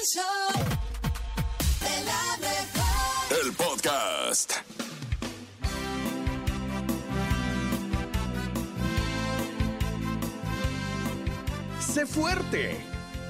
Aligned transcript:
El 0.00 0.06
show 0.06 0.64
de 1.80 2.04
la 2.04 2.36
mejor. 2.38 3.44
El 3.44 3.52
podcast. 3.52 4.52
Sé 11.80 12.06
fuerte. 12.06 12.76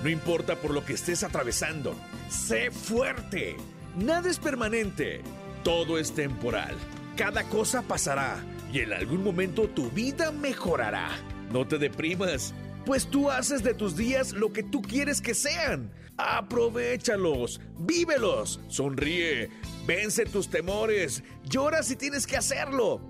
No 0.04 0.10
importa 0.10 0.56
por 0.56 0.72
lo 0.72 0.84
que 0.84 0.92
estés 0.92 1.24
atravesando. 1.24 1.96
Sé 2.28 2.70
fuerte. 2.70 3.56
Nada 3.96 4.30
es 4.30 4.38
permanente. 4.38 5.22
Todo 5.64 5.98
es 5.98 6.12
temporal. 6.12 6.76
Cada 7.16 7.44
cosa 7.48 7.82
pasará 7.82 8.44
y 8.72 8.80
en 8.80 8.92
algún 8.92 9.24
momento 9.24 9.68
tu 9.68 9.90
vida 9.90 10.30
mejorará. 10.30 11.08
No 11.52 11.66
te 11.66 11.78
deprimas, 11.78 12.54
pues 12.90 13.06
tú 13.06 13.30
haces 13.30 13.62
de 13.62 13.72
tus 13.72 13.96
días 13.96 14.32
lo 14.32 14.52
que 14.52 14.64
tú 14.64 14.82
quieres 14.82 15.20
que 15.20 15.32
sean. 15.32 15.92
Aprovechalos, 16.16 17.60
vívelos, 17.78 18.58
sonríe, 18.66 19.48
vence 19.86 20.24
tus 20.24 20.50
temores, 20.50 21.22
llora 21.44 21.84
si 21.84 21.94
tienes 21.94 22.26
que 22.26 22.36
hacerlo. 22.36 23.00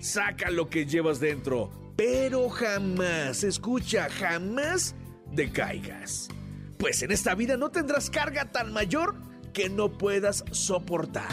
Saca 0.00 0.48
lo 0.48 0.70
que 0.70 0.86
llevas 0.86 1.20
dentro, 1.20 1.70
pero 1.96 2.48
jamás, 2.48 3.44
escucha, 3.44 4.08
jamás 4.08 4.94
decaigas. 5.32 6.28
Pues 6.78 7.02
en 7.02 7.10
esta 7.10 7.34
vida 7.34 7.58
no 7.58 7.70
tendrás 7.70 8.08
carga 8.08 8.52
tan 8.52 8.72
mayor 8.72 9.16
que 9.52 9.68
no 9.68 9.98
puedas 9.98 10.44
soportar. 10.50 11.28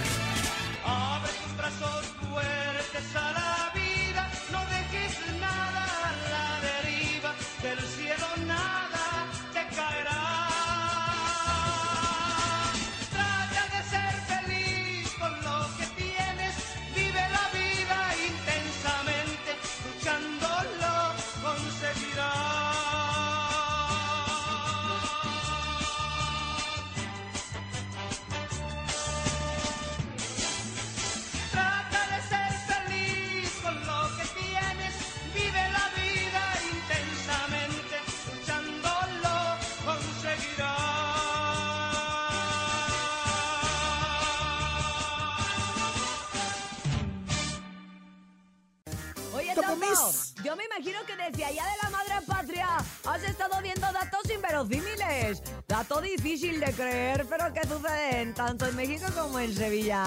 Yo 50.43 50.55
me 50.55 50.65
imagino 50.65 50.99
que 51.05 51.15
desde 51.15 51.45
allá 51.45 51.63
de 51.63 51.77
la 51.83 51.89
madre 51.89 52.13
patria 52.27 52.67
has 53.05 53.23
estado 53.23 53.61
viendo 53.61 53.81
datos 53.81 54.29
inverosímiles. 54.29 55.41
Dato 55.67 56.01
difícil 56.01 56.59
de 56.59 56.73
creer, 56.73 57.25
pero 57.29 57.53
que 57.53 57.65
suceden 57.67 58.33
tanto 58.33 58.65
en 58.65 58.75
México 58.75 59.05
como 59.15 59.39
en 59.39 59.55
Sevilla. 59.55 60.03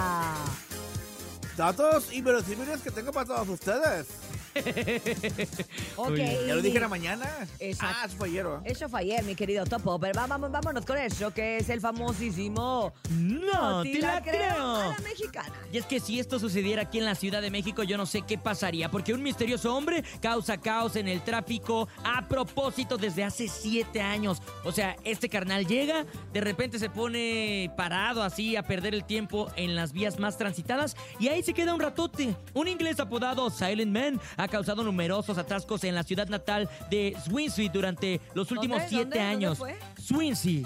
Datos 1.56 2.12
inverosímiles 2.12 2.82
que 2.82 2.90
tengo 2.90 3.12
para 3.12 3.26
todos 3.26 3.48
ustedes. 3.48 4.08
Ok. 5.96 6.16
Ya 6.16 6.54
lo 6.54 6.62
dije 6.62 6.76
en 6.76 6.82
la 6.82 6.88
mañana. 6.88 7.26
Exacto. 7.58 7.96
Ah, 7.98 8.06
eso 8.06 8.16
fue. 8.16 8.26
Eso 8.64 8.88
fue 8.88 9.00
ayer, 9.00 9.24
mi 9.24 9.34
querido 9.34 9.64
Topo. 9.64 9.98
Pero 9.98 10.20
vamos, 10.26 10.50
vámonos 10.50 10.84
con 10.84 10.98
eso, 10.98 11.32
que 11.32 11.58
es 11.58 11.68
el 11.68 11.80
famosísimo... 11.80 12.92
No, 13.10 13.82
te 13.82 13.98
la 14.00 14.22
creo. 14.22 14.90
la 14.90 14.98
mexicana. 15.02 15.52
Y 15.72 15.78
es 15.78 15.86
que 15.86 16.00
si 16.00 16.18
esto 16.20 16.38
sucediera 16.38 16.82
aquí 16.82 16.98
en 16.98 17.04
la 17.04 17.14
Ciudad 17.14 17.40
de 17.40 17.50
México, 17.50 17.82
yo 17.82 17.96
no 17.96 18.06
sé 18.06 18.22
qué 18.22 18.36
pasaría, 18.36 18.90
porque 18.90 19.14
un 19.14 19.22
misterioso 19.22 19.74
hombre 19.74 20.04
causa 20.20 20.58
caos 20.58 20.96
en 20.96 21.08
el 21.08 21.22
tráfico 21.22 21.88
a 22.04 22.26
propósito 22.28 22.96
desde 22.98 23.24
hace 23.24 23.48
siete 23.48 24.00
años. 24.00 24.42
O 24.64 24.72
sea, 24.72 24.96
este 25.04 25.28
carnal 25.28 25.66
llega, 25.66 26.04
de 26.32 26.40
repente 26.40 26.78
se 26.78 26.90
pone 26.90 27.72
parado 27.76 28.22
así 28.22 28.56
a 28.56 28.62
perder 28.62 28.94
el 28.94 29.04
tiempo 29.04 29.50
en 29.56 29.74
las 29.74 29.92
vías 29.92 30.18
más 30.18 30.36
transitadas 30.36 30.96
y 31.18 31.28
ahí 31.28 31.42
se 31.42 31.54
queda 31.54 31.74
un 31.74 31.80
ratote. 31.80 32.34
Un 32.54 32.68
inglés 32.68 33.00
apodado 33.00 33.48
Silent 33.50 33.92
Man 33.92 34.20
ha 34.36 34.48
causado 34.48 34.82
numerosos 34.82 35.38
atascos 35.38 35.84
en 35.88 35.94
la 35.94 36.02
ciudad 36.02 36.28
natal 36.28 36.68
de 36.90 37.16
Swansea 37.24 37.70
durante 37.72 38.20
los 38.34 38.50
últimos 38.50 38.78
¿Dónde? 38.78 38.88
siete 38.88 39.04
¿Dónde? 39.04 39.18
¿Dónde 39.18 39.46
años. 39.46 39.58
fue? 39.58 39.76
Swansea. 40.02 40.62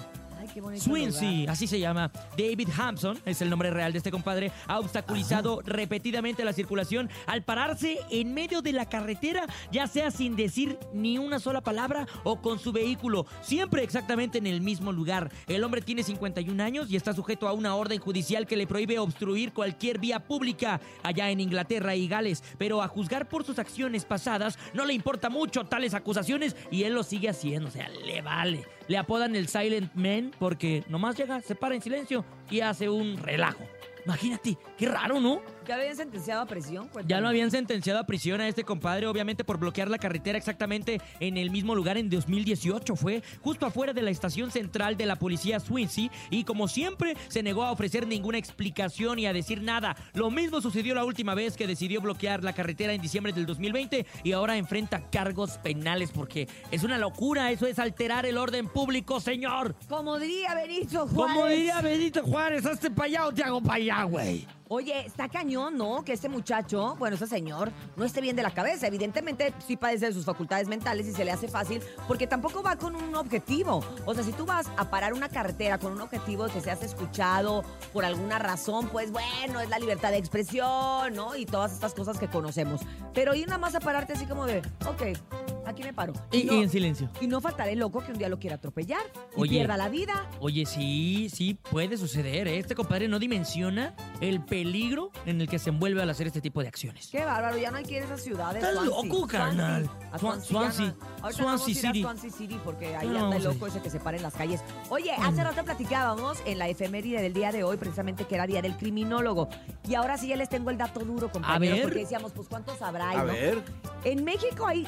Qué 0.53 0.61
bonito 0.61 0.89
lugar. 0.89 1.51
así 1.51 1.67
se 1.67 1.79
llama. 1.79 2.11
David 2.37 2.69
Hampson, 2.77 3.19
es 3.25 3.41
el 3.43 3.51
nombre 3.51 3.71
real 3.71 3.93
de 3.93 3.99
este 3.99 4.11
compadre, 4.11 4.53
ha 4.67 4.79
obstaculizado 4.79 5.61
repetidamente 5.65 6.45
la 6.45 6.53
circulación 6.53 7.09
al 7.27 7.43
pararse 7.43 7.99
en 8.11 8.35
medio 8.35 8.63
de 8.63 8.73
la 8.73 8.89
carretera, 8.89 9.47
ya 9.71 9.87
sea 9.87 10.11
sin 10.11 10.37
decir 10.37 10.79
ni 10.93 11.19
una 11.19 11.39
sola 11.39 11.61
palabra 11.61 12.07
o 12.25 12.41
con 12.41 12.59
su 12.59 12.73
vehículo, 12.73 13.27
siempre 13.43 13.83
exactamente 13.83 14.39
en 14.39 14.47
el 14.47 14.61
mismo 14.61 14.93
lugar. 14.93 15.31
El 15.47 15.65
hombre 15.65 15.83
tiene 15.83 16.03
51 16.03 16.63
años 16.63 16.91
y 16.91 16.97
está 16.97 17.13
sujeto 17.13 17.49
a 17.49 17.53
una 17.53 17.75
orden 17.75 18.01
judicial 18.01 18.47
que 18.47 18.57
le 18.57 18.67
prohíbe 18.67 18.99
obstruir 18.99 19.53
cualquier 19.53 19.99
vía 19.99 20.21
pública 20.21 20.81
allá 21.03 21.31
en 21.31 21.41
Inglaterra 21.41 21.95
y 21.95 22.09
Gales, 22.09 22.43
pero 22.59 22.83
a 22.83 22.89
juzgar 22.89 23.29
por 23.29 23.45
sus 23.45 23.59
acciones 23.59 24.05
pasadas 24.05 24.59
no 24.75 24.85
le 24.85 24.95
importa 24.95 25.31
mucho 25.31 25.65
tales 25.65 25.95
acusaciones 25.95 26.57
y 26.71 26.85
él 26.85 26.95
lo 26.95 27.03
sigue 27.03 27.29
haciendo, 27.29 27.69
o 27.69 27.73
sea, 27.73 27.89
le 27.89 28.23
vale. 28.23 28.80
Le 28.91 28.99
apodan 28.99 29.37
el 29.37 29.47
Silent 29.47 29.95
Man 29.95 30.33
porque 30.37 30.83
nomás 30.89 31.17
llega, 31.17 31.41
se 31.43 31.55
para 31.55 31.77
en 31.77 31.81
silencio 31.81 32.25
y 32.51 32.59
hace 32.59 32.89
un 32.89 33.19
relajo. 33.19 33.63
Imagínate, 34.05 34.59
qué 34.77 34.89
raro, 34.89 35.21
¿no? 35.21 35.43
¿Ya 35.71 35.77
habían 35.77 35.95
sentenciado 35.95 36.43
a 36.43 36.47
prisión? 36.47 36.87
Ya 36.87 36.91
Cuéntame. 36.91 37.21
lo 37.21 37.29
habían 37.29 37.51
sentenciado 37.53 38.01
a 38.01 38.05
prisión 38.05 38.41
a 38.41 38.49
este 38.49 38.65
compadre, 38.65 39.07
obviamente 39.07 39.45
por 39.45 39.57
bloquear 39.57 39.89
la 39.89 39.99
carretera 39.99 40.37
exactamente 40.37 41.01
en 41.21 41.37
el 41.37 41.53
mismo 41.53 41.77
lugar 41.77 41.97
en 41.97 42.11
2018. 42.11 42.97
Fue 42.97 43.23
justo 43.41 43.67
afuera 43.67 43.93
de 43.93 44.03
la 44.03 44.11
estación 44.11 44.51
central 44.51 44.97
de 44.97 45.07
la 45.07 45.15
policía 45.15 45.61
Swansea 45.61 46.11
y 46.29 46.43
como 46.43 46.67
siempre 46.67 47.17
se 47.29 47.45
negó 47.45 47.63
a 47.63 47.71
ofrecer 47.71 48.09
ninguna 48.09 48.37
explicación 48.37 49.21
y 49.21 49.27
a 49.27 49.33
decir 49.33 49.63
nada. 49.63 49.95
Lo 50.13 50.33
mismo 50.33 50.61
sucedió 50.61 50.93
la 50.93 51.05
última 51.05 51.37
vez 51.37 51.57
que 51.57 51.69
decidió 51.69 52.01
bloquear 52.01 52.43
la 52.43 52.53
carretera 52.53 52.93
en 52.93 53.01
diciembre 53.01 53.33
del 53.33 53.47
2020 53.47 54.07
y 54.25 54.33
ahora 54.33 54.57
enfrenta 54.57 55.09
cargos 55.09 55.59
penales 55.59 56.11
porque 56.11 56.49
es 56.73 56.83
una 56.83 56.99
locura, 56.99 57.53
eso 57.53 57.69
es 57.69 57.79
alterar 57.79 58.27
el 58.27 58.39
orden 58.39 58.67
público, 58.67 59.21
señor. 59.21 59.77
Como 59.89 60.19
diría 60.19 60.53
Benito 60.53 61.07
Juárez. 61.07 61.37
Como 61.37 61.47
diría 61.47 61.81
Benito 61.81 62.25
Juárez, 62.25 62.67
hazte 62.67 62.91
para 62.91 63.07
allá 63.07 63.27
o 63.27 63.33
te 63.33 63.45
hago 63.45 63.63
para 63.63 63.77
allá, 63.77 64.03
güey. 64.03 64.49
Oye, 64.73 65.05
está 65.05 65.29
cañón, 65.29 65.77
¿no? 65.77 66.05
Que 66.05 66.13
este 66.13 66.29
muchacho, 66.29 66.95
bueno, 66.97 67.17
ese 67.17 67.27
señor, 67.27 67.73
no 67.97 68.05
esté 68.05 68.21
bien 68.21 68.37
de 68.37 68.45
la 68.45 68.53
cabeza. 68.53 68.87
Evidentemente, 68.87 69.53
sí 69.67 69.77
padece 69.77 70.07
de 70.07 70.13
sus 70.13 70.25
facultades 70.25 70.69
mentales 70.69 71.09
y 71.09 71.13
se 71.13 71.25
le 71.25 71.33
hace 71.33 71.49
fácil 71.49 71.83
porque 72.07 72.29
tampoco 72.29 72.63
va 72.63 72.77
con 72.77 72.95
un 72.95 73.17
objetivo. 73.17 73.83
O 74.07 74.15
sea, 74.15 74.23
si 74.23 74.31
tú 74.31 74.47
vas 74.47 74.69
a 74.77 74.89
parar 74.89 75.13
una 75.13 75.29
carretera 75.29 75.79
con 75.79 75.91
un 75.91 76.01
objetivo 76.01 76.47
de 76.47 76.53
que 76.53 76.61
seas 76.61 76.85
escuchado 76.85 77.65
por 77.93 78.05
alguna 78.05 78.39
razón, 78.39 78.89
pues 78.91 79.11
bueno, 79.11 79.59
es 79.59 79.69
la 79.69 79.81
libertad 79.81 80.13
de 80.13 80.19
expresión, 80.19 81.15
¿no? 81.15 81.35
Y 81.35 81.47
todas 81.47 81.73
estas 81.73 81.93
cosas 81.93 82.17
que 82.17 82.29
conocemos. 82.29 82.81
Pero 83.13 83.35
ir 83.35 83.49
nada 83.49 83.59
más 83.59 83.75
a 83.75 83.81
pararte 83.81 84.13
así 84.13 84.25
como 84.27 84.47
de, 84.47 84.63
ok, 84.87 85.19
aquí 85.67 85.83
me 85.83 85.93
paro. 85.93 86.13
Y, 86.33 86.45
no- 86.45 86.55
y 86.55 86.63
en 86.63 86.71
silencio. 86.71 87.11
y 87.21 87.27
no 87.27 87.41
faltará 87.41 87.71
el 87.71 87.79
loco 87.79 88.01
que 88.05 88.13
un 88.13 88.19
día 88.19 88.29
lo 88.29 88.39
quiera 88.39 88.57
atropellar 88.57 89.03
y 89.37 89.41
Oye. 89.41 89.51
pierda 89.59 89.77
la 89.77 89.89
vida. 89.89 90.29
Oye, 90.41 90.67
sí, 90.67 91.29
sí, 91.33 91.55
puede 91.55 91.97
suceder. 91.97 92.49
¿eh? 92.49 92.59
Este 92.59 92.75
compadre 92.75 93.09
no 93.09 93.19
dimensiona 93.19 93.95
el 94.21 94.45
peligro 94.45 95.11
en 95.27 95.41
el 95.41 95.49
que 95.49 95.59
se 95.59 95.71
envuelve 95.71 96.03
al 96.03 96.11
hacer 96.11 96.27
este 96.27 96.41
tipo 96.41 96.63
de 96.63 96.69
acciones. 96.69 97.09
Qué 97.11 97.25
bárbaro, 97.25 97.59
ya 97.59 97.71
no 97.71 97.79
hay 97.79 97.85
que 97.85 97.97
ir 97.97 98.03
a 98.03 98.07
esas 98.07 98.23
ciudades. 98.23 98.63
Estás 98.63 98.75
Swansea, 98.85 99.09
loco, 99.13 99.27
carnal. 99.27 99.91
A 100.13 100.19
Swan- 100.19 100.41
Swansea. 100.43 100.51
Swansea. 100.51 100.95
Ahorita 101.23 101.43
Swansea 101.43 101.45
vamos 101.45 101.67
a 101.67 101.71
ir 101.71 101.77
a 101.77 101.81
City. 101.81 102.03
Swansea 102.03 102.31
City 102.31 102.61
porque 102.65 102.97
ahí 102.97 103.09
No, 103.09 103.25
anda 103.25 103.37
el 103.37 103.47
a 103.47 103.53
loco 103.53 103.67
ese 103.67 103.81
que 103.81 103.91
se 103.91 104.01
para 104.01 104.17
en 104.17 104.23
las 104.23 104.35
calles. 104.35 104.61
Oye, 104.89 105.13
hace 105.13 105.43
rato 105.45 105.65
platicábamos 105.65 106.39
en 106.47 106.59
la 106.59 106.69
efeméride 106.69 107.23
del 107.23 107.33
día 107.33 107.53
de 107.53 107.65
hoy, 107.65 107.77
precisamente 107.77 108.25
que 108.25 108.35
era 108.35 108.47
Día 108.47 108.63
del 108.63 108.77
Criminólogo. 108.77 109.49
Y 109.89 109.95
ahora 109.95 110.17
sí 110.19 110.29
ya 110.29 110.37
les 110.37 110.49
tengo 110.49 110.71
el 110.71 110.79
dato 110.79 111.01
duro, 111.01 111.31
compañeros, 111.31 111.77
ver. 111.79 111.83
porque 111.85 111.99
decíamos, 112.01 112.33
pues 112.33 112.49
¿cuántos 112.49 112.81
habrá? 112.83 113.11
A 113.11 113.17
¿no? 113.25 113.25
ver. 113.27 113.63
En 114.05 114.25
México 114.25 114.67
hay 114.67 114.87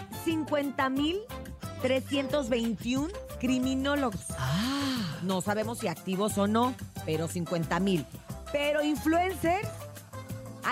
50.321 0.63 3.11
criminólogos. 3.41 4.21
Ah, 4.39 5.19
No 5.23 5.41
sabemos 5.41 5.79
si 5.79 5.89
activos 5.89 6.37
o 6.39 6.47
no, 6.47 6.75
pero 7.05 7.29
50 7.29 7.81
mil. 7.81 8.07
Pero 8.53 8.83
influencers, 8.83 9.69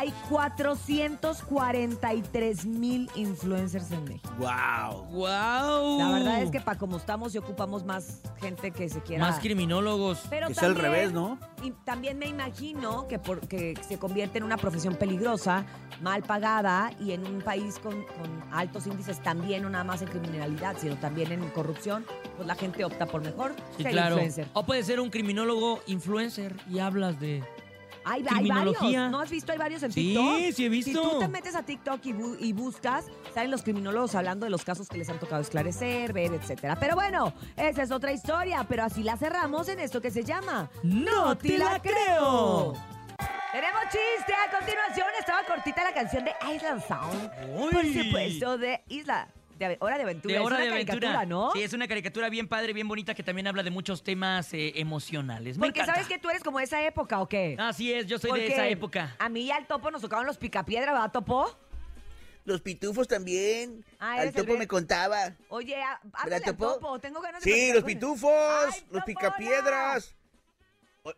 Hay 0.01 0.15
443 0.31 2.65
mil 2.65 3.11
influencers 3.17 3.91
en 3.91 4.03
México. 4.05 4.33
Wow. 4.39 5.05
¡Wow! 5.11 5.99
La 5.99 6.11
verdad 6.11 6.41
es 6.43 6.51
que 6.51 6.59
para 6.59 6.79
como 6.79 6.97
estamos 6.97 7.35
y 7.35 7.39
ocupamos 7.39 7.85
más 7.85 8.23
gente 8.41 8.71
que 8.71 8.89
se 8.89 9.03
quiera... 9.03 9.27
Más 9.27 9.41
criminólogos. 9.41 10.23
Pero 10.31 10.49
Que 10.49 10.55
sea 10.55 10.69
al 10.69 10.75
también- 10.75 10.93
revés, 10.95 11.13
¿no? 11.13 11.39
Y 11.63 11.73
también 11.85 12.19
me 12.19 12.25
imagino 12.27 13.07
que, 13.09 13.19
porque 13.19 13.75
se 13.87 13.99
convierte 13.99 14.39
en 14.39 14.45
una 14.45 14.57
profesión 14.57 14.95
peligrosa, 14.95 15.67
mal 16.01 16.23
pagada 16.23 16.91
y 16.99 17.13
en 17.13 17.27
un 17.27 17.43
país 17.43 17.79
con, 17.79 18.03
con 18.05 18.43
altos 18.53 18.87
índices 18.87 19.23
también, 19.23 19.61
no 19.65 19.69
nada 19.69 19.85
más 19.85 20.01
en 20.01 20.09
criminalidad, 20.09 20.77
sino 20.81 20.97
también 20.97 21.31
en 21.33 21.47
corrupción, 21.51 22.07
pues 22.37 22.49
la 22.49 22.55
gente 22.55 22.87
opta 22.87 23.05
por 23.05 23.21
mejor 23.23 23.55
Sí, 23.77 23.83
ser 23.83 23.93
claro. 23.93 24.15
influencer. 24.15 24.47
O 24.55 24.65
puede 24.65 24.83
ser 24.83 24.99
un 24.99 25.11
criminólogo 25.11 25.81
influencer 25.87 26.57
y 26.71 26.79
hablas 26.79 27.21
de... 27.21 27.45
Hay, 28.05 28.25
hay 28.35 28.49
varios. 28.49 28.81
¿no 29.11 29.21
has 29.21 29.31
visto? 29.31 29.53
Hay 29.53 29.59
varios 29.59 29.83
en 29.83 29.93
Sí, 29.93 30.15
TikTok. 30.15 30.53
sí 30.55 30.65
he 30.65 30.69
visto. 30.69 30.91
Si 31.03 31.09
tú 31.11 31.19
te 31.19 31.29
metes 31.29 31.55
a 31.55 31.63
TikTok 31.63 32.05
y, 32.07 32.13
bu- 32.13 32.37
y 32.41 32.53
buscas, 32.53 33.07
salen 33.35 33.51
los 33.51 33.63
criminólogos 33.63 34.15
hablando 34.15 34.45
de 34.47 34.51
los 34.51 34.65
casos 34.65 34.89
que 34.89 34.99
les 34.99 35.09
han 35.11 35.19
tocado 35.19 35.43
esclarecer, 35.43 36.13
ver, 36.13 36.33
etcétera. 36.33 36.77
Pero 36.81 36.95
bueno, 36.95 37.33
esa 37.57 37.83
es 37.83 37.91
otra 37.91 38.13
historia, 38.13 38.65
pero 38.69 38.85
así 38.85 39.03
la 39.03 39.17
cerramos 39.17 39.69
en 39.69 39.81
esto 39.81 40.01
que 40.01 40.11
se 40.11 40.25
llama 40.25 40.71
¡No 40.83 41.37
te 41.37 41.59
la 41.59 41.81
creo! 41.81 42.75
Tenemos 43.53 43.83
chiste 43.85 44.33
a 44.33 44.57
continuación. 44.59 45.07
Estaba 45.19 45.43
cortita 45.45 45.83
la 45.83 45.93
canción 45.93 46.25
de 46.25 46.33
Island 46.55 46.83
Sound. 46.87 47.31
Uy. 47.59 47.71
Por 47.73 48.05
supuesto, 48.05 48.59
de 48.59 48.83
Isla. 48.89 49.29
De 49.69 49.77
Hora 49.81 49.97
de 49.99 50.03
Aventura. 50.05 50.33
De 50.35 50.41
es 50.41 50.47
hora 50.47 50.57
una 50.57 50.65
de 50.65 50.71
aventura. 50.71 50.99
caricatura, 51.01 51.27
¿no? 51.27 51.51
Sí, 51.53 51.63
es 51.63 51.73
una 51.73 51.87
caricatura 51.89 52.29
bien 52.31 52.49
padre, 52.49 52.73
bien 52.73 52.89
bonita 52.89 53.15
que 53.15 53.23
también 53.23 53.47
habla 53.47 53.63
de 53.63 53.71
muchos 53.71 54.03
temas 54.03 54.53
eh, 54.55 54.73
emocionales. 54.77 55.59
Me 55.59 55.67
Porque 55.67 55.81
encanta. 55.81 55.95
sabes 55.95 56.09
que 56.09 56.19
tú 56.19 56.31
eres 56.31 56.43
como 56.43 56.59
de 56.59 56.65
esa 56.65 56.83
época, 56.85 57.21
¿o 57.21 57.29
qué? 57.29 57.57
Así 57.59 57.93
es, 57.93 58.07
yo 58.07 58.19
soy 58.19 58.31
Porque 58.31 58.45
de 58.47 58.53
esa 58.53 58.69
época. 58.69 59.17
A 59.19 59.29
mí 59.29 59.43
y 59.43 59.51
al 59.51 59.67
topo 59.67 59.91
nos 59.91 60.03
tocaban 60.03 60.27
los 60.27 60.39
picapiedra, 60.39 60.93
¿verdad, 60.93 61.11
topo? 61.13 61.57
Los 62.45 62.63
pitufos 62.63 63.07
también. 63.07 63.85
Ah, 63.99 64.15
Al 64.21 64.33
topo 64.33 64.57
me 64.57 64.67
contaba. 64.67 65.35
Oye, 65.51 65.77
a- 65.77 66.01
háblale 66.15 66.25
¿Verdad, 66.25 66.49
al 66.49 66.57
Topo? 66.57 66.75
topo. 66.75 66.99
Tengo 66.99 67.21
ganas 67.21 67.43
de 67.45 67.53
Sí, 67.53 67.73
los 67.73 67.85
pitufos, 67.85 68.33
¡Ay, 68.33 68.71
los 68.91 69.05
Topola! 69.05 69.05
picapiedras. 69.05 70.15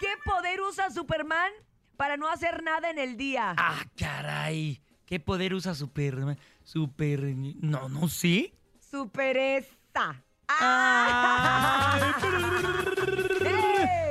¿Qué 0.00 0.08
poder 0.24 0.60
usa 0.60 0.90
Superman 0.90 1.50
para 1.96 2.16
no 2.16 2.28
hacer 2.28 2.62
nada 2.62 2.90
en 2.90 2.98
el 2.98 3.16
día? 3.16 3.54
Ah, 3.56 3.82
caray. 3.96 4.80
¿Qué 5.06 5.20
poder 5.20 5.54
usa 5.54 5.74
Superman? 5.74 6.38
Super... 6.64 7.20
No, 7.60 7.88
no 7.88 8.08
sé. 8.08 8.52
Superesta. 8.90 10.22
Ah. 10.48 12.18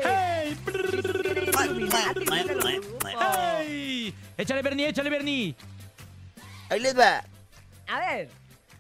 ¡Ey! 0.04 0.58
Illuminati, 1.66 2.26
no 2.26 2.46
te 2.46 2.56
lo 2.56 2.62
supo. 2.82 3.08
¡Ay! 3.20 4.16
Échale, 4.38 4.62
Bernie, 4.62 4.88
échale, 4.88 5.10
Bernie. 5.10 5.56
Ahí 6.70 6.80
les 6.80 6.98
va. 6.98 7.24
A 7.88 8.00
ver, 8.00 8.30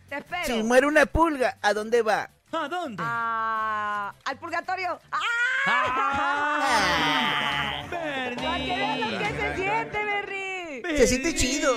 te 0.09 0.17
espero. 0.17 0.45
Si 0.45 0.63
muere 0.63 0.87
una 0.87 1.05
pulga, 1.05 1.57
¿a 1.61 1.73
dónde 1.73 2.01
va? 2.01 2.29
¿A 2.63 2.69
dónde? 2.69 3.03
Ah, 3.05 4.13
al 4.25 4.37
purgatorio. 4.37 4.99
¡Ah! 5.11 5.19
¡Ah! 5.67 7.83
Para 7.89 8.57
que 8.57 8.75
vean 8.75 8.99
lo 9.01 9.07
que 9.07 9.17
Bernie. 9.17 9.31
se 9.31 9.55
siente, 9.55 10.05
Berry. 10.05 10.45
Se 10.95 11.07
siente 11.07 11.33
chido. 11.35 11.73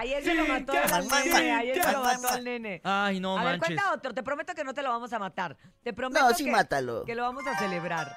Ayer 0.00 0.22
se 0.24 0.34
lo 0.34 0.46
mató 0.46 0.72
ya, 0.72 0.84
al 0.96 1.06
nene. 1.08 1.52
Ayer 1.52 1.76
se 1.76 1.82
ya. 1.82 1.92
lo 1.92 2.02
mató 2.04 2.28
al 2.28 2.44
nene. 2.44 2.80
Ay, 2.84 3.20
no 3.20 3.38
a 3.38 3.44
ver, 3.44 3.58
manches. 3.58 3.76
cuenta 3.76 3.92
otro. 3.92 4.14
Te 4.14 4.22
prometo 4.22 4.54
que 4.54 4.64
no 4.64 4.72
te 4.74 4.82
lo 4.82 4.88
vamos 4.90 5.12
a 5.12 5.18
matar. 5.18 5.56
Te 5.82 5.92
prometo 5.92 6.26
No, 6.28 6.34
sí, 6.34 6.44
que, 6.46 6.50
mátalo. 6.50 7.04
que 7.04 7.14
lo 7.14 7.22
vamos 7.22 7.46
a 7.46 7.58
celebrar. 7.58 8.16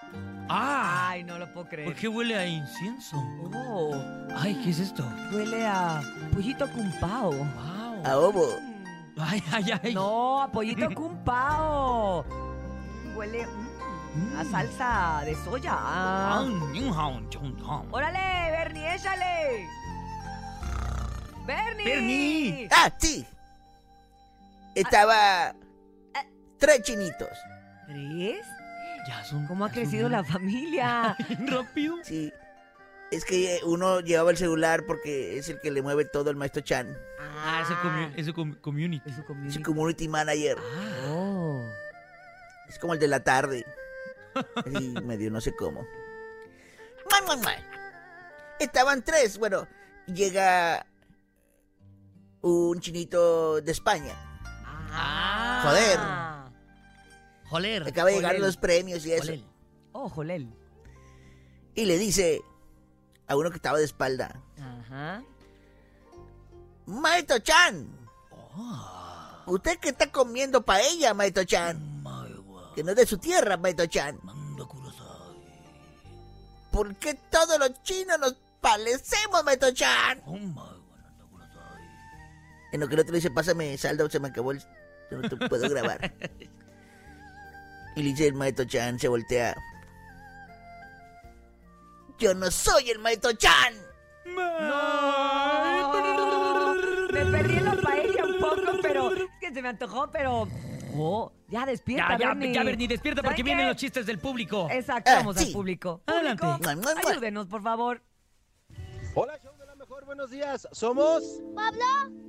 Ah, 0.50 1.10
Ay, 1.10 1.24
no 1.24 1.38
lo 1.38 1.52
puedo 1.54 1.68
creer. 1.68 1.88
¿por 1.90 1.96
qué 2.00 2.08
huele 2.08 2.36
a 2.36 2.46
incienso? 2.46 3.18
Oh, 3.54 4.02
Ay, 4.38 4.60
¿qué 4.64 4.70
es 4.72 4.80
esto? 4.80 5.04
huele 5.32 5.68
a 5.68 6.02
pollito 6.34 6.68
cumpao. 6.72 7.32
Wow. 7.34 8.04
A 8.06 8.18
ovo. 8.18 8.58
Ay, 9.20 9.44
ay, 9.52 9.66
ay. 9.84 9.94
No, 9.94 10.42
a 10.42 10.52
pollito 10.52 10.90
cumpao. 10.96 12.26
Huele 13.16 13.46
mm, 13.46 14.38
a 14.40 14.46
salsa 14.46 15.22
de 15.26 15.36
soya. 15.36 15.74
Ah, 15.78 16.46
Ah. 16.46 17.84
Órale, 17.92 18.52
Bernie, 18.52 18.96
échale. 18.96 19.68
Bernie. 21.46 21.86
Bernie. 21.86 22.68
Ah, 22.72 22.90
sí. 22.98 23.26
Estaba 24.76 25.54
tres 26.58 26.84
chinitos. 26.84 27.30
¿Tres? 27.88 28.46
Ya 29.08 29.24
son. 29.24 29.48
¿Cómo 29.48 29.66
ha 29.66 29.70
crecido 29.70 30.08
la 30.10 30.24
familia? 30.24 31.18
rápido. 31.48 31.96
Sí. 32.04 32.32
Es 33.12 33.26
que 33.26 33.60
uno 33.66 34.02
llevaba 34.02 34.30
el 34.32 34.38
celular 34.38 34.86
porque 34.86 35.38
es 35.40 35.50
el 35.50 35.60
que 35.60 35.72
le 35.72 35.82
mueve 35.82 36.06
todo 36.06 36.30
el 36.30 36.36
maestro 36.36 36.62
Chan. 36.62 36.96
Ah, 37.20 37.64
comu- 37.82 38.14
ese 38.16 38.34
com- 38.34 38.54
community. 38.62 39.10
Es 39.10 39.16
su 39.16 39.22
Es 39.22 39.28
community. 39.28 39.58
el 39.58 39.64
community 39.64 40.08
manager. 40.08 40.58
Oh. 41.08 41.64
Es 42.68 42.78
como 42.78 42.94
el 42.94 43.00
de 43.00 43.08
la 43.08 43.24
tarde. 43.24 43.66
Así 44.56 44.94
medio 45.04 45.32
no 45.32 45.42
sé 45.42 45.56
cómo. 45.56 45.86
Estaban 48.60 49.04
tres. 49.04 49.38
Bueno, 49.40 49.68
llega 50.06 50.86
un 52.42 52.80
chinito 52.80 53.60
de 53.62 53.72
España. 53.72 54.14
Ah. 54.92 55.62
Joder. 55.64 56.00
Joler. 57.50 57.88
Acaba 57.88 58.10
de 58.10 58.16
llegar 58.18 58.32
Jolel. 58.34 58.46
los 58.46 58.58
premios 58.58 59.06
y 59.06 59.14
eso. 59.14 59.24
Joler. 59.26 59.42
Oh, 59.94 60.10
Jolel. 60.10 60.54
Y 61.74 61.86
le 61.86 61.98
dice 61.98 62.42
a 63.30 63.36
uno 63.38 63.50
que 63.52 63.58
estaba 63.58 63.78
de 63.78 63.86
espalda. 63.86 64.42
Ajá. 64.60 65.24
Maestro 66.88 67.38
Chan. 67.40 67.88
¿Usted 69.46 69.80
qué 69.80 69.90
está 69.90 70.12
comiendo 70.12 70.66
paella, 70.66 71.14
Maestro 71.14 71.44
Chan? 71.44 72.04
Que 72.76 72.84
no 72.84 72.92
es 72.92 72.98
de 72.98 73.06
su 73.06 73.18
tierra, 73.20 73.56
Maestro 73.56 73.86
Chan. 73.86 74.20
¿Por 76.72 76.96
qué 76.96 77.14
todos 77.30 77.60
los 77.60 77.82
chinos 77.84 78.20
nos 78.20 78.36
parecemos, 78.62 79.44
Maestro 79.44 79.72
Chan? 79.72 80.22
En 82.72 82.80
lo 82.80 82.88
que 82.88 82.96
el 82.96 83.00
otro 83.02 83.14
dice, 83.14 83.30
pásame 83.32 83.78
saldo, 83.78 84.10
se 84.10 84.20
me 84.20 84.30
acabó 84.30 84.52
el... 84.52 84.60
yo 85.12 85.18
No 85.18 85.30
te 85.30 85.48
puedo 85.48 85.70
grabar. 85.70 86.14
Y 87.96 88.04
le 88.04 88.10
dice 88.12 88.28
el 88.28 88.36
Maestro 88.36 88.66
Chan, 88.66 88.98
se 89.00 89.08
voltea. 89.08 89.58
Yo 92.20 92.34
no 92.34 92.52
soy 92.52 92.90
el 92.90 93.00
Maestro 93.00 93.32
Chan. 93.34 93.74
¡No! 94.26 95.94
Me 97.12 97.26
perdí 97.26 97.58
el 97.58 99.30
que 99.40 99.54
se 99.54 99.62
me 99.62 99.70
antojó, 99.70 100.10
pero. 100.12 100.48
Oh, 100.98 101.32
ya 101.48 101.62
Ya, 101.62 101.66
despierta, 101.66 102.18
ya, 102.18 102.28
Bernie. 102.30 102.54
ya, 102.54 102.64
Bernie, 102.64 102.88
despierta 102.88 103.22
porque 103.22 103.36
¿Saben 103.38 103.46
vienen 103.46 103.68
los 103.68 103.78
chistes 103.78 104.06
del 104.06 104.20
público. 104.20 104.68
Exacto, 104.70 105.10
Ah, 105.12 105.16
vamos 105.18 105.38
sí. 105.38 105.46
al 105.48 105.54
público. 105.54 106.02
Adelante. 106.06 106.44
Público, 106.46 107.10
ayúdenos, 107.10 107.48
por 107.48 107.62
favor. 107.62 108.02
Hola, 109.16 109.40
show 109.42 109.54
de 109.58 109.66
la 109.66 109.76
mejor, 109.76 110.06
buenos 110.06 110.30
días. 110.30 110.68
Somos 110.72 111.24
Pablo, 111.56 111.86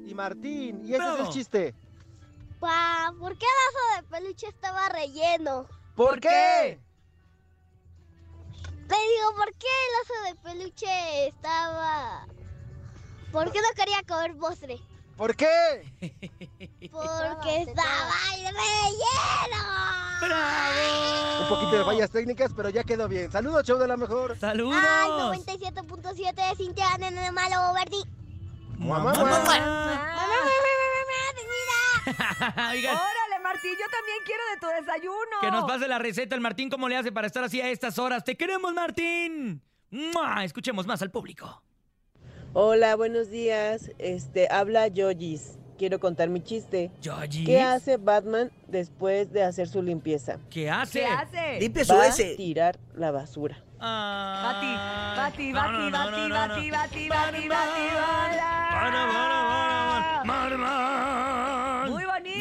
y 0.06 0.14
Martín, 0.14 0.80
y 0.85 0.94
ese 0.94 1.02
es 1.02 1.12
Bravo. 1.12 1.25
el 1.26 1.28
chiste. 1.30 1.75
pa, 2.61 3.12
¿por 3.18 3.37
qué 3.37 3.47
el 3.99 4.02
de 4.02 4.09
peluche 4.09 4.47
estaba 4.49 4.88
relleno? 4.90 5.66
¿Por, 5.97 6.11
¿Por 6.11 6.20
qué? 6.20 6.78
Te 8.90 8.97
digo, 8.97 9.37
¿por 9.37 9.54
qué 9.54 9.68
el 9.87 9.94
oso 10.02 10.14
de 10.25 10.35
peluche 10.42 11.28
estaba... 11.28 12.26
¿Por 13.30 13.52
qué 13.52 13.61
no 13.61 13.68
quería 13.76 14.02
comer 14.02 14.37
postre? 14.37 14.80
¿Por 15.16 15.37
qué? 15.37 15.47
Porque 16.90 17.62
estaba 17.62 18.11
relleno. 18.35 19.62
¡Bravo! 20.20 21.42
Un 21.42 21.49
poquito 21.49 21.78
de 21.78 21.85
fallas 21.85 22.11
técnicas, 22.11 22.50
pero 22.56 22.68
ya 22.70 22.82
quedó 22.82 23.06
bien. 23.06 23.30
Saludos, 23.30 23.64
show 23.64 23.78
de 23.78 23.87
la 23.87 23.97
mejor. 23.97 24.37
¡Saludos! 24.40 24.82
Ay, 24.85 25.09
97.7 25.09 26.35
de 26.35 26.56
Cintia 26.56 26.88
en 26.97 27.16
el 27.16 27.32
malo, 27.32 27.73
Verdi. 27.73 28.02
Mamá, 28.76 29.12
Mua, 29.12 29.25
mua, 29.25 29.38
mua. 29.38 30.20
Oigan, 32.70 32.97
Órale, 32.97 33.20
Martín, 33.62 33.79
yo 33.79 33.87
también 33.90 34.19
quiero 34.25 34.43
de 34.55 34.61
tu 34.61 34.67
desayuno. 34.87 35.40
que 35.43 35.50
nos 35.50 35.64
pase 35.64 35.87
la 35.87 35.99
receta 35.99 36.35
el 36.35 36.40
Martín, 36.40 36.71
¿cómo 36.71 36.88
le 36.88 36.97
hace 36.97 37.12
para 37.12 37.26
estar 37.26 37.45
así 37.45 37.61
a 37.61 37.69
estas 37.69 37.99
horas? 37.99 38.25
¡Te 38.25 38.35
queremos, 38.37 38.73
Martín! 38.73 39.61
¡Mua! 39.90 40.45
Escuchemos 40.45 40.87
más 40.87 41.02
al 41.02 41.11
público. 41.11 41.62
Hola, 42.55 42.97
buenos 42.97 43.29
días. 43.31 43.90
Este, 43.99 44.49
habla 44.50 44.88
Yogis. 44.88 45.59
Quiero 45.76 46.00
contar 46.00 46.29
mi 46.31 46.43
chiste. 46.43 46.90
¿Qué 47.47 47.61
hace 47.61 47.97
Batman 47.99 48.50
después 48.67 49.31
de 49.33 49.43
hacer 49.45 49.69
su 49.69 49.83
limpieza? 49.83 50.38
¿Qué 50.50 50.71
hace? 50.71 51.00
¿Qué 51.00 51.07
hace? 51.07 51.61
Limpia 51.61 51.85
su 51.85 51.93
Va 51.95 52.02
a 52.05 52.09
ese. 52.09 52.35
tirar 52.37 52.79
la 52.95 53.11
basura. 53.11 53.57
Bati, 53.57 53.67
Ah. 53.83 55.14
bati, 55.17 55.52
No, 55.52 55.61
bati, 55.61 55.73
no, 55.73 55.90
no, 55.90 55.90
bati, 55.90 56.11
no, 56.21 56.29
no, 56.29 56.35
bati, 56.35 56.69
no. 56.69 56.76
bati, 56.76 57.09
bati, 57.09 57.49
bati, 57.49 57.88
bala. 57.95 60.23
Muy 60.25 60.57
bonito. 60.57 61.20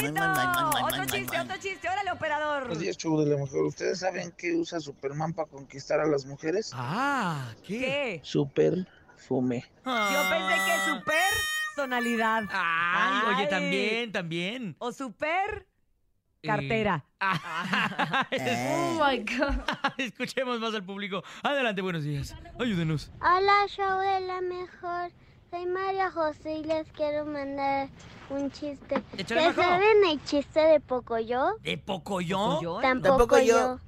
Otro 0.08 1.06
chiste, 1.06 1.40
otro 1.40 1.58
chiste. 1.60 1.90
Órale, 1.90 2.12
operador. 2.12 2.62
Buenos 2.64 2.80
días, 2.80 2.98
show 2.98 3.20
de 3.20 3.30
la 3.32 3.38
mujer. 3.38 3.62
¿Ustedes 3.64 4.00
saben 4.00 4.34
qué 4.38 4.54
usa 4.54 4.80
Superman 4.80 5.34
para 5.34 5.50
conquistar 5.50 6.00
a 6.00 6.06
las 6.06 6.26
mujeres? 6.26 6.72
Ah, 6.74 7.54
¿qué? 7.66 7.80
¿Qué? 7.80 8.20
Super 8.24 8.88
fume. 9.18 9.66
Yo 9.86 10.30
pensé 10.30 10.56
que 10.66 10.90
super 10.92 11.34
tonalidad. 11.76 12.44
Ay, 12.52 13.36
oye, 13.36 13.48
también, 13.48 14.12
también. 14.12 14.76
O 14.80 14.92
super 14.94 15.68
Eh, 16.42 16.48
cartera. 16.48 17.04
Eh. 18.32 18.98
my 18.98 19.18
God. 19.20 19.56
Escuchemos 19.98 20.60
más 20.62 20.74
al 20.74 20.86
público. 20.86 21.22
Adelante, 21.44 21.82
buenos 21.82 22.04
días. 22.06 22.34
Ayúdenos. 22.58 23.12
Hola, 23.22 23.68
show 23.68 24.00
de 24.00 24.22
la 24.22 24.40
mejor. 24.40 25.12
Soy 25.50 25.66
María 25.66 26.12
José 26.12 26.58
y 26.60 26.64
les 26.64 26.88
quiero 26.92 27.26
mandar 27.26 27.90
un 28.30 28.52
chiste. 28.52 29.02
Échale, 29.18 29.42
¿Se 29.42 29.48
Majo. 29.48 29.62
saben 29.62 30.06
el 30.10 30.24
chiste 30.24 30.60
de 30.60 30.80
Pocoyo? 30.80 31.58
¿De 31.62 31.78
Pocoyo? 31.78 32.62
¿Yo? 32.62 32.80
Tampoco, 32.82 33.18
Tampoco 33.18 33.40
yo. 33.40 33.80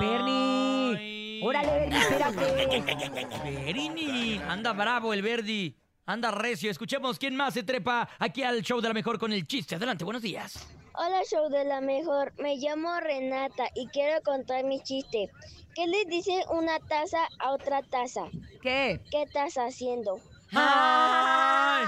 Bernie. 0.00 1.40
Órale, 1.42 1.72
Bernie, 1.72 1.98
espérate. 1.98 3.64
Berini. 3.64 4.38
Anda 4.46 4.72
bravo 4.74 5.14
el 5.14 5.22
Verdi. 5.22 5.74
Anda 6.04 6.30
recio. 6.32 6.70
Escuchemos 6.70 7.18
quién 7.18 7.34
más 7.34 7.54
se 7.54 7.62
trepa 7.62 8.08
aquí 8.18 8.42
al 8.42 8.60
show 8.62 8.80
de 8.82 8.88
la 8.88 8.94
mejor 8.94 9.18
con 9.18 9.32
el 9.32 9.46
chiste. 9.46 9.76
Adelante, 9.76 10.04
buenos 10.04 10.22
días. 10.22 10.66
Hola, 10.94 11.22
show 11.30 11.48
de 11.48 11.64
la 11.64 11.80
mejor. 11.80 12.34
Me 12.38 12.56
llamo 12.56 12.90
Renata 13.00 13.64
y 13.74 13.86
quiero 13.86 14.20
contar 14.22 14.64
mi 14.64 14.82
chiste. 14.82 15.30
¿Qué 15.74 15.86
le 15.86 16.04
dice 16.04 16.44
una 16.50 16.78
taza 16.80 17.20
a 17.38 17.52
otra 17.52 17.80
taza? 17.82 18.24
¿Qué? 18.60 19.00
¿Qué 19.10 19.22
estás 19.22 19.54
haciendo? 19.54 20.20
Ay. 20.52 21.84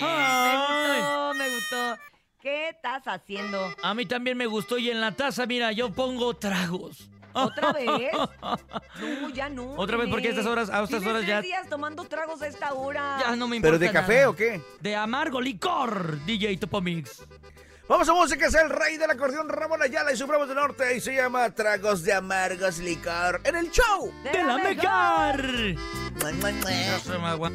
Me 0.00 0.06
Ay. 0.06 0.56
gustó, 1.00 1.34
me 1.34 1.54
gustó. 1.54 1.98
¿Qué 2.40 2.68
estás 2.68 3.02
haciendo? 3.06 3.74
A 3.82 3.94
mí 3.94 4.06
también 4.06 4.36
me 4.36 4.46
gustó 4.46 4.78
y 4.78 4.90
en 4.90 5.00
la 5.00 5.12
taza, 5.12 5.46
mira, 5.46 5.72
yo 5.72 5.90
pongo 5.90 6.34
tragos. 6.34 7.08
¿Otra 7.32 7.72
vez? 7.74 8.12
No, 9.00 9.28
ya 9.30 9.48
no. 9.48 9.72
Otra 9.74 9.96
vez, 9.96 10.08
porque 10.08 10.28
a 10.28 10.30
estas 10.30 10.46
horas- 10.46 10.70
a 10.70 10.82
estas 10.82 11.04
horas 11.04 11.26
ya- 11.26 11.38
tres 11.40 11.44
días 11.50 11.68
tomando 11.68 12.04
tragos 12.04 12.40
a 12.42 12.46
esta 12.46 12.72
hora. 12.72 13.18
Ya 13.20 13.36
no 13.36 13.48
me 13.48 13.56
importa 13.56 13.78
¿Pero 13.78 13.86
de 13.86 13.92
café 13.92 14.14
nada. 14.18 14.30
o 14.30 14.36
qué? 14.36 14.60
De 14.80 14.96
amargo 14.96 15.40
licor, 15.40 16.24
DJ 16.24 16.56
Topomix. 16.56 17.22
Vamos 17.88 18.06
a 18.06 18.12
música, 18.12 18.46
es 18.46 18.54
el 18.54 18.68
rey 18.68 18.98
del 18.98 19.10
acordeón 19.10 19.48
Ramón 19.48 19.80
Ayala 19.80 20.12
y 20.12 20.16
su 20.16 20.26
Bravos 20.26 20.46
del 20.46 20.58
Norte 20.58 20.94
y 20.94 21.00
se 21.00 21.14
llama 21.14 21.48
Tragos 21.54 22.02
de 22.02 22.12
Amargos 22.12 22.80
Licor 22.80 23.40
en 23.44 23.56
el 23.56 23.70
show. 23.70 24.12
¡De 24.24 24.44
la 24.44 24.58
mejor! 24.58 25.42
Mua, 27.24 27.50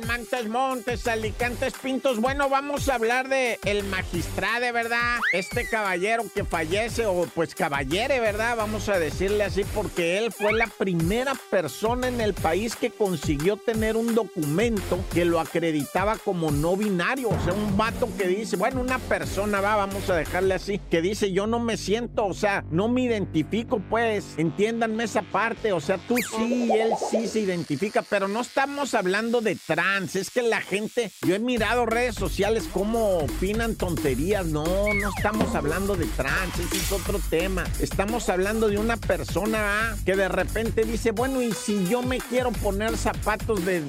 mua, 0.00 0.16
mua. 0.16 0.20
tal? 0.20 0.20
Mantes, 0.20 0.48
Montes, 0.48 1.06
Alicantes, 1.06 1.74
Pintos. 1.74 2.20
Bueno, 2.20 2.48
vamos 2.48 2.88
a 2.88 2.94
hablar 2.94 3.28
de 3.28 3.58
el 3.64 3.84
magistrade, 3.84 4.72
¿verdad? 4.72 5.18
Este 5.32 5.66
caballero 5.66 6.24
que 6.34 6.44
fallece, 6.44 7.06
o 7.06 7.26
pues 7.34 7.54
caballere, 7.54 8.20
¿verdad? 8.20 8.56
Vamos 8.56 8.88
a 8.88 8.98
decirle 8.98 9.44
así, 9.44 9.64
porque 9.74 10.18
él 10.18 10.32
fue 10.32 10.52
la 10.52 10.66
primera 10.66 11.34
persona 11.50 12.08
en 12.08 12.20
el 12.20 12.34
país 12.34 12.76
que 12.76 12.90
consiguió 12.90 13.56
tener 13.56 13.96
un 13.96 14.14
documento 14.14 14.98
que 15.12 15.24
lo 15.24 15.40
acreditaba 15.40 16.16
como 16.16 16.50
no 16.50 16.76
binario. 16.76 17.28
O 17.28 17.44
sea, 17.44 17.52
un 17.52 17.76
vato 17.76 18.08
que 18.16 18.28
dice, 18.28 18.56
bueno, 18.56 18.80
una 18.80 18.98
persona, 18.98 19.60
va, 19.60 19.76
vamos 19.76 20.08
a 20.10 20.16
dejarle 20.16 20.54
así, 20.54 20.80
que 20.90 21.02
dice, 21.02 21.32
yo 21.32 21.46
no 21.46 21.60
me 21.60 21.76
siento, 21.76 22.26
o 22.26 22.34
sea, 22.34 22.64
no 22.70 22.88
me 22.88 23.02
identifico, 23.02 23.80
pues, 23.88 24.34
entiéndanme 24.36 25.04
esa 25.04 25.22
parte, 25.22 25.72
o 25.72 25.80
sea, 25.80 25.98
tú 25.98 26.16
sí 26.16 26.70
él 26.72 26.92
sí 27.10 27.26
se 27.26 27.40
identifica, 27.40 28.02
pero 28.02 28.28
no 28.28 28.40
estamos 28.40 28.94
hablando 28.94 29.40
de 29.40 29.56
trans, 29.56 29.89
es 29.98 30.30
que 30.30 30.42
la 30.42 30.60
gente, 30.60 31.10
yo 31.26 31.34
he 31.34 31.38
mirado 31.38 31.84
redes 31.84 32.14
sociales 32.14 32.68
cómo 32.72 33.18
opinan 33.18 33.74
tonterías, 33.74 34.46
no, 34.46 34.64
no 34.64 35.10
estamos 35.16 35.54
hablando 35.54 35.96
de 35.96 36.06
trans, 36.06 36.58
ese 36.58 36.76
es 36.76 36.92
otro 36.92 37.20
tema, 37.28 37.64
estamos 37.80 38.28
hablando 38.28 38.68
de 38.68 38.78
una 38.78 38.96
persona 38.96 39.96
que 40.04 40.16
de 40.16 40.28
repente 40.28 40.84
dice, 40.84 41.10
bueno, 41.10 41.42
y 41.42 41.52
si 41.52 41.86
yo 41.88 42.02
me 42.02 42.18
quiero 42.18 42.52
poner 42.52 42.96
zapatos 42.96 43.64
de, 43.64 43.80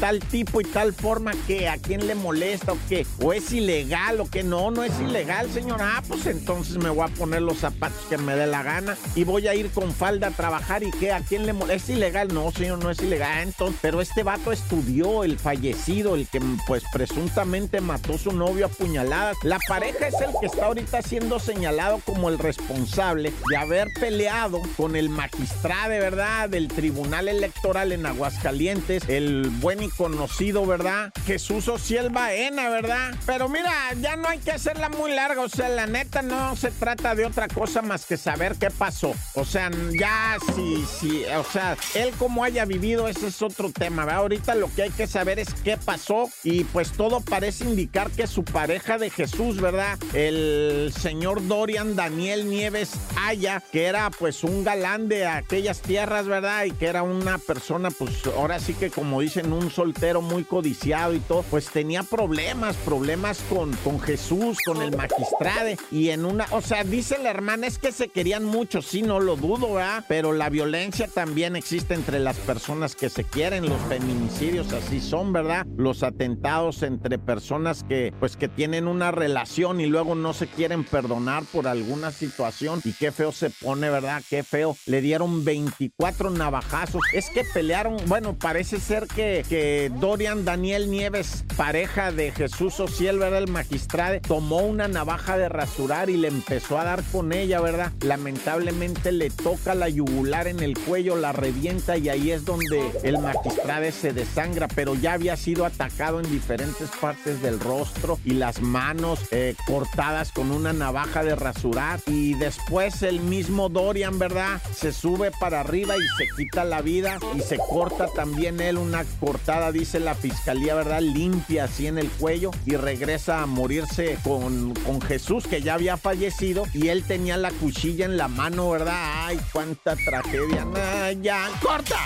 tal 0.00 0.20
tipo 0.20 0.60
y 0.60 0.64
tal 0.64 0.92
forma, 0.92 1.32
que 1.46 1.68
¿A 1.68 1.78
quién 1.78 2.06
le 2.06 2.14
molesta 2.14 2.72
o 2.72 2.78
qué? 2.88 3.06
¿O 3.22 3.32
es 3.32 3.52
ilegal 3.52 4.20
o 4.20 4.28
qué? 4.28 4.42
No, 4.42 4.70
no 4.70 4.82
es 4.82 4.98
ilegal, 5.00 5.50
señor. 5.50 5.78
Ah, 5.80 6.02
pues 6.06 6.26
entonces 6.26 6.78
me 6.78 6.90
voy 6.90 7.08
a 7.08 7.14
poner 7.14 7.42
los 7.42 7.58
zapatos 7.58 8.00
que 8.08 8.18
me 8.18 8.34
dé 8.34 8.46
la 8.46 8.62
gana 8.62 8.96
y 9.14 9.24
voy 9.24 9.46
a 9.46 9.54
ir 9.54 9.70
con 9.70 9.92
falda 9.92 10.28
a 10.28 10.30
trabajar 10.30 10.82
y 10.82 10.90
qué, 10.90 11.12
¿a 11.12 11.20
quién 11.20 11.46
le 11.46 11.52
molesta? 11.52 11.92
¿Es 11.92 11.96
ilegal? 11.96 12.34
No, 12.34 12.50
señor, 12.50 12.82
no 12.82 12.90
es 12.90 13.00
ilegal. 13.00 13.30
Ah, 13.30 13.42
Entonces, 13.42 13.78
pero 13.82 14.00
este 14.00 14.22
vato 14.22 14.50
estudió, 14.50 15.22
el 15.24 15.38
fallecido, 15.40 16.14
el 16.14 16.26
que 16.28 16.40
pues 16.66 16.82
presuntamente 16.92 17.80
mató 17.80 18.14
a 18.14 18.18
su 18.18 18.32
novio 18.32 18.66
a 18.66 18.68
puñaladas. 18.68 19.36
La 19.42 19.58
pareja 19.68 20.08
es 20.08 20.20
el 20.20 20.30
que 20.40 20.46
está 20.46 20.66
ahorita 20.66 21.02
siendo 21.02 21.38
señalado 21.38 22.00
como 22.04 22.28
el 22.28 22.38
responsable 22.38 23.32
de 23.48 23.56
haber 23.56 23.88
peleado 23.98 24.60
con 24.76 24.96
el 24.96 25.08
magistrado, 25.08 25.70
¿verdad? 25.88 26.48
Del 26.48 26.68
Tribunal 26.68 27.28
Electoral 27.28 27.92
en 27.92 28.06
Aguascalientes, 28.06 29.04
el 29.08 29.48
buen 29.60 29.82
y 29.82 29.88
conocido, 29.88 30.66
¿verdad? 30.66 31.12
Jesús 31.26 31.68
Ociel 31.68 32.10
Baena, 32.10 32.68
¿verdad? 32.68 33.14
Pero 33.24 33.48
mira, 33.48 33.72
ya 34.00 34.16
no 34.16 34.28
hay 34.28 34.38
que 34.38 34.52
hacerla 34.52 34.88
muy 34.88 35.12
larga, 35.12 35.42
o 35.42 35.48
sea, 35.48 35.68
la 35.68 35.86
neta 35.86 36.22
no 36.22 36.56
se 36.56 36.70
trata 36.70 37.14
de 37.14 37.24
otra 37.24 37.48
cosa 37.48 37.82
más 37.82 38.04
que 38.04 38.16
saber 38.16 38.56
qué 38.56 38.70
pasó. 38.70 39.14
O 39.34 39.44
sea, 39.44 39.70
ya 39.98 40.36
si, 40.54 40.84
si, 40.98 41.24
o 41.24 41.44
sea, 41.44 41.76
él 41.94 42.12
como 42.18 42.44
haya 42.44 42.64
vivido, 42.64 43.08
ese 43.08 43.28
es 43.28 43.40
otro 43.42 43.70
tema, 43.70 44.04
¿verdad? 44.04 44.20
Ahorita 44.22 44.54
lo 44.54 44.72
que 44.74 44.82
hay 44.82 44.90
que 44.90 45.06
saber 45.06 45.29
es 45.38 45.54
qué 45.62 45.76
pasó 45.76 46.28
y 46.44 46.64
pues 46.64 46.92
todo 46.92 47.20
parece 47.20 47.64
indicar 47.64 48.10
que 48.10 48.26
su 48.26 48.44
pareja 48.44 48.98
de 48.98 49.10
Jesús, 49.10 49.60
¿verdad? 49.60 49.98
El 50.14 50.92
señor 50.98 51.46
Dorian 51.46 51.96
Daniel 51.96 52.48
Nieves 52.48 52.92
Aya, 53.16 53.62
que 53.72 53.84
era 53.84 54.10
pues 54.10 54.44
un 54.44 54.64
galán 54.64 55.08
de 55.08 55.26
aquellas 55.26 55.80
tierras, 55.80 56.26
¿verdad? 56.26 56.64
Y 56.64 56.72
que 56.72 56.86
era 56.86 57.02
una 57.02 57.38
persona, 57.38 57.90
pues 57.90 58.26
ahora 58.26 58.58
sí 58.58 58.74
que 58.74 58.90
como 58.90 59.20
dicen, 59.20 59.52
un 59.52 59.70
soltero 59.70 60.22
muy 60.22 60.44
codiciado 60.44 61.14
y 61.14 61.20
todo, 61.20 61.42
pues 61.42 61.66
tenía 61.70 62.02
problemas, 62.02 62.76
problemas 62.76 63.40
con, 63.48 63.72
con 63.76 64.00
Jesús, 64.00 64.58
con 64.64 64.82
el 64.82 64.96
magistrade. 64.96 65.78
Y 65.90 66.10
en 66.10 66.24
una, 66.24 66.46
o 66.50 66.60
sea, 66.60 66.84
dice 66.84 67.18
la 67.22 67.30
hermana, 67.30 67.66
es 67.66 67.78
que 67.78 67.92
se 67.92 68.08
querían 68.08 68.44
mucho, 68.44 68.82
sí, 68.82 69.02
no 69.02 69.20
lo 69.20 69.36
dudo, 69.36 69.74
¿verdad? 69.74 70.04
Pero 70.08 70.32
la 70.32 70.48
violencia 70.48 71.08
también 71.08 71.56
existe 71.56 71.94
entre 71.94 72.18
las 72.18 72.36
personas 72.38 72.96
que 72.96 73.08
se 73.08 73.24
quieren, 73.24 73.68
los 73.68 73.80
feminicidios 73.82 74.72
así 74.72 75.00
son. 75.00 75.19
¿Verdad? 75.28 75.66
Los 75.76 76.02
atentados 76.02 76.82
entre 76.82 77.18
personas 77.18 77.84
que, 77.84 78.12
pues, 78.18 78.36
que 78.36 78.48
tienen 78.48 78.88
una 78.88 79.10
relación 79.10 79.80
y 79.80 79.86
luego 79.86 80.14
no 80.14 80.32
se 80.32 80.46
quieren 80.46 80.84
perdonar 80.84 81.44
por 81.52 81.68
alguna 81.68 82.10
situación. 82.10 82.80
Y 82.84 82.92
qué 82.92 83.12
feo 83.12 83.30
se 83.30 83.50
pone, 83.50 83.90
¿verdad? 83.90 84.22
Qué 84.28 84.42
feo. 84.42 84.76
Le 84.86 85.00
dieron 85.00 85.44
24 85.44 86.30
navajazos. 86.30 87.02
Es 87.12 87.28
que 87.30 87.44
pelearon, 87.44 87.96
bueno, 88.06 88.36
parece 88.38 88.80
ser 88.80 89.06
que, 89.06 89.44
que 89.48 89.92
Dorian 90.00 90.44
Daniel 90.44 90.90
Nieves, 90.90 91.44
pareja 91.56 92.12
de 92.12 92.32
Jesús 92.32 92.80
Ociel, 92.80 93.18
¿verdad? 93.18 93.40
El 93.40 93.50
magistrado, 93.50 94.20
tomó 94.26 94.58
una 94.58 94.88
navaja 94.88 95.36
de 95.36 95.48
rasurar 95.48 96.08
y 96.10 96.16
le 96.16 96.28
empezó 96.28 96.78
a 96.78 96.84
dar 96.84 97.02
con 97.12 97.32
ella, 97.32 97.60
¿verdad? 97.60 97.92
Lamentablemente 98.00 99.12
le 99.12 99.30
toca 99.30 99.74
la 99.74 99.88
yugular 99.88 100.46
en 100.48 100.60
el 100.60 100.78
cuello, 100.78 101.16
la 101.16 101.32
revienta 101.32 101.98
y 101.98 102.08
ahí 102.08 102.30
es 102.30 102.44
donde 102.44 102.90
el 103.02 103.18
magistrado 103.18 103.60
se 103.92 104.12
desangra, 104.12 104.68
pero 104.68 104.94
ya 104.94 105.09
había 105.10 105.36
sido 105.36 105.64
atacado 105.64 106.20
en 106.20 106.30
diferentes 106.30 106.88
partes 107.00 107.42
del 107.42 107.60
rostro 107.60 108.18
y 108.24 108.32
las 108.32 108.60
manos 108.60 109.20
eh, 109.30 109.54
cortadas 109.66 110.32
con 110.32 110.50
una 110.50 110.72
navaja 110.72 111.22
de 111.24 111.36
rasurar. 111.36 112.00
Y 112.06 112.34
después 112.34 113.02
el 113.02 113.20
mismo 113.20 113.68
Dorian, 113.68 114.18
¿verdad? 114.18 114.60
Se 114.74 114.92
sube 114.92 115.30
para 115.40 115.60
arriba 115.60 115.96
y 115.96 116.06
se 116.18 116.28
quita 116.36 116.64
la 116.64 116.82
vida 116.82 117.18
y 117.36 117.40
se 117.40 117.58
corta 117.58 118.06
también 118.14 118.60
él 118.60 118.78
una 118.78 119.04
cortada, 119.18 119.72
dice 119.72 120.00
la 120.00 120.14
fiscalía, 120.14 120.74
¿verdad? 120.74 121.00
Limpia 121.00 121.64
así 121.64 121.86
en 121.86 121.98
el 121.98 122.08
cuello 122.08 122.50
y 122.66 122.76
regresa 122.76 123.42
a 123.42 123.46
morirse 123.46 124.18
con, 124.22 124.74
con 124.74 125.00
Jesús, 125.00 125.46
que 125.46 125.62
ya 125.62 125.74
había 125.74 125.96
fallecido 125.96 126.64
y 126.72 126.88
él 126.88 127.04
tenía 127.04 127.36
la 127.36 127.50
cuchilla 127.50 128.04
en 128.04 128.16
la 128.16 128.28
mano, 128.28 128.70
¿verdad? 128.70 129.26
Ay, 129.26 129.40
cuánta 129.52 129.96
tragedia. 129.96 130.66
Ay, 130.74 131.18
ya, 131.22 131.48
corta. 131.62 131.98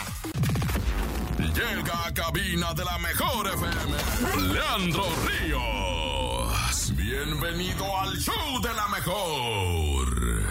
Llega 1.54 2.06
a 2.06 2.12
cabina 2.12 2.74
de 2.74 2.84
la 2.84 2.98
mejor 2.98 3.46
FM, 3.46 4.52
Leandro 4.52 5.04
Ríos. 5.24 6.92
Bienvenido 6.96 7.96
al 7.96 8.16
show 8.18 8.60
de 8.60 8.74
la 8.74 8.88
mejor. 8.88 10.42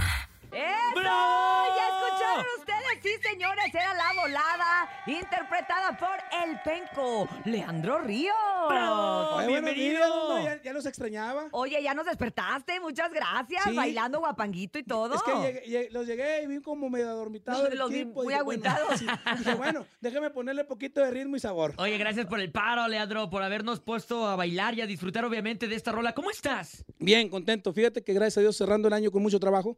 ¡Eso! 0.49 1.92
Sí, 3.03 3.09
señores, 3.21 3.65
era 3.73 3.93
La 3.95 4.13
Volada, 4.21 4.89
interpretada 5.07 5.97
por 5.97 6.15
El 6.41 6.57
Penco, 6.61 7.27
Leandro 7.43 7.99
Ríos. 7.99 8.33
Oye, 9.35 9.49
buenos 9.49 9.75
días, 9.75 10.09
hombre, 10.09 10.43
ya, 10.45 10.61
ya 10.63 10.71
los 10.73 10.85
extrañaba. 10.85 11.47
Oye, 11.51 11.83
ya 11.83 11.93
nos 11.93 12.05
despertaste, 12.05 12.79
muchas 12.79 13.11
gracias, 13.11 13.61
Sí. 13.65 13.75
bailando 13.75 14.19
guapanguito 14.19 14.79
y 14.79 14.83
todo. 14.83 15.15
Es 15.15 15.23
que 15.23 15.31
llegué- 15.33 15.63
llegué- 15.65 15.89
los 15.91 16.07
llegué 16.07 16.43
y 16.43 16.47
vi 16.47 16.61
como 16.61 16.89
medio 16.89 17.09
adormitado 17.09 17.69
Los 17.71 17.89
vi 17.89 18.05
muy 18.05 18.27
dije, 18.27 18.41
bueno, 18.41 18.69
agüitados. 18.69 18.99
sí. 18.99 19.05
Dije, 19.37 19.55
bueno, 19.55 19.85
déjame 19.99 20.29
ponerle 20.29 20.63
poquito 20.63 21.01
de 21.01 21.11
ritmo 21.11 21.35
y 21.35 21.41
sabor. 21.41 21.73
Oye, 21.79 21.97
gracias 21.97 22.25
por 22.27 22.39
el 22.39 22.53
paro, 22.53 22.87
Leandro, 22.87 23.29
por 23.29 23.43
habernos 23.43 23.81
puesto 23.81 24.25
a 24.27 24.37
bailar 24.37 24.75
y 24.75 24.81
a 24.81 24.87
disfrutar, 24.87 25.25
obviamente, 25.25 25.67
de 25.67 25.75
esta 25.75 25.91
rola. 25.91 26.13
¿Cómo 26.13 26.31
estás? 26.31 26.85
Bien, 26.99 27.27
contento. 27.27 27.73
Fíjate 27.73 28.01
que 28.01 28.13
gracias 28.13 28.37
a 28.37 28.41
Dios 28.41 28.55
cerrando 28.55 28.87
el 28.87 28.93
año 28.93 29.11
con 29.11 29.21
mucho 29.21 29.41
trabajo, 29.41 29.77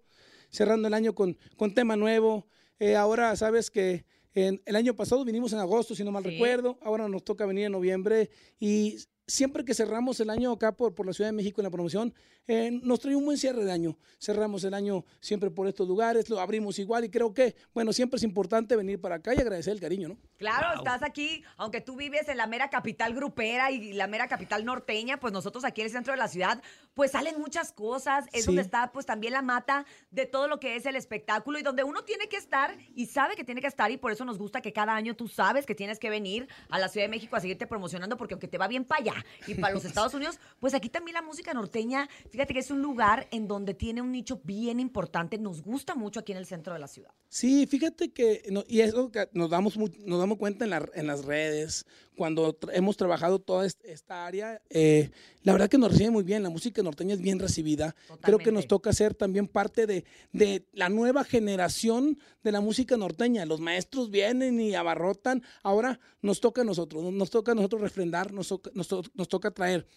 cerrando 0.51 0.87
el 0.87 0.93
año 0.93 1.15
con, 1.15 1.35
con 1.57 1.73
tema 1.73 1.95
nuevo. 1.95 2.45
Eh, 2.79 2.95
ahora 2.95 3.35
sabes 3.35 3.69
que 3.71 4.05
en- 4.33 4.61
el 4.65 4.75
año 4.75 4.95
pasado 4.95 5.23
vinimos 5.23 5.53
en 5.53 5.59
agosto, 5.59 5.95
si 5.95 6.03
no 6.03 6.11
mal 6.11 6.23
Sí. 6.23 6.31
recuerdo. 6.31 6.77
Ahora 6.81 7.07
nos 7.07 7.23
toca 7.23 7.45
venir 7.45 7.65
en 7.65 7.71
noviembre 7.71 8.29
y 8.59 8.97
siempre 9.27 9.65
que 9.65 9.73
cerramos 9.73 10.19
el 10.19 10.29
año 10.29 10.51
acá 10.51 10.71
por, 10.71 10.93
por 10.93 11.05
la 11.05 11.13
Ciudad 11.13 11.29
de 11.29 11.35
México 11.35 11.61
en 11.61 11.63
la 11.65 11.71
promoción, 11.71 12.13
eh, 12.47 12.69
nos 12.83 12.99
trae 12.99 13.15
un 13.15 13.25
buen 13.25 13.37
cierre 13.37 13.63
de 13.65 13.71
año. 13.71 13.97
Cerramos 14.19 14.63
el 14.63 14.73
año 14.75 15.03
siempre 15.19 15.49
por 15.49 15.67
estos 15.67 15.87
lugares, 15.87 16.29
lo 16.29 16.39
abrimos 16.39 16.77
igual 16.77 17.03
y 17.05 17.09
creo 17.09 17.33
que, 17.33 17.55
bueno, 17.73 17.91
siempre 17.91 18.17
es 18.17 18.23
importante 18.23 18.75
venir 18.75 19.01
para 19.01 19.15
acá 19.15 19.33
y 19.33 19.39
agradecer 19.39 19.73
el 19.73 19.79
cariño, 19.79 20.09
¿no? 20.09 20.17
Claro, 20.37 20.77
estás 20.77 21.01
aquí, 21.01 21.43
aunque 21.57 21.81
tú 21.81 21.95
vives 21.95 22.27
en 22.29 22.37
la 22.37 22.45
mera 22.45 22.69
capital 22.69 23.15
grupera 23.15 23.71
y 23.71 23.93
la 23.93 24.05
mera 24.07 24.27
capital 24.27 24.63
norteña, 24.63 25.19
pues 25.19 25.33
nosotros 25.33 25.63
aquí 25.65 25.81
en 25.81 25.85
el 25.87 25.91
centro 25.91 26.13
de 26.13 26.17
la 26.19 26.27
ciudad, 26.27 26.61
pues 26.93 27.11
salen 27.11 27.39
muchas 27.39 27.71
cosas, 27.71 28.25
es 28.31 28.41
Sí. 28.41 28.47
donde 28.47 28.61
está 28.61 28.91
pues 28.91 29.05
también 29.07 29.33
la 29.33 29.41
mata 29.41 29.85
de 30.11 30.25
todo 30.27 30.47
lo 30.47 30.59
que 30.59 30.75
es 30.75 30.85
el 30.85 30.95
espectáculo 30.95 31.57
y 31.57 31.63
donde 31.63 31.83
uno 31.83 32.03
tiene 32.03 32.27
que 32.27 32.37
estar 32.37 32.77
y 32.93 33.07
sabe 33.07 33.35
que 33.35 33.43
tiene 33.43 33.61
que 33.61 33.67
estar 33.67 33.89
y 33.89 33.97
por 33.97 34.11
eso 34.11 34.23
nos 34.23 34.37
gusta 34.37 34.61
que 34.61 34.71
cada 34.71 34.93
año 34.95 35.15
tú 35.15 35.27
sabes 35.27 35.65
que 35.65 35.73
tienes 35.73 35.97
que 35.97 36.09
venir 36.11 36.47
a 36.69 36.77
la 36.77 36.89
Ciudad 36.89 37.05
de 37.05 37.09
México 37.09 37.35
a 37.35 37.39
seguirte 37.39 37.65
promocionando 37.65 38.17
porque 38.17 38.35
aunque 38.35 38.47
te 38.47 38.57
va 38.59 38.67
bien 38.67 38.85
para 38.85 39.01
allá 39.01 39.14
y 39.47 39.55
para 39.55 39.73
los 39.73 39.85
Estados 39.85 40.13
Unidos, 40.13 40.39
pues 40.59 40.73
aquí 40.73 40.89
también 40.89 41.13
la 41.15 41.21
música 41.21 41.53
norteña, 41.53 42.07
fíjate 42.29 42.53
que 42.53 42.59
es 42.59 42.71
un 42.71 42.81
lugar 42.81 43.27
en 43.31 43.47
donde 43.47 43.73
tiene 43.73 44.01
un 44.01 44.11
nicho 44.11 44.39
bien 44.43 44.79
importante, 44.79 45.37
nos 45.37 45.61
gusta 45.61 45.95
mucho 45.95 46.19
aquí 46.19 46.31
en 46.31 46.37
el 46.37 46.45
centro 46.45 46.73
de 46.73 46.79
la 46.79 46.87
ciudad. 46.87 47.11
Sí, 47.29 47.65
fíjate 47.67 48.11
que, 48.11 48.43
no- 48.51 48.63
y 48.67 48.81
eso 48.81 49.11
que 49.11 49.27
nos 49.33 49.49
damos, 49.49 49.77
nos 49.77 50.19
damos 50.19 50.37
cuenta 50.37 50.65
en, 50.65 50.71
la- 50.71 50.89
en 50.93 51.07
las 51.07 51.25
redes, 51.25 51.85
cuando 52.15 52.57
tra- 52.57 52.71
hemos 52.73 52.95
trabajado 52.95 53.39
toda 53.39 53.65
est- 53.65 53.83
esta 53.83 54.25
área, 54.25 54.61
eh, 54.69 55.11
la 55.43 55.51
verdad 55.51 55.67
que 55.69 55.77
nos 55.77 55.91
recibe 55.91 56.11
muy 56.11 56.23
bien, 56.23 56.43
la 56.43 56.49
música 56.49 56.81
norteña 56.81 57.13
es 57.13 57.21
bien 57.21 57.39
recibida. 57.39 57.93
Creo 58.21 58.37
que 58.37 58.51
nos 58.53 58.67
toca 58.67 58.93
ser 58.93 59.13
también 59.13 59.47
parte 59.49 59.85
de, 59.85 60.05
de 60.31 60.65
la 60.71 60.87
nueva 60.87 61.25
generación 61.25 62.17
de 62.43 62.51
la 62.51 62.61
música 62.61 62.95
norteña. 62.97 63.45
Los 63.45 63.59
maestros 63.59 64.09
vienen 64.09 64.59
y 64.59 64.75
abarrotan, 64.75 65.43
ahora 65.61 65.99
nos 66.21 66.39
toca 66.39 66.61
a 66.61 66.63
nosotros, 66.63 67.03
nos- 67.13 67.29
toca 67.29 67.51
a 67.51 67.55
nosotros 67.55 67.81
refrendar, 67.81 68.31
nos, 68.31 68.47
toca- 68.47 68.71
nos 68.73 68.87
nos 69.13 69.27
toca 69.27 69.51
traer. 69.51 69.87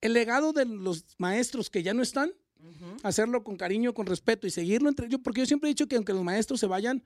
El 0.00 0.12
legado 0.12 0.52
de 0.52 0.64
los 0.64 1.04
maestros 1.18 1.70
que 1.70 1.82
ya 1.82 1.94
no 1.94 2.02
están, 2.02 2.32
hacerlo 3.02 3.44
con 3.44 3.56
cariño, 3.56 3.94
con 3.94 4.06
respeto 4.06 4.46
y 4.46 4.50
seguirlo 4.50 4.88
entre 4.88 5.06
ellos, 5.06 5.20
porque 5.22 5.40
yo 5.40 5.46
siempre 5.46 5.68
he 5.68 5.72
dicho 5.72 5.86
que 5.86 5.96
aunque 5.96 6.12
los 6.12 6.22
maestros 6.24 6.60
se 6.60 6.66
vayan, 6.66 7.02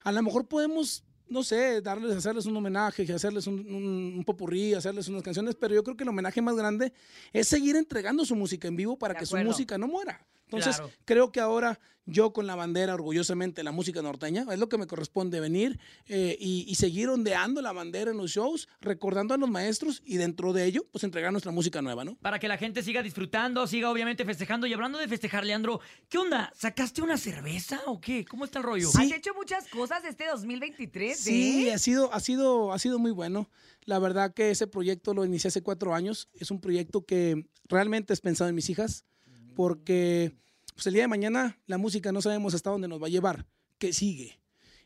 a 0.00 0.12
lo 0.12 0.22
mejor 0.22 0.46
podemos, 0.46 1.04
no 1.28 1.42
sé, 1.42 1.80
darles, 1.80 2.16
hacerles 2.16 2.46
un 2.46 2.56
homenaje, 2.56 3.10
hacerles 3.12 3.46
un, 3.46 3.60
un, 3.60 4.14
un 4.18 4.24
popurrí, 4.24 4.74
hacerles 4.74 5.08
unas 5.08 5.22
canciones, 5.22 5.54
pero 5.54 5.74
yo 5.74 5.82
creo 5.82 5.96
que 5.96 6.04
el 6.04 6.08
homenaje 6.10 6.40
más 6.42 6.54
grande 6.56 6.92
es 7.32 7.48
seguir 7.48 7.76
entregando 7.76 8.24
su 8.24 8.36
música 8.36 8.68
en 8.68 8.76
vivo 8.76 8.98
para 8.98 9.14
De 9.14 9.20
que 9.20 9.26
su 9.26 9.36
música 9.38 9.78
no 9.78 9.88
muera. 9.88 10.24
Entonces, 10.56 10.76
Claro. 10.80 10.92
creo 11.04 11.32
que 11.32 11.40
ahora 11.40 11.78
yo 12.06 12.34
con 12.34 12.46
la 12.46 12.54
bandera, 12.54 12.92
orgullosamente, 12.92 13.62
la 13.64 13.72
música 13.72 14.02
norteña, 14.02 14.44
es 14.52 14.58
lo 14.58 14.68
que 14.68 14.76
me 14.76 14.86
corresponde 14.86 15.40
venir 15.40 15.78
eh, 16.06 16.36
y, 16.38 16.66
y 16.68 16.74
seguir 16.74 17.08
ondeando 17.08 17.62
la 17.62 17.72
bandera 17.72 18.10
en 18.10 18.18
los 18.18 18.30
shows, 18.30 18.68
recordando 18.82 19.32
a 19.32 19.38
los 19.38 19.48
maestros 19.48 20.02
y 20.04 20.18
dentro 20.18 20.52
de 20.52 20.66
ello, 20.66 20.86
pues 20.92 21.02
entregar 21.04 21.32
nuestra 21.32 21.50
música 21.50 21.80
nueva, 21.80 22.04
¿no? 22.04 22.16
Para 22.16 22.38
que 22.38 22.46
la 22.46 22.58
gente 22.58 22.82
siga 22.82 23.02
disfrutando, 23.02 23.66
siga 23.66 23.90
obviamente 23.90 24.26
festejando. 24.26 24.66
Y 24.66 24.74
hablando 24.74 24.98
de 24.98 25.08
festejar, 25.08 25.46
Leandro, 25.46 25.80
¿qué 26.10 26.18
onda? 26.18 26.52
¿Sacaste 26.54 27.00
una 27.00 27.16
cerveza 27.16 27.80
o 27.86 27.98
qué? 27.98 28.26
¿Cómo 28.26 28.44
está 28.44 28.58
el 28.58 28.64
rollo? 28.66 28.88
Sí. 28.90 28.98
Has 29.00 29.10
hecho 29.12 29.32
muchas 29.34 29.66
cosas 29.68 30.04
este 30.04 30.26
2023, 30.26 31.18
Sí, 31.18 31.68
¿eh? 31.68 31.72
ha 31.72 31.78
sido, 31.78 32.12
ha 32.12 32.20
sido, 32.20 32.74
ha 32.74 32.78
sido 32.78 32.98
muy 32.98 33.12
bueno. 33.12 33.48
La 33.86 33.98
verdad 33.98 34.34
que 34.34 34.50
ese 34.50 34.66
proyecto 34.66 35.14
lo 35.14 35.24
inicié 35.24 35.48
hace 35.48 35.62
cuatro 35.62 35.94
años. 35.94 36.28
Es 36.34 36.50
un 36.50 36.60
proyecto 36.60 37.06
que 37.06 37.46
realmente 37.66 38.12
es 38.12 38.20
pensado 38.20 38.50
en 38.50 38.56
mis 38.56 38.68
hijas, 38.68 39.06
porque 39.54 40.32
pues, 40.74 40.86
el 40.86 40.94
día 40.94 41.04
de 41.04 41.08
mañana 41.08 41.58
la 41.66 41.78
música 41.78 42.12
no 42.12 42.20
sabemos 42.20 42.54
hasta 42.54 42.70
dónde 42.70 42.88
nos 42.88 43.02
va 43.02 43.06
a 43.06 43.10
llevar, 43.10 43.46
qué 43.78 43.92
sigue. 43.92 44.38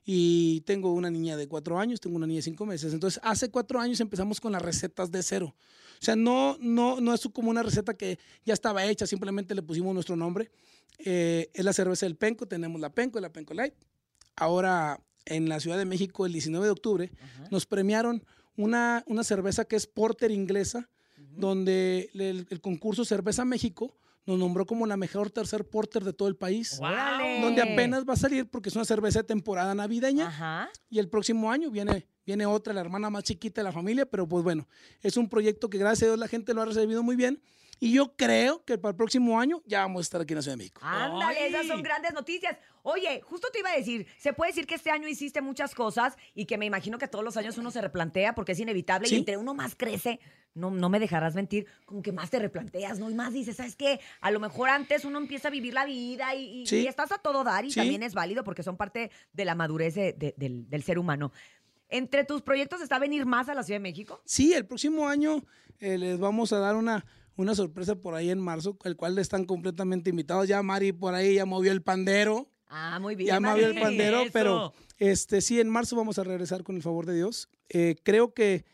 Y 0.04 0.62
tengo 0.62 0.94
una 0.94 1.10
niña 1.10 1.36
de 1.36 1.48
cuatro 1.48 1.78
años, 1.78 2.00
tengo 2.00 2.16
una 2.16 2.26
niña 2.26 2.38
de 2.38 2.42
cinco 2.42 2.64
meses. 2.64 2.94
Entonces, 2.94 3.20
hace 3.22 3.50
cuatro 3.50 3.78
años 3.78 4.00
empezamos 4.00 4.40
con 4.40 4.52
las 4.52 4.62
recetas 4.62 5.10
de 5.10 5.22
cero. 5.22 5.54
O 6.00 6.04
sea, 6.04 6.16
no, 6.16 6.56
no, 6.60 7.00
no 7.00 7.12
es 7.12 7.28
como 7.32 7.50
una 7.50 7.62
receta 7.62 7.94
que 7.94 8.18
ya 8.44 8.54
estaba 8.54 8.84
hecha, 8.86 9.06
simplemente 9.06 9.54
le 9.54 9.62
pusimos 9.62 9.92
nuestro 9.92 10.16
nombre. 10.16 10.50
Eh, 10.98 11.50
es 11.52 11.64
la 11.64 11.72
cerveza 11.72 12.06
del 12.06 12.16
Penco, 12.16 12.46
tenemos 12.46 12.80
la 12.80 12.90
Penco 12.90 13.20
la 13.20 13.30
Penco 13.30 13.52
Light. 13.52 13.74
Ahora, 14.34 15.00
en 15.26 15.48
la 15.48 15.60
Ciudad 15.60 15.76
de 15.76 15.84
México, 15.84 16.24
el 16.24 16.32
19 16.32 16.64
de 16.64 16.72
octubre, 16.72 17.12
nos 17.50 17.66
premiaron 17.66 18.24
una, 18.56 19.04
una 19.06 19.24
cerveza 19.24 19.66
que 19.66 19.76
es 19.76 19.86
Porter 19.86 20.30
inglesa, 20.30 20.88
donde 21.36 22.10
el, 22.14 22.46
el 22.48 22.60
concurso 22.60 23.04
Cerveza 23.04 23.44
México 23.44 23.94
nos 24.28 24.38
nombró 24.38 24.66
como 24.66 24.86
la 24.86 24.96
mejor 24.98 25.30
tercer 25.30 25.64
porter 25.64 26.04
de 26.04 26.12
todo 26.12 26.28
el 26.28 26.36
país. 26.36 26.78
¡Órale! 26.80 27.40
Donde 27.40 27.62
apenas 27.62 28.04
va 28.06 28.12
a 28.12 28.16
salir 28.16 28.48
porque 28.48 28.68
es 28.68 28.76
una 28.76 28.84
cerveza 28.84 29.20
de 29.20 29.24
temporada 29.24 29.74
navideña. 29.74 30.28
Ajá. 30.28 30.70
Y 30.90 30.98
el 30.98 31.08
próximo 31.08 31.50
año 31.50 31.70
viene, 31.70 32.06
viene 32.26 32.44
otra, 32.44 32.74
la 32.74 32.82
hermana 32.82 33.08
más 33.08 33.24
chiquita 33.24 33.62
de 33.62 33.64
la 33.64 33.72
familia, 33.72 34.04
pero 34.04 34.28
pues 34.28 34.44
bueno, 34.44 34.68
es 35.00 35.16
un 35.16 35.30
proyecto 35.30 35.70
que 35.70 35.78
gracias 35.78 36.02
a 36.02 36.06
Dios 36.06 36.18
la 36.18 36.28
gente 36.28 36.52
lo 36.52 36.60
ha 36.60 36.66
recibido 36.66 37.02
muy 37.02 37.16
bien. 37.16 37.42
Y 37.80 37.92
yo 37.92 38.16
creo 38.16 38.64
que 38.64 38.76
para 38.76 38.90
el 38.90 38.96
próximo 38.96 39.38
año 39.40 39.62
ya 39.64 39.82
vamos 39.82 40.00
a 40.00 40.02
estar 40.02 40.20
aquí 40.20 40.32
en 40.32 40.36
la 40.38 40.42
Ciudad 40.42 40.54
de 40.54 40.58
México. 40.58 40.80
Ándale, 40.82 41.38
¡Ay! 41.38 41.48
esas 41.54 41.66
son 41.68 41.80
grandes 41.82 42.12
noticias. 42.12 42.58
Oye, 42.82 43.20
justo 43.22 43.48
te 43.52 43.60
iba 43.60 43.70
a 43.70 43.76
decir, 43.76 44.04
se 44.18 44.32
puede 44.32 44.50
decir 44.50 44.66
que 44.66 44.74
este 44.74 44.90
año 44.90 45.06
hiciste 45.06 45.40
muchas 45.40 45.74
cosas 45.76 46.16
y 46.34 46.44
que 46.46 46.58
me 46.58 46.66
imagino 46.66 46.98
que 46.98 47.06
todos 47.06 47.24
los 47.24 47.36
años 47.36 47.56
uno 47.56 47.70
se 47.70 47.80
replantea 47.80 48.34
porque 48.34 48.52
es 48.52 48.58
inevitable 48.58 49.06
Sí. 49.08 49.14
y 49.14 49.18
entre 49.18 49.36
uno 49.36 49.54
más 49.54 49.76
crece, 49.76 50.18
no, 50.58 50.70
no 50.70 50.88
me 50.90 50.98
dejarás 51.00 51.34
mentir, 51.34 51.66
como 51.86 52.02
que 52.02 52.12
más 52.12 52.30
te 52.30 52.38
replanteas, 52.38 52.98
¿no? 52.98 53.08
Y 53.10 53.14
más 53.14 53.32
dices, 53.32 53.56
¿sabes 53.56 53.76
qué? 53.76 54.00
A 54.20 54.30
lo 54.30 54.40
mejor 54.40 54.68
antes 54.68 55.04
uno 55.04 55.18
empieza 55.18 55.48
a 55.48 55.50
vivir 55.50 55.72
la 55.74 55.84
vida 55.86 56.34
y, 56.34 56.62
y- 56.62 56.66
Sí. 56.66 56.80
y 56.80 56.86
estás 56.86 57.12
a 57.12 57.18
todo 57.18 57.44
dar 57.44 57.64
y 57.64 57.70
Sí. 57.70 57.80
también 57.80 58.02
es 58.02 58.14
válido 58.14 58.44
porque 58.44 58.62
son 58.62 58.76
parte 58.76 59.10
de 59.32 59.44
la 59.44 59.54
madurez 59.54 59.94
de- 59.94 60.12
de- 60.12 60.34
del, 60.36 60.68
del 60.68 60.82
ser 60.82 60.98
humano. 60.98 61.32
¿Entre 61.88 62.24
tus 62.24 62.42
proyectos 62.42 62.82
está 62.82 62.98
venir 62.98 63.24
más 63.24 63.48
a 63.48 63.54
la 63.54 63.62
Ciudad 63.62 63.76
de 63.78 63.82
México? 63.82 64.20
Sí, 64.24 64.52
el 64.52 64.66
próximo 64.66 65.08
año 65.08 65.42
eh, 65.80 65.96
les 65.96 66.18
vamos 66.18 66.52
a 66.52 66.58
dar 66.58 66.76
una, 66.76 67.06
una 67.36 67.54
sorpresa 67.54 67.94
por 67.96 68.14
ahí 68.14 68.28
en 68.30 68.40
marzo, 68.40 68.76
el 68.84 68.96
cual 68.96 69.16
están 69.18 69.44
completamente 69.46 70.10
invitados. 70.10 70.48
Ya 70.48 70.62
Mari 70.62 70.92
por 70.92 71.14
ahí 71.14 71.36
ya 71.36 71.46
movió 71.46 71.72
el 71.72 71.80
pandero. 71.82 72.50
Ah, 72.68 72.98
muy 73.00 73.14
bien. 73.14 73.28
ya 73.28 73.40
movió 73.40 73.66
el 73.68 73.80
pandero, 73.80 74.20
Eso. 74.20 74.30
pero 74.34 74.74
este 74.98 75.40
sí, 75.40 75.58
en 75.60 75.70
marzo 75.70 75.96
vamos 75.96 76.18
a 76.18 76.24
regresar 76.24 76.62
con 76.64 76.76
el 76.76 76.82
favor 76.82 77.06
de 77.06 77.14
Dios. 77.14 77.48
Eh, 77.70 77.96
creo 78.02 78.34
que 78.34 78.66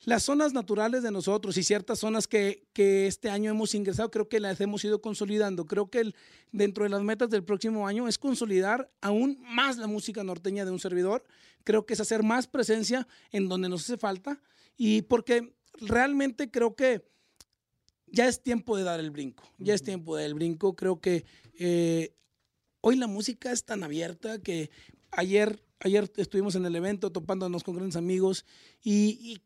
las 0.00 0.22
zonas 0.22 0.52
naturales 0.52 1.02
de 1.02 1.10
nosotros 1.10 1.56
y 1.56 1.62
ciertas 1.62 1.98
zonas 2.00 2.26
que, 2.28 2.66
que 2.74 3.06
este 3.06 3.30
año 3.30 3.50
hemos 3.50 3.74
ingresado, 3.74 4.10
creo 4.10 4.28
que 4.28 4.38
las 4.40 4.60
hemos 4.60 4.84
ido 4.84 5.00
consolidando. 5.00 5.64
Creo 5.66 5.88
que 5.88 6.00
el- 6.00 6.14
dentro 6.52 6.84
de 6.84 6.90
las 6.90 7.02
metas 7.02 7.30
del 7.30 7.42
próximo 7.42 7.86
año 7.88 8.06
es 8.06 8.18
consolidar 8.18 8.90
aún 9.00 9.38
más 9.40 9.78
la 9.78 9.86
música 9.86 10.22
norteña 10.22 10.64
de 10.66 10.70
un 10.72 10.78
servidor. 10.78 11.24
Creo 11.64 11.86
que 11.86 11.94
es 11.94 12.00
hacer 12.00 12.22
más 12.22 12.46
presencia 12.46 13.08
en 13.30 13.48
donde 13.48 13.68
nos 13.70 13.82
hace 13.84 13.96
falta 13.96 14.42
y 14.76 15.02
porque 15.02 15.54
realmente 15.80 16.50
creo 16.50 16.74
que 16.76 17.08
ya 18.06 18.28
es 18.28 18.42
tiempo 18.42 18.76
de 18.76 18.84
dar 18.84 19.00
el 19.00 19.10
brinco. 19.10 19.44
Ya 19.58 19.72
es 19.74 19.82
tiempo 19.82 20.16
de 20.16 20.22
dar 20.24 20.28
el 20.28 20.34
brinco. 20.34 20.76
Creo 20.76 21.00
que 21.00 21.24
eh, 21.58 22.14
hoy 22.82 22.96
la 22.96 23.06
música 23.06 23.50
es 23.52 23.64
tan 23.64 23.82
abierta 23.82 24.38
que 24.42 24.70
ayer, 25.12 25.64
ayer 25.80 26.12
estuvimos 26.16 26.54
en 26.56 26.66
el 26.66 26.76
evento 26.76 27.10
topándonos 27.10 27.64
con 27.64 27.74
grandes 27.76 27.96
amigos 27.96 28.44
y, 28.82 29.18
y 29.20 29.40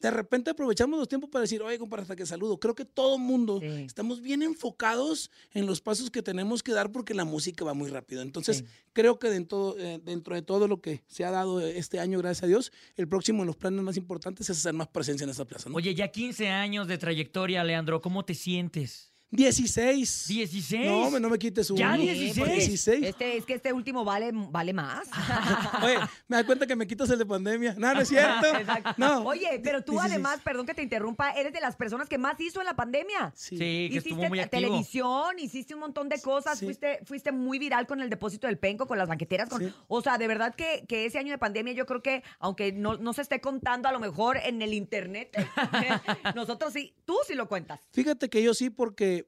de 0.00 0.10
repente 0.10 0.50
aprovechamos 0.50 0.98
los 0.98 1.08
tiempos 1.08 1.28
para 1.28 1.42
decir, 1.42 1.62
oye, 1.62 1.78
compadre, 1.78 2.02
hasta 2.02 2.16
que 2.16 2.24
saludo. 2.24 2.58
Creo 2.58 2.74
que 2.74 2.84
todo 2.84 3.16
el 3.16 3.22
mundo 3.22 3.60
estamos 3.62 4.22
bien 4.22 4.42
enfocados 4.42 5.30
en 5.52 5.66
los 5.66 5.80
pasos 5.80 6.10
que 6.10 6.22
tenemos 6.22 6.62
que 6.62 6.72
dar 6.72 6.90
porque 6.90 7.12
la 7.12 7.24
música 7.24 7.64
va 7.64 7.74
muy 7.74 7.90
rápido. 7.90 8.22
Entonces, 8.22 8.64
creo 8.92 9.18
que 9.18 9.28
dentro, 9.28 9.76
eh, 9.78 10.00
dentro 10.02 10.34
de 10.34 10.42
todo 10.42 10.68
lo 10.68 10.80
que 10.80 11.02
se 11.06 11.24
ha 11.24 11.30
dado 11.30 11.60
este 11.60 12.00
año, 12.00 12.18
gracias 12.18 12.44
a 12.44 12.46
Dios, 12.46 12.72
el 12.96 13.08
próximo 13.08 13.42
en 13.42 13.48
los 13.48 13.56
planes 13.56 13.82
más 13.82 13.96
importantes 13.96 14.48
es 14.48 14.58
hacer 14.58 14.72
más 14.72 14.88
presencia 14.88 15.24
en 15.24 15.30
esta 15.30 15.44
plaza. 15.44 15.68
¿no? 15.68 15.76
Oye, 15.76 15.94
ya 15.94 16.08
15 16.08 16.48
años 16.48 16.88
de 16.88 16.96
trayectoria, 16.96 17.62
Leandro, 17.62 18.00
¿cómo 18.00 18.24
te 18.24 18.34
sientes? 18.34 19.09
16. 19.32 20.26
16. 20.28 20.86
No, 20.86 21.18
no 21.20 21.28
me 21.30 21.38
quites 21.38 21.70
uno. 21.70 21.78
¿Ya 21.78 21.94
Sí, 21.96 22.02
16? 22.02 22.38
porque 22.38 22.54
16. 22.54 23.04
Este, 23.04 23.36
es 23.36 23.44
que 23.46 23.54
este 23.54 23.72
último 23.72 24.04
vale, 24.04 24.30
vale 24.32 24.72
más. 24.72 25.08
Oye, 25.84 25.98
me 26.26 26.36
da 26.36 26.44
cuenta 26.44 26.66
que 26.66 26.74
me 26.74 26.86
quitas 26.86 27.08
el 27.10 27.18
de 27.18 27.26
pandemia. 27.26 27.74
No, 27.78 27.94
no 27.94 28.00
es 28.00 28.08
cierto. 28.08 28.46
Exacto. 28.58 28.94
No. 28.96 29.22
Oye, 29.24 29.60
pero 29.62 29.82
tú 29.84 29.92
16. 29.92 30.12
además, 30.12 30.40
perdón 30.42 30.66
que 30.66 30.74
te 30.74 30.82
interrumpa, 30.82 31.30
eres 31.32 31.52
de 31.52 31.60
las 31.60 31.76
personas 31.76 32.08
que 32.08 32.18
más 32.18 32.40
hizo 32.40 32.60
en 32.60 32.66
la 32.66 32.74
pandemia. 32.74 33.32
Sí, 33.36 33.56
que 33.56 33.84
Hiciste 33.86 34.08
estuvo 34.10 34.28
muy 34.28 34.40
activo. 34.40 34.60
televisión, 34.62 35.38
hiciste 35.38 35.74
un 35.74 35.80
montón 35.80 36.08
de 36.08 36.20
cosas, 36.20 36.58
Sí. 36.58 36.64
fuiste, 36.64 37.00
fuiste 37.04 37.30
muy 37.30 37.58
viral 37.60 37.86
con 37.86 38.00
el 38.00 38.10
depósito 38.10 38.46
del 38.48 38.58
penco, 38.58 38.86
con 38.86 38.98
las 38.98 39.08
banqueteras. 39.08 39.48
Con, 39.48 39.60
Sí. 39.60 39.72
O 39.88 40.02
sea, 40.02 40.18
de 40.18 40.26
verdad 40.26 40.54
que, 40.54 40.84
que 40.88 41.04
ese 41.06 41.18
año 41.18 41.30
de 41.32 41.38
pandemia 41.38 41.72
yo 41.72 41.86
creo 41.86 42.02
que, 42.02 42.22
aunque 42.40 42.72
no, 42.72 42.96
no 42.96 43.12
se 43.12 43.22
esté 43.22 43.40
contando 43.40 43.88
a 43.88 43.92
lo 43.92 44.00
mejor 44.00 44.38
en 44.38 44.60
el 44.62 44.74
internet, 44.74 45.30
nosotros 46.34 46.72
sí, 46.72 46.94
tú 47.04 47.16
sí 47.26 47.34
lo 47.34 47.48
cuentas. 47.48 47.80
Fíjate 47.92 48.28
que 48.28 48.42
yo 48.42 48.54
sí, 48.54 48.70
porque 48.70 49.19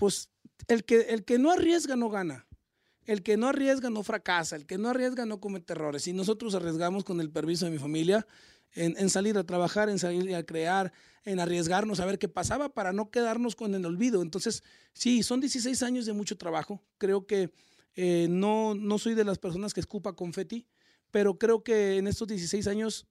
pues 0.00 0.30
el 0.66 0.84
que, 0.84 1.00
el 1.10 1.24
que 1.26 1.38
no 1.38 1.50
arriesga 1.50 1.94
no 1.94 2.08
gana. 2.08 2.46
El 3.04 3.22
que 3.22 3.36
no 3.36 3.48
arriesga 3.48 3.90
no 3.90 4.02
fracasa. 4.02 4.56
El 4.56 4.64
que 4.64 4.78
no 4.78 4.88
arriesga 4.88 5.26
no 5.26 5.40
comete 5.40 5.74
errores. 5.74 6.08
Y 6.08 6.14
nosotros 6.14 6.54
arriesgamos 6.54 7.04
con 7.04 7.20
el 7.20 7.30
permiso 7.30 7.66
de 7.66 7.70
mi 7.70 7.76
familia 7.76 8.26
en, 8.72 9.10
salir 9.10 9.36
a 9.36 9.44
trabajar, 9.44 9.90
en 9.90 9.98
salir 9.98 10.34
a 10.34 10.42
crear, 10.42 10.90
en 11.24 11.38
arriesgarnos 11.38 12.00
a 12.00 12.06
ver 12.06 12.18
qué 12.18 12.28
pasaba 12.28 12.70
para 12.70 12.94
no 12.94 13.10
quedarnos 13.10 13.54
con 13.54 13.74
el 13.74 13.84
olvido. 13.84 14.22
Entonces, 14.22 14.64
sí, 14.94 15.22
son 15.22 15.40
16 15.40 15.82
años 15.82 16.06
de 16.06 16.14
mucho 16.14 16.38
trabajo. 16.38 16.82
Creo 16.96 17.26
que 17.26 17.52
eh, 17.94 18.26
no, 18.30 18.74
no 18.74 18.96
soy 18.96 19.14
de 19.14 19.24
las 19.24 19.38
personas 19.38 19.74
que 19.74 19.80
escupa 19.80 20.14
confeti, 20.14 20.66
pero 21.10 21.36
creo 21.38 21.62
que 21.62 21.98
en 21.98 22.06
estos 22.06 22.26
16 22.26 22.66
años 22.68 23.06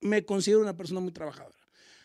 me 0.00 0.24
considero 0.24 0.60
una 0.60 0.76
persona 0.76 1.00
muy 1.00 1.10
trabajadora. 1.10 1.57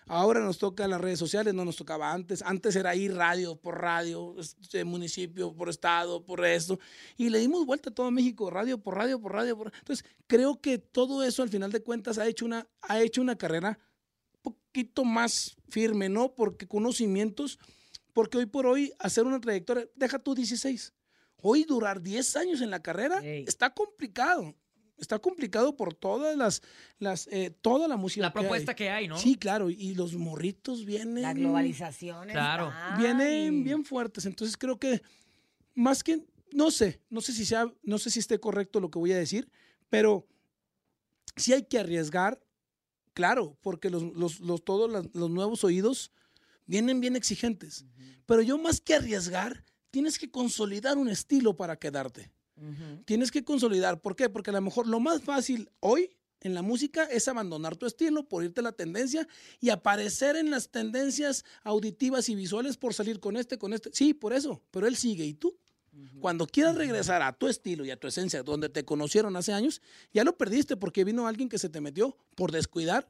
Ahora 0.08 0.40
nos 0.40 0.58
toca 0.58 0.88
las 0.88 1.00
redes 1.00 1.20
sociales, 1.20 1.54
no 1.54 1.66
nos 1.66 1.76
tocaba 1.76 2.12
antes. 2.12 2.42
Antes 2.42 2.76
era 2.76 2.96
ir 2.96 3.14
radio 3.14 3.56
por 3.56 3.82
radio, 3.82 4.36
este, 4.38 4.84
municipio 4.84 5.54
por 5.54 5.70
estado, 5.70 6.24
por 6.24 6.46
esto. 6.46 6.80
Y 7.18 7.30
le 7.30 7.40
dimos 7.40 7.66
vuelta 7.66 7.90
a 7.90 7.94
todo 7.94 8.12
México, 8.12 8.50
radio 8.50 8.78
por 8.78 8.96
radio, 8.96 9.20
por 9.20 9.34
radio. 9.34 9.58
Por... 9.58 9.72
Entonces, 9.76 10.06
creo 10.28 10.60
que 10.60 10.78
todo 10.78 11.24
eso 11.24 11.44
al 11.44 11.50
final 11.50 11.72
de 11.72 11.82
cuentas 11.82 12.18
ha 12.18 12.28
hecho 12.28 12.46
una, 12.46 12.68
ha 12.82 13.02
hecho 13.02 13.22
una 13.22 13.38
carrera 13.38 13.80
un 14.44 14.54
poquito 14.54 15.06
más 15.06 15.56
firme, 15.70 16.10
¿no? 16.10 16.34
Porque 16.36 16.68
conocimientos, 16.68 17.60
porque 18.14 18.38
hoy 18.38 18.46
por 18.46 18.66
hoy 18.66 18.94
hacer 19.00 19.26
una 19.26 19.40
trayectoria, 19.40 19.88
deja 19.96 20.20
tú 20.20 20.36
16. 20.36 20.94
Hoy 21.46 21.64
durar 21.66 22.02
10 22.02 22.36
años 22.38 22.62
en 22.62 22.70
la 22.70 22.82
carrera 22.82 23.20
está 23.22 23.74
complicado. 23.74 24.56
Está 24.98 25.20
complicado 25.20 25.76
por 25.76 25.94
todas 25.94 26.38
las, 26.38 26.62
las 27.00 27.28
eh, 27.32 27.50
toda 27.62 27.88
la 27.88 27.98
música. 27.98 28.28
La 28.28 28.34
propuesta 28.34 28.76
que 28.76 28.90
hay, 28.90 29.08
¿no? 29.08 29.18
Sí, 29.18 29.36
claro, 29.36 29.70
y 29.70 29.96
los 29.96 30.14
morritos 30.16 30.86
vienen. 30.86 31.22
La 31.24 31.34
globalización. 31.34 32.30
Claro. 32.30 32.68
está. 32.70 32.98
Vienen 32.98 33.64
bien 33.64 33.84
fuertes. 33.86 34.26
Entonces 34.26 34.56
creo 34.56 34.80
que 34.80 35.02
más 35.76 36.04
que, 36.04 36.26
no 36.52 36.70
sé, 36.72 37.02
no 37.10 37.22
sé 37.22 37.34
si 37.34 37.46
sea, 37.46 37.72
no 37.82 37.98
sé 37.98 38.12
si 38.12 38.20
esté 38.20 38.40
correcto 38.40 38.80
lo 38.80 38.90
que 38.92 39.00
voy 39.00 39.12
a 39.12 39.18
decir, 39.18 39.50
pero 39.90 40.28
sí 41.36 41.54
hay 41.54 41.64
que 41.64 41.80
arriesgar, 41.80 42.40
claro, 43.14 43.58
porque 43.62 43.90
los, 43.90 44.04
los, 44.04 44.40
los- 44.40 44.64
todos 44.64 44.90
los 45.14 45.30
nuevos 45.32 45.64
oídos 45.64 46.12
vienen 46.66 47.00
bien 47.02 47.16
exigentes. 47.16 47.86
Pero 48.26 48.42
yo 48.42 48.58
más 48.58 48.80
que 48.80 48.94
arriesgar, 48.96 49.66
tienes 49.92 50.18
que 50.18 50.30
consolidar 50.32 50.98
un 50.98 51.10
estilo 51.10 51.56
para 51.56 51.78
quedarte. 51.78 52.32
Tienes 53.06 53.32
que 53.32 53.44
consolidar. 53.44 54.00
¿Por 54.00 54.16
qué? 54.16 54.30
Porque 54.30 54.52
a 54.52 54.54
lo 54.54 54.62
mejor 54.62 54.88
lo 54.88 55.00
más 55.00 55.22
fácil 55.22 55.70
hoy 55.80 56.16
en 56.42 56.54
la 56.54 56.62
música 56.62 57.06
es 57.06 57.28
abandonar 57.28 57.76
tu 57.76 57.86
estilo 57.86 58.28
por 58.28 58.44
irte 58.44 58.60
a 58.60 58.64
la 58.64 58.74
tendencia 58.74 59.28
y 59.60 59.70
aparecer 59.70 60.36
en 60.36 60.52
las 60.52 60.70
tendencias 60.70 61.46
auditivas 61.64 62.30
y 62.30 62.36
visuales 62.36 62.78
por 62.78 62.94
salir 62.94 63.20
con 63.20 63.38
este, 63.38 63.58
con 63.58 63.74
este. 63.74 63.90
Sí, 63.94 64.14
por 64.14 64.34
eso, 64.34 64.62
pero 64.72 64.88
él 64.88 64.96
sigue. 64.96 65.26
¿Y 65.26 65.34
tú? 65.34 65.58
Cuando 66.20 66.48
quieras 66.48 66.76
regresar 66.76 67.22
a 67.22 67.34
tu 67.34 67.48
estilo 67.48 67.86
y 67.86 67.92
a 67.92 67.98
tu 68.00 68.08
esencia, 68.08 68.42
donde 68.42 68.68
te 68.68 68.84
conocieron 68.84 69.36
hace 69.36 69.54
años, 69.54 69.80
ya 70.12 70.24
lo 70.24 70.36
perdiste 70.36 70.76
porque 70.76 71.04
vino 71.04 71.28
alguien 71.28 71.50
que 71.50 71.60
se 71.60 71.70
te 71.70 71.82
metió 71.82 72.18
por 72.36 72.52
descuidar 72.52 73.08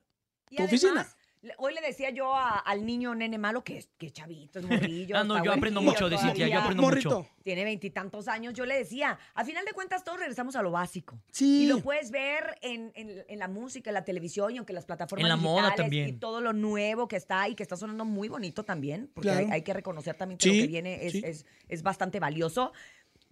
Y 0.50 0.58
tu 0.58 0.64
además, 0.64 0.84
oficina. 0.84 1.16
Hoy 1.58 1.74
le 1.74 1.82
decía 1.82 2.10
yo 2.10 2.34
a- 2.36 2.60
al 2.60 2.86
niño 2.86 3.14
nene 3.16 3.38
malo 3.38 3.64
que 3.66 3.78
es 3.78 3.90
que 3.98 4.12
chavito, 4.12 4.60
es 4.60 4.66
morrillo. 4.92 5.18
Ah, 5.18 5.24
no, 5.26 5.44
yo 5.44 5.52
aprendo 5.52 5.82
mucho 5.82 6.10
de 6.10 6.18
Cintia, 6.18 6.48
yo 6.48 6.60
aprendo 6.60 6.84
Morrito. 6.84 7.10
mucho. 7.20 7.30
Tiene 7.44 7.66
veintitantos 7.66 8.28
años, 8.30 8.54
yo 8.54 8.66
le 8.66 8.76
decía, 8.78 9.20
a 9.34 9.44
final 9.44 9.66
de 9.66 9.74
cuentas 9.74 10.04
todos 10.06 10.20
regresamos 10.20 10.56
a 10.56 10.62
lo 10.62 10.72
básico. 10.72 11.20
Sí. 11.32 11.64
Y 11.64 11.68
lo 11.68 11.80
puedes 11.82 12.12
ver 12.12 12.58
en, 12.62 12.92
en- 12.96 13.26
en 13.28 13.40
la 13.40 13.48
música, 13.50 13.90
en 13.90 13.96
la 13.96 14.06
televisión 14.06 14.54
y 14.54 14.58
aunque 14.58 14.72
las 14.74 14.86
plataformas 14.86 15.24
En 15.24 15.30
la 15.30 15.36
moda 15.36 15.64
digitales 15.64 15.76
también. 15.84 16.08
y 16.10 16.14
todo 16.14 16.40
lo 16.40 16.54
nuevo 16.54 17.08
que 17.10 17.18
está 17.18 17.50
y 17.50 17.56
que 17.56 17.64
está 17.64 17.76
sonando 17.76 18.06
muy 18.06 18.30
bonito 18.30 18.64
también, 18.64 19.10
porque 19.14 19.30
Claro. 19.30 19.46
hay, 19.48 19.52
hay 19.52 19.62
que 19.64 19.74
reconocer 19.74 20.16
también 20.16 20.38
que 20.38 20.50
Sí, 20.50 20.56
lo 20.58 20.62
que 20.64 20.68
viene 20.68 21.06
es, 21.06 21.12
sí. 21.12 21.22
es- 21.26 21.46
es 21.68 21.84
bastante 21.84 22.20
valioso. 22.22 22.72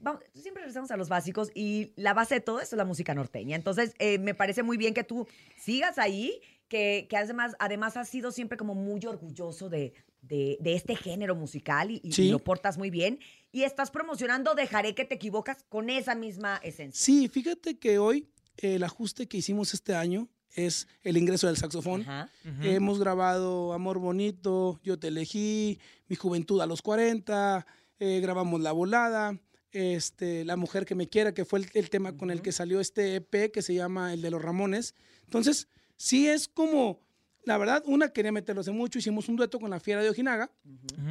Vamos, 0.04 0.22
siempre 0.34 0.64
regresamos 0.64 0.90
a 0.90 0.98
los 0.98 1.10
básicos 1.10 1.52
y 1.54 1.94
la 1.96 2.16
base 2.16 2.34
de 2.36 2.42
todo 2.42 2.60
esto 2.60 2.76
es 2.76 2.78
la 2.78 2.86
música 2.86 3.14
norteña. 3.14 3.56
Entonces, 3.56 3.94
eh, 4.00 4.18
me 4.18 4.34
parece 4.34 4.64
muy 4.64 4.76
bien 4.76 4.96
que 4.96 5.04
tú 5.04 5.28
sigas 5.58 6.00
ahí, 6.00 6.42
que, 6.72 7.06
que 7.10 7.18
además, 7.18 7.54
además 7.60 7.98
has 7.98 8.08
sido 8.08 8.32
siempre 8.32 8.58
como 8.58 8.74
muy 8.76 9.06
orgulloso 9.06 9.70
de, 9.70 9.92
de- 10.22 10.58
de 10.62 10.74
este 10.74 10.96
género 10.96 11.36
musical 11.36 11.92
y, 11.92 12.00
y 12.02 12.14
Sí. 12.14 12.30
lo 12.30 12.40
portas 12.40 12.78
muy 12.78 12.90
bien. 12.90 13.20
Y 13.52 13.64
estás 13.64 13.92
promocionando 13.92 14.56
Dejaré 14.56 14.96
que 14.96 15.04
te 15.04 15.16
equivocas 15.16 15.66
con 15.68 15.90
esa 15.90 16.16
misma 16.16 16.62
esencia. 16.64 16.98
Sí, 17.04 17.28
fíjate 17.28 17.78
que 17.78 18.00
hoy 18.00 18.30
el 18.56 18.84
ajuste 18.86 19.28
que 19.28 19.36
hicimos 19.38 19.74
este 19.74 19.96
año 19.96 20.30
es 20.56 20.88
el 21.04 21.18
ingreso 21.18 21.48
del 21.48 21.58
saxofón. 21.58 22.04
Ajá. 22.04 22.30
Hemos 22.62 23.00
grabado 23.00 23.74
Amor 23.74 24.00
Bonito, 24.00 24.80
Yo 24.82 24.98
Te 24.98 25.10
Elegí, 25.10 25.78
Mi 26.08 26.16
Juventud 26.16 26.62
a 26.62 26.66
los 26.68 26.82
40, 26.82 27.66
eh, 28.00 28.20
grabamos 28.22 28.62
La 28.62 28.72
Volada, 28.72 29.38
este, 29.74 30.46
La 30.46 30.56
Mujer 30.56 30.86
que 30.86 30.96
Me 30.96 31.10
Quiera, 31.10 31.34
que 31.34 31.44
fue 31.44 31.60
el, 31.60 31.68
el 31.74 31.90
tema 31.90 32.16
con 32.16 32.32
el 32.32 32.42
que 32.42 32.54
salió 32.54 32.80
este 32.80 33.16
EP 33.16 33.52
que 33.52 33.62
se 33.62 33.74
llama 33.74 34.14
El 34.14 34.22
de 34.22 34.32
los 34.32 34.42
Ramones. 34.42 34.96
Entonces, 35.26 35.68
sí 36.02 36.28
es 36.28 36.48
como, 36.48 37.00
la 37.44 37.58
verdad, 37.58 37.84
una 37.86 38.12
quería 38.12 38.32
meterlo 38.32 38.62
hace 38.62 38.72
mucho, 38.72 39.00
hicimos 39.00 39.30
un 39.30 39.36
dueto 39.36 39.60
con 39.60 39.70
la 39.70 39.80
Fiera 39.80 40.02
de 40.02 40.10
Ojinaga 40.10 40.52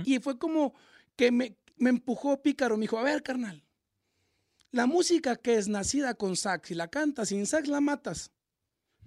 y 0.05 0.18
fue 0.18 0.38
como 0.38 0.74
que 1.16 1.31
me, 1.31 1.57
me 1.76 1.90
empujó 1.90 2.42
Pícaro, 2.42 2.76
me 2.76 2.83
dijo, 2.83 2.98
a 2.98 3.03
ver, 3.03 3.22
carnal, 3.22 3.62
la 4.72 4.87
música 4.87 5.37
que 5.37 5.57
es 5.57 5.68
nacida 5.68 6.14
con 6.14 6.37
sax 6.37 6.70
y 6.70 6.74
la 6.74 6.88
cantas 6.88 7.29
sin 7.29 7.46
sax 7.46 7.68
la 7.68 7.81
matas. 7.81 8.31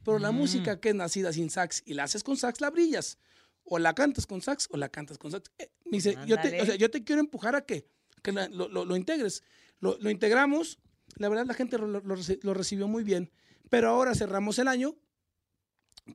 Pero 0.03 0.19
la 0.19 0.31
Mm. 0.33 0.35
música 0.35 0.79
que 0.81 0.89
es 0.89 0.95
nacida 0.95 1.31
sin 1.31 1.49
sax 1.49 1.81
y 1.85 1.93
la 1.93 2.03
haces 2.03 2.23
con 2.23 2.35
sax 2.35 2.59
la 2.59 2.69
brillas. 2.69 3.17
O 3.63 3.79
la 3.79 3.93
cantas 3.95 4.27
con 4.27 4.41
sax 4.41 4.67
o 4.71 4.75
la 4.77 4.89
cantas 4.89 5.17
con 5.17 5.31
sax. 5.31 5.49
Eh, 5.57 5.71
me 5.85 5.97
dice, 5.97 6.17
yo 6.27 6.37
te, 6.41 6.61
o 6.61 6.65
sea, 6.65 6.75
yo 6.75 6.91
te 6.91 7.05
quiero 7.05 7.21
empujar 7.21 7.55
a 7.55 7.61
que, 7.65 7.87
que 8.21 8.33
la- 8.33 8.49
lo, 8.49 8.67
lo- 8.67 8.83
lo 8.83 8.97
integres. 8.97 9.41
Lo, 9.79 9.97
lo 9.99 10.09
integramos. 10.09 10.79
La 11.15 11.29
verdad 11.29 11.45
la 11.45 11.53
gente 11.53 11.77
lo 11.77 12.53
recibió 12.53 12.89
muy 12.89 13.03
bien. 13.05 13.31
Pero 13.69 13.87
ahora 13.89 14.13
cerramos 14.15 14.59
el 14.59 14.67
año 14.67 14.97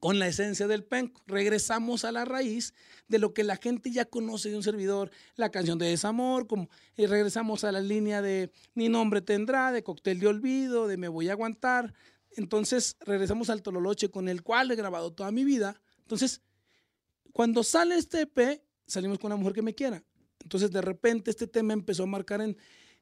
con 0.00 0.18
la 0.18 0.28
esencia 0.28 0.66
del 0.66 0.84
penco. 0.84 1.22
Regresamos 1.26 2.04
a 2.04 2.12
la 2.12 2.24
raíz 2.24 2.74
de 3.08 3.18
lo 3.18 3.32
que 3.32 3.44
la 3.44 3.56
gente 3.56 3.90
ya 3.90 4.04
conoce 4.04 4.50
de 4.50 4.56
un 4.56 4.62
servidor, 4.62 5.10
la 5.36 5.50
canción 5.50 5.78
de 5.78 5.86
desamor, 5.86 6.46
como, 6.46 6.68
y 6.96 7.06
regresamos 7.06 7.64
a 7.64 7.72
la 7.72 7.80
línea 7.80 8.22
de 8.22 8.52
Ni 8.74 8.88
nombre 8.88 9.20
tendrá, 9.20 9.72
de 9.72 9.82
Cóctel 9.82 10.20
de 10.20 10.26
Olvido, 10.26 10.86
de 10.86 10.96
Me 10.96 11.08
voy 11.08 11.28
a 11.28 11.32
aguantar. 11.32 11.94
Entonces 12.32 12.96
regresamos 13.00 13.50
al 13.50 13.62
Tololoche 13.62 14.10
con 14.10 14.28
el 14.28 14.42
cual 14.42 14.70
he 14.70 14.76
grabado 14.76 15.12
toda 15.12 15.30
mi 15.32 15.44
vida. 15.44 15.80
Entonces, 16.02 16.42
cuando 17.32 17.62
sale 17.62 17.96
este 17.96 18.22
EP, 18.22 18.62
salimos 18.86 19.18
con 19.18 19.32
una 19.32 19.36
mujer 19.36 19.54
que 19.54 19.62
me 19.62 19.74
quiera. 19.74 20.02
Entonces, 20.42 20.70
de 20.70 20.80
repente, 20.80 21.30
este 21.30 21.46
tema 21.46 21.72
empezó 21.72 22.04
a 22.04 22.06
marcar 22.06 22.40
en, 22.40 22.56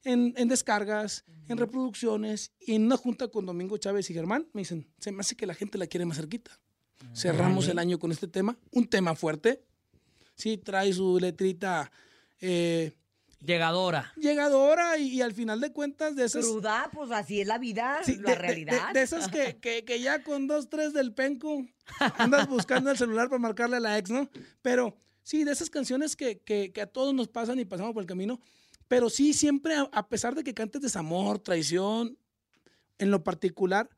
en, 0.04 0.34
en 0.36 0.48
descargas, 0.48 1.24
en 1.48 1.58
reproducciones, 1.58 2.52
y 2.60 2.74
en 2.74 2.86
una 2.86 2.96
junta 2.96 3.28
con 3.28 3.46
Domingo 3.46 3.76
Chávez 3.76 4.10
y 4.10 4.14
Germán, 4.14 4.48
me 4.52 4.62
dicen, 4.62 4.88
se 4.98 5.12
me 5.12 5.20
hace 5.20 5.36
que 5.36 5.46
la 5.46 5.54
gente 5.54 5.78
la 5.78 5.86
quiere 5.86 6.06
más 6.06 6.16
cerquita. 6.16 6.58
Cerramos 7.14 7.68
el 7.68 7.78
año 7.78 7.98
con 7.98 8.12
este 8.12 8.28
tema, 8.28 8.56
un 8.72 8.86
tema 8.88 9.14
fuerte. 9.14 9.62
Sí, 10.34 10.58
trae 10.58 10.92
su 10.92 11.18
letrita 11.18 11.90
eh, 12.40 12.92
Llegadora. 13.40 14.12
llegadora 14.16 14.98
y, 14.98 15.08
y 15.14 15.22
al 15.22 15.32
final 15.32 15.60
de 15.60 15.72
cuentas 15.72 16.16
de 16.16 16.24
esas... 16.24 16.44
Cruda, 16.44 16.90
pues 16.92 17.10
así 17.10 17.40
es 17.40 17.46
la 17.46 17.58
vida, 17.58 18.00
Sí, 18.04 18.16
la 18.16 18.22
de- 18.22 18.28
de- 18.30 18.34
realidad. 18.34 18.88
De, 18.92 18.98
de 18.98 19.02
esas 19.04 19.28
que, 19.28 19.56
que- 19.58 19.84
que 19.84 20.00
ya 20.00 20.22
con 20.22 20.46
dos, 20.46 20.68
tres 20.68 20.92
del 20.92 21.12
penco 21.14 21.64
andas 22.18 22.48
buscando 22.48 22.90
el 22.90 22.98
celular 22.98 23.28
para 23.28 23.38
marcarle 23.38 23.76
a 23.76 23.80
la 23.80 23.98
ex, 23.98 24.10
¿no? 24.10 24.28
Pero 24.62 24.96
sí, 25.22 25.44
de 25.44 25.52
esas 25.52 25.70
canciones 25.70 26.16
que, 26.16 26.38
que- 26.40 26.72
que 26.72 26.80
a 26.82 26.86
todos 26.86 27.14
nos 27.14 27.28
pasan 27.28 27.58
y 27.60 27.64
pasamos 27.64 27.92
por 27.94 28.02
el 28.02 28.06
camino. 28.08 28.40
Pero 28.88 29.10
sí, 29.10 29.32
siempre, 29.32 29.74
a, 29.74 29.82
a 29.92 30.08
pesar 30.08 30.34
de 30.34 30.42
que 30.44 30.54
cantes 30.54 30.82
desamor, 30.82 31.38
traición, 31.38 32.18
en 32.98 33.10
lo 33.10 33.22
particular, 33.22 33.88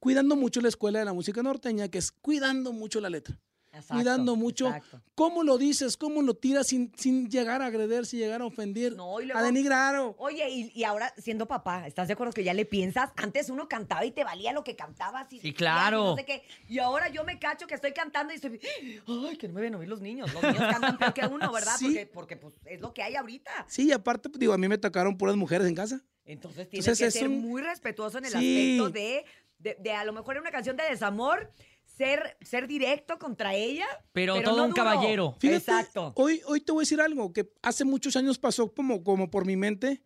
cuidando 0.00 0.34
mucho 0.36 0.60
la 0.60 0.68
escuela 0.68 0.98
de 0.98 1.04
la 1.04 1.12
música 1.12 1.42
norteña, 1.42 1.88
que 1.88 1.98
es 1.98 2.10
cuidando 2.10 2.72
mucho 2.72 3.00
la 3.00 3.10
letra. 3.10 3.38
Exacto, 3.72 3.94
cuidando 3.94 4.34
mucho 4.34 4.66
exacto. 4.66 5.00
cómo 5.14 5.44
lo 5.44 5.56
dices, 5.56 5.96
cómo 5.96 6.22
lo 6.22 6.34
tiras 6.34 6.66
sin, 6.66 6.90
sin 6.96 7.30
llegar 7.30 7.62
a 7.62 7.66
agredir, 7.66 8.04
sin 8.04 8.18
llegar 8.18 8.42
a 8.42 8.46
ofender, 8.46 8.96
No, 8.96 9.20
y 9.20 9.24
a 9.24 9.26
luego- 9.26 9.42
denigrar. 9.46 9.94
o- 9.94 10.16
Oye, 10.18 10.50
y, 10.50 10.72
y 10.74 10.82
ahora 10.82 11.14
siendo 11.18 11.46
papá, 11.46 11.86
¿estás 11.86 12.08
de 12.08 12.14
acuerdo 12.14 12.32
que 12.32 12.42
ya 12.42 12.52
le 12.52 12.64
piensas? 12.64 13.10
Antes 13.14 13.48
uno 13.48 13.68
cantaba 13.68 14.04
y 14.04 14.10
te 14.10 14.24
valía 14.24 14.52
lo 14.52 14.64
que 14.64 14.74
cantabas. 14.74 15.32
Y 15.32 15.38
Sí, 15.38 15.48
y 15.50 15.52
claro. 15.52 16.04
no 16.04 16.16
sé 16.16 16.24
qué. 16.24 16.42
Y 16.68 16.80
ahora 16.80 17.10
yo 17.10 17.22
me 17.22 17.38
cacho 17.38 17.68
que 17.68 17.74
estoy 17.74 17.92
cantando 17.92 18.32
y 18.32 18.36
estoy. 18.36 18.58
Ay, 19.28 19.36
que 19.36 19.46
no 19.46 19.54
me 19.54 19.60
ven 19.60 19.76
oír 19.76 19.88
los 19.88 20.00
niños. 20.00 20.34
Los 20.34 20.42
niños 20.42 20.58
cantan 20.68 20.98
peor 20.98 21.14
que 21.14 21.26
uno, 21.28 21.52
¿verdad? 21.52 21.76
Sí. 21.78 21.84
Porque, 21.86 22.06
porque 22.06 22.36
pues, 22.38 22.54
es 22.64 22.80
lo 22.80 22.92
que 22.92 23.04
hay 23.04 23.14
ahorita. 23.14 23.66
Sí, 23.68 23.84
y 23.86 23.92
aparte, 23.92 24.28
pues, 24.30 24.40
digo, 24.40 24.52
a 24.52 24.58
mí 24.58 24.66
me 24.66 24.78
tocaron 24.78 25.16
puras 25.16 25.36
mujeres 25.36 25.68
en 25.68 25.76
casa. 25.76 26.02
Entonces 26.24 26.68
tienes 26.68 26.88
Entonces, 26.88 27.14
que 27.14 27.18
ser 27.20 27.28
un- 27.28 27.40
muy 27.40 27.62
respetuoso 27.62 28.18
en 28.18 28.24
el 28.24 28.32
Sí. 28.32 28.36
aspecto 28.80 28.90
de, 28.90 29.24
de, 29.60 29.76
de 29.78 29.92
a 29.92 30.04
lo 30.04 30.12
mejor 30.12 30.36
en 30.36 30.42
una 30.42 30.50
canción 30.50 30.76
de 30.76 30.84
desamor, 30.84 31.52
ser, 31.84 32.36
ser 32.40 32.66
directo 32.66 33.18
contra 33.18 33.54
ella. 33.54 33.86
Pero 34.12 34.40
todo 34.42 34.56
no 34.56 34.64
un 34.64 34.70
duro. 34.70 34.82
caballero. 34.82 35.36
Fíjate, 35.38 35.58
Exacto. 35.58 36.12
Hoy, 36.16 36.40
hoy 36.46 36.60
te 36.60 36.72
voy 36.72 36.82
a 36.82 36.84
decir 36.84 37.00
algo 37.00 37.32
que 37.32 37.52
hace 37.62 37.84
muchos 37.84 38.16
años 38.16 38.38
pasó 38.38 38.72
como, 38.72 39.04
como 39.04 39.30
por 39.30 39.44
mi 39.44 39.56
mente 39.56 40.02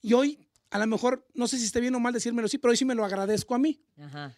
y 0.00 0.14
hoy, 0.14 0.48
a 0.70 0.78
lo 0.78 0.86
mejor, 0.86 1.26
no 1.34 1.46
sé 1.46 1.58
si 1.58 1.64
esté 1.66 1.80
bien 1.80 1.94
o 1.94 2.00
mal 2.00 2.12
decírmelo 2.12 2.46
así, 2.46 2.58
pero 2.58 2.70
hoy 2.70 2.76
sí 2.76 2.84
me 2.84 2.94
lo 2.94 3.04
agradezco 3.04 3.54
a 3.54 3.58
mí. 3.58 3.80
Ajá. 3.98 4.34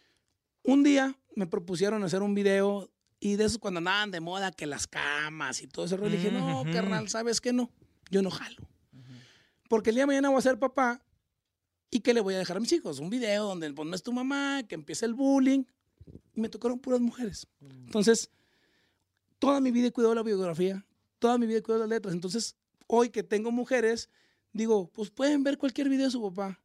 Un 0.62 0.82
día 0.82 1.16
me 1.36 1.46
propusieron 1.46 2.02
hacer 2.02 2.22
un 2.22 2.34
video 2.34 2.90
y 3.20 3.36
de 3.36 3.44
esos 3.44 3.58
cuando 3.58 3.78
andaban 3.78 4.10
de 4.10 4.20
moda 4.20 4.50
que 4.50 4.66
las 4.66 4.86
camas 4.86 5.62
y 5.62 5.68
todo 5.68 5.84
eso, 5.84 5.96
le 5.96 6.10
dije, 6.10 6.30
no, 6.32 6.64
carnal, 6.72 7.08
¿sabes 7.08 7.40
qué? 7.40 7.52
No, 7.52 7.70
yo 8.10 8.20
no 8.20 8.30
jalo. 8.30 8.68
Porque 9.68 9.90
el 9.90 9.96
día 9.96 10.02
de 10.02 10.06
mañana 10.08 10.28
voy 10.28 10.38
a 10.38 10.42
ser 10.42 10.58
papá 10.58 11.02
y 11.90 12.00
¿qué 12.00 12.14
le 12.14 12.20
voy 12.20 12.34
a 12.34 12.38
dejar 12.38 12.56
a 12.56 12.60
mis 12.60 12.72
hijos? 12.72 12.98
Un 12.98 13.10
video 13.10 13.44
donde 13.44 13.72
pues, 13.72 13.88
no 13.88 13.94
es 13.94 14.02
tu 14.02 14.12
mamá, 14.12 14.62
que 14.68 14.74
empieza 14.74 15.06
el 15.06 15.14
bullying. 15.14 15.64
Y 16.34 16.40
me 16.40 16.48
tocaron 16.48 16.78
puras 16.78 17.00
mujeres. 17.00 17.46
Entonces, 17.60 18.30
toda 19.38 19.60
mi 19.60 19.70
vida 19.70 19.88
he 19.88 19.92
cuidado 19.92 20.14
la 20.14 20.22
biografía, 20.22 20.84
toda 21.18 21.38
mi 21.38 21.46
vida 21.46 21.58
he 21.58 21.62
cuidado 21.62 21.84
las 21.84 21.90
letras. 21.90 22.14
Entonces, 22.14 22.56
hoy 22.86 23.10
que 23.10 23.22
tengo 23.22 23.50
mujeres, 23.50 24.08
digo, 24.52 24.90
pues 24.92 25.10
pueden 25.10 25.42
ver 25.42 25.58
cualquier 25.58 25.88
video 25.88 26.06
de 26.06 26.10
su 26.10 26.22
papá. 26.22 26.60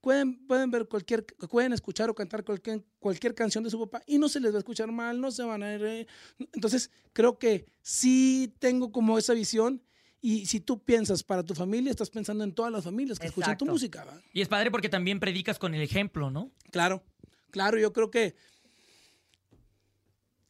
Pueden, 0.00 0.46
pueden 0.46 0.70
ver 0.70 0.86
cualquier, 0.86 1.24
pueden 1.24 1.72
escuchar 1.72 2.08
o 2.10 2.14
cantar 2.14 2.44
cualquier, 2.44 2.84
cualquier 2.98 3.34
canción 3.34 3.64
de 3.64 3.70
su 3.70 3.78
papá 3.80 4.02
y 4.06 4.18
no 4.18 4.28
se 4.28 4.40
les 4.40 4.52
va 4.52 4.56
a 4.56 4.60
escuchar 4.60 4.90
mal, 4.92 5.20
no 5.20 5.30
se 5.30 5.42
van 5.42 5.62
a 5.62 5.74
ir. 5.74 6.06
Entonces, 6.38 6.90
creo 7.12 7.38
que 7.38 7.66
sí 7.82 8.54
tengo 8.58 8.92
como 8.92 9.18
esa 9.18 9.34
visión. 9.34 9.82
Y 10.28 10.44
si 10.46 10.58
tú 10.58 10.82
piensas 10.82 11.22
para 11.22 11.44
tu 11.44 11.54
familia, 11.54 11.88
estás 11.88 12.10
pensando 12.10 12.42
en 12.42 12.52
todas 12.52 12.72
las 12.72 12.82
familias 12.82 13.16
que 13.16 13.28
escuchan 13.28 13.56
tu 13.56 13.64
música. 13.64 14.04
¿va? 14.04 14.20
Y 14.32 14.40
es 14.40 14.48
padre 14.48 14.72
porque 14.72 14.88
también 14.88 15.20
predicas 15.20 15.56
con 15.56 15.72
el 15.72 15.80
ejemplo, 15.80 16.32
¿no? 16.32 16.50
Claro, 16.72 17.04
claro, 17.52 17.78
yo 17.78 17.92
creo 17.92 18.10
que 18.10 18.34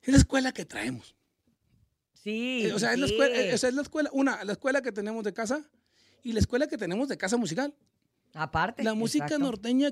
es 0.00 0.08
la 0.08 0.16
escuela 0.16 0.52
que 0.52 0.64
traemos. 0.64 1.14
Sí. 2.14 2.62
Eh, 2.64 2.72
o 2.72 2.78
sea, 2.78 2.94
es 2.94 2.98
la 2.98 3.04
escuela, 3.04 3.36
eh, 3.38 3.52
o 3.52 3.58
sea, 3.58 3.68
es 3.68 3.74
la 3.74 3.82
escuela, 3.82 4.08
una, 4.14 4.42
la 4.44 4.52
escuela 4.52 4.80
que 4.80 4.92
tenemos 4.92 5.22
de 5.24 5.34
casa 5.34 5.68
y 6.22 6.32
la 6.32 6.40
escuela 6.40 6.68
que 6.68 6.78
tenemos 6.78 7.08
de 7.08 7.18
casa 7.18 7.36
musical. 7.36 7.74
Aparte. 8.32 8.82
La 8.82 8.94
música 8.94 9.26
exacto. 9.26 9.44
norteña, 9.44 9.90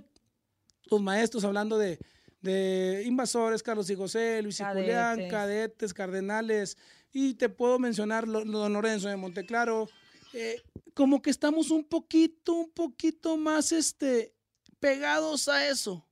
los 0.91 1.03
maestros 1.03 1.45
hablando 1.45 1.77
de, 1.77 1.99
de 2.41 3.03
invasores, 3.05 3.63
Carlos 3.63 3.91
y 3.91 3.97
José, 3.97 4.41
Luis 4.41 4.61
y 4.61 4.65
Julián, 4.65 5.29
cadetes, 5.29 5.93
cardenales, 5.93 6.79
y 7.15 7.33
te 7.35 7.49
puedo 7.49 7.79
mencionar 7.79 8.27
Don 8.27 8.73
Lorenzo 8.73 9.09
de 9.09 9.17
Monteclaro. 9.17 9.89
eh, 10.35 10.61
como 10.95 11.23
que 11.23 11.31
estamos 11.31 11.71
un 11.71 11.85
poquito, 11.85 12.53
un 12.55 12.71
poquito 12.73 13.37
más 13.37 13.73
este, 13.73 14.35
pegados 14.81 15.49
a 15.49 15.69
eso, 15.69 16.07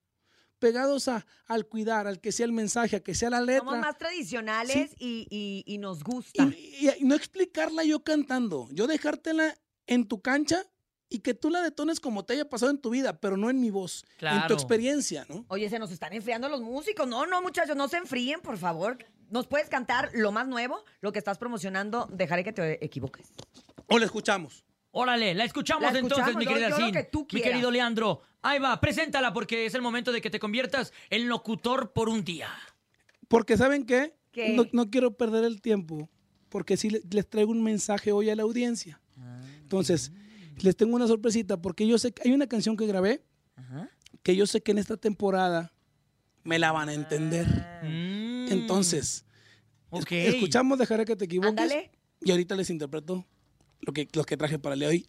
pegados 0.58 1.08
a, 1.08 1.26
al 1.46 1.66
cuidar, 1.66 2.06
al 2.06 2.20
que 2.20 2.30
sea 2.32 2.46
el 2.46 2.52
mensaje, 2.52 2.96
a 2.96 3.00
que 3.00 3.14
sea 3.14 3.30
la 3.30 3.40
letra. 3.40 3.64
Somos 3.64 3.80
más 3.80 3.98
tradicionales 3.98 4.92
y, 4.98 5.26
y- 5.30 5.62
y 5.66 5.78
nos 5.78 6.02
gusta. 6.04 6.44
Y, 6.56 6.88
y 6.98 7.04
no 7.04 7.14
explicarla 7.14 7.84
yo 7.84 8.02
cantando, 8.04 8.68
yo 8.72 8.86
dejártela 8.86 9.56
en 9.86 10.06
tu 10.06 10.20
cancha 10.22 10.64
y 11.08 11.18
que 11.18 11.34
tú 11.34 11.50
la 11.50 11.60
detones 11.60 12.00
como 12.00 12.24
te 12.24 12.32
haya 12.34 12.48
pasado 12.48 12.70
en 12.70 12.78
tu 12.78 12.90
vida, 12.90 13.20
pero 13.20 13.36
no 13.36 13.50
en 13.50 13.60
mi 13.60 13.70
voz, 13.70 14.04
en 14.04 14.08
tu 14.08 14.16
Claro. 14.18 14.54
experiencia, 14.54 15.26
¿no? 15.28 15.44
Oye, 15.48 15.68
se 15.68 15.78
nos 15.78 15.90
están 15.90 16.12
enfriando 16.12 16.48
los 16.48 16.60
músicos. 16.62 17.06
No, 17.08 17.26
no, 17.26 17.42
muchachos, 17.42 17.76
no 17.76 17.88
se 17.88 17.98
enfríen, 17.98 18.40
por 18.40 18.56
favor. 18.56 18.98
¿Nos 19.32 19.46
puedes 19.46 19.68
cantar 19.70 20.10
lo 20.12 20.30
más 20.30 20.46
nuevo, 20.46 20.84
lo 21.00 21.10
que 21.10 21.18
estás 21.18 21.38
promocionando? 21.38 22.06
Dejaré 22.12 22.44
que 22.44 22.52
te 22.52 22.84
equivoques. 22.84 23.32
O 23.86 23.98
la 23.98 24.04
escuchamos. 24.04 24.64
Órale, 24.90 25.32
la 25.34 25.44
escuchamos, 25.44 25.90
La 25.90 25.98
entonces, 25.98 26.36
mi 26.36 26.44
querida 26.46 26.70
Sin. 26.76 26.92
que 26.92 27.08
Mi 27.32 27.40
querido 27.42 27.70
Leandro. 27.70 28.20
Ahí 28.42 28.58
va, 28.58 28.78
preséntala 28.78 29.32
porque 29.32 29.64
es 29.64 29.74
el 29.74 29.80
momento 29.80 30.12
de 30.12 30.20
que 30.20 30.28
te 30.28 30.38
conviertas 30.38 30.92
en 31.08 31.28
locutor 31.28 31.92
por 31.94 32.10
un 32.10 32.24
día. 32.24 32.50
Porque 33.28 33.56
¿saben 33.56 33.86
qué? 33.86 34.14
¿Qué? 34.32 34.50
No, 34.50 34.66
no 34.72 34.90
quiero 34.90 35.16
perder 35.16 35.44
el 35.44 35.62
tiempo, 35.62 36.10
porque 36.50 36.76
sí 36.76 36.90
le- 36.90 37.00
les 37.10 37.26
traigo 37.26 37.50
un 37.52 37.62
mensaje 37.62 38.12
hoy 38.12 38.28
a 38.28 38.36
la 38.36 38.42
audiencia. 38.42 39.00
Entonces, 39.62 40.12
les 40.58 40.76
tengo 40.76 40.94
una 40.94 41.06
sorpresita, 41.06 41.56
porque 41.62 41.86
yo 41.86 41.96
sé 41.96 42.12
que 42.12 42.28
hay 42.28 42.34
una 42.34 42.46
canción 42.46 42.76
que 42.76 42.86
grabé, 42.86 43.22
que 44.22 44.36
yo 44.36 44.46
sé 44.46 44.60
que 44.62 44.72
en 44.72 44.78
esta 44.78 44.98
temporada 44.98 45.72
me 46.44 46.58
la 46.58 46.72
van 46.72 46.88
a 46.90 46.92
entender. 46.92 47.46
Entonces, 48.52 49.24
es- 49.90 50.02
Ok. 50.02 50.12
escuchamos 50.12 50.78
Dejaré 50.78 51.04
que 51.04 51.16
te 51.16 51.24
equivoques. 51.26 51.50
Ándale. 51.50 51.90
Y 52.22 52.30
ahorita 52.30 52.54
les 52.54 52.70
interpreto 52.70 53.26
lo 53.80 53.92
que, 53.92 54.08
lo 54.12 54.24
que 54.24 54.36
traje 54.36 54.58
para 54.58 54.74
el 54.74 54.80
día 54.80 54.88
de 54.88 54.94
hoy 54.94 55.08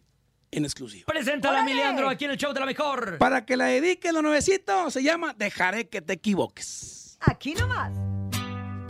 en 0.50 0.64
exclusiva. 0.64 1.04
Preséntala, 1.06 1.62
mi 1.64 1.74
Leandro, 1.74 2.08
aquí 2.08 2.24
en 2.24 2.32
el 2.32 2.36
show 2.36 2.52
de 2.52 2.60
la 2.60 2.66
mejor. 2.66 3.18
Para 3.18 3.44
que 3.46 3.56
la 3.56 3.66
dedique 3.66 4.12
lo 4.12 4.20
nuevecito, 4.22 4.90
se 4.90 5.02
llama 5.02 5.34
Dejaré 5.36 5.88
que 5.88 6.00
te 6.02 6.12
equivoques. 6.14 7.16
Aquí 7.20 7.54
nomás. 7.54 7.92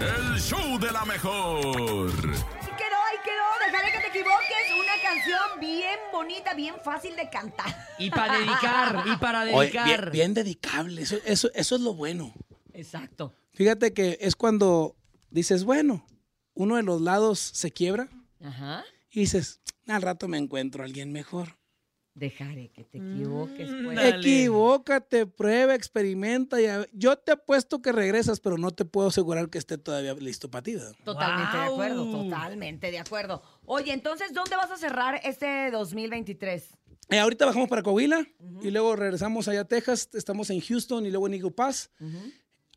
El 0.01 0.41
show 0.41 0.79
de 0.79 0.91
la 0.91 1.05
mejor. 1.05 1.65
Ahí 1.67 2.73
quedó, 2.77 2.99
ahí 3.07 3.19
quedó. 3.25 3.67
Dejaré 3.67 3.93
que 3.93 3.99
te 4.01 4.09
equivoques. 4.09 4.75
Una 4.75 5.03
canción 5.03 5.61
bien 5.61 5.99
bonita, 6.13 6.55
bien 6.55 6.75
fácil 6.85 7.15
de 7.17 7.31
cantar. 7.31 7.75
Y 7.99 8.11
para 8.11 8.39
dedicar, 8.39 9.05
y 9.07 9.17
para 9.17 9.43
Oye, 9.45 9.61
dedicar. 9.61 9.87
bien, 9.87 10.11
bien 10.13 10.35
dedicable, 10.35 11.03
eso, 11.03 11.17
eso, 11.25 11.51
eso 11.55 11.75
es 11.77 11.81
lo 11.81 11.95
bueno. 11.95 12.33
Exacto. 12.73 13.33
Fíjate 13.55 13.93
que 13.93 14.19
es 14.21 14.37
cuando 14.37 14.97
dices, 15.31 15.65
bueno, 15.65 16.05
uno 16.55 16.77
de 16.77 16.83
los 16.83 17.01
lados 17.01 17.39
se 17.39 17.71
quiebra 17.71 18.09
Ajá. 18.41 18.85
y 19.11 19.21
dices, 19.21 19.61
al 19.87 20.03
rato 20.03 20.29
me 20.29 20.39
encuentro 20.39 20.83
a 20.83 20.87
alguien 20.87 21.13
mejor. 21.13 21.57
Dejaré 22.17 22.71
que 22.71 22.85
te 22.85 22.99
equivoques, 22.99 23.69
pues. 23.85 23.99
Equivócate, 24.15 25.27
prueba, 25.27 25.75
experimenta. 25.75 26.61
Y 26.61 26.67
a- 26.67 26.87
yo 26.93 27.17
te 27.19 27.33
apuesto 27.33 27.83
que 27.83 27.91
regresas, 27.91 28.39
pero 28.39 28.57
no 28.57 28.71
te 28.71 28.85
puedo 28.85 29.09
asegurar 29.09 29.51
que 29.51 29.59
esté 29.59 29.79
todavía 29.79 30.15
listo 30.15 30.49
para 30.49 30.63
ti. 30.63 30.75
¿verdad? 30.77 30.95
Totalmente 31.05 31.57
de 31.57 31.65
acuerdo, 31.65 32.11
totalmente 32.13 32.91
de 32.93 32.99
acuerdo. 33.01 33.43
Oye, 33.67 33.93
entonces, 33.93 34.33
¿dónde 34.33 34.55
vas 34.55 34.71
a 34.71 34.77
cerrar 34.77 35.21
este 35.25 35.73
2023? 35.73 36.69
Eh, 37.11 37.19
ahorita 37.19 37.47
bajamos 37.47 37.69
para 37.69 37.83
Coahuila 37.83 38.25
y 38.63 38.71
luego 38.71 38.95
regresamos 38.95 39.49
allá 39.49 39.63
a 39.63 39.65
Texas. 39.65 40.09
Estamos 40.15 40.51
en 40.51 40.61
Houston 40.61 41.05
y 41.07 41.11
luego 41.11 41.27
en 41.27 41.35
Eagle 41.35 41.51
Pass. 41.51 41.91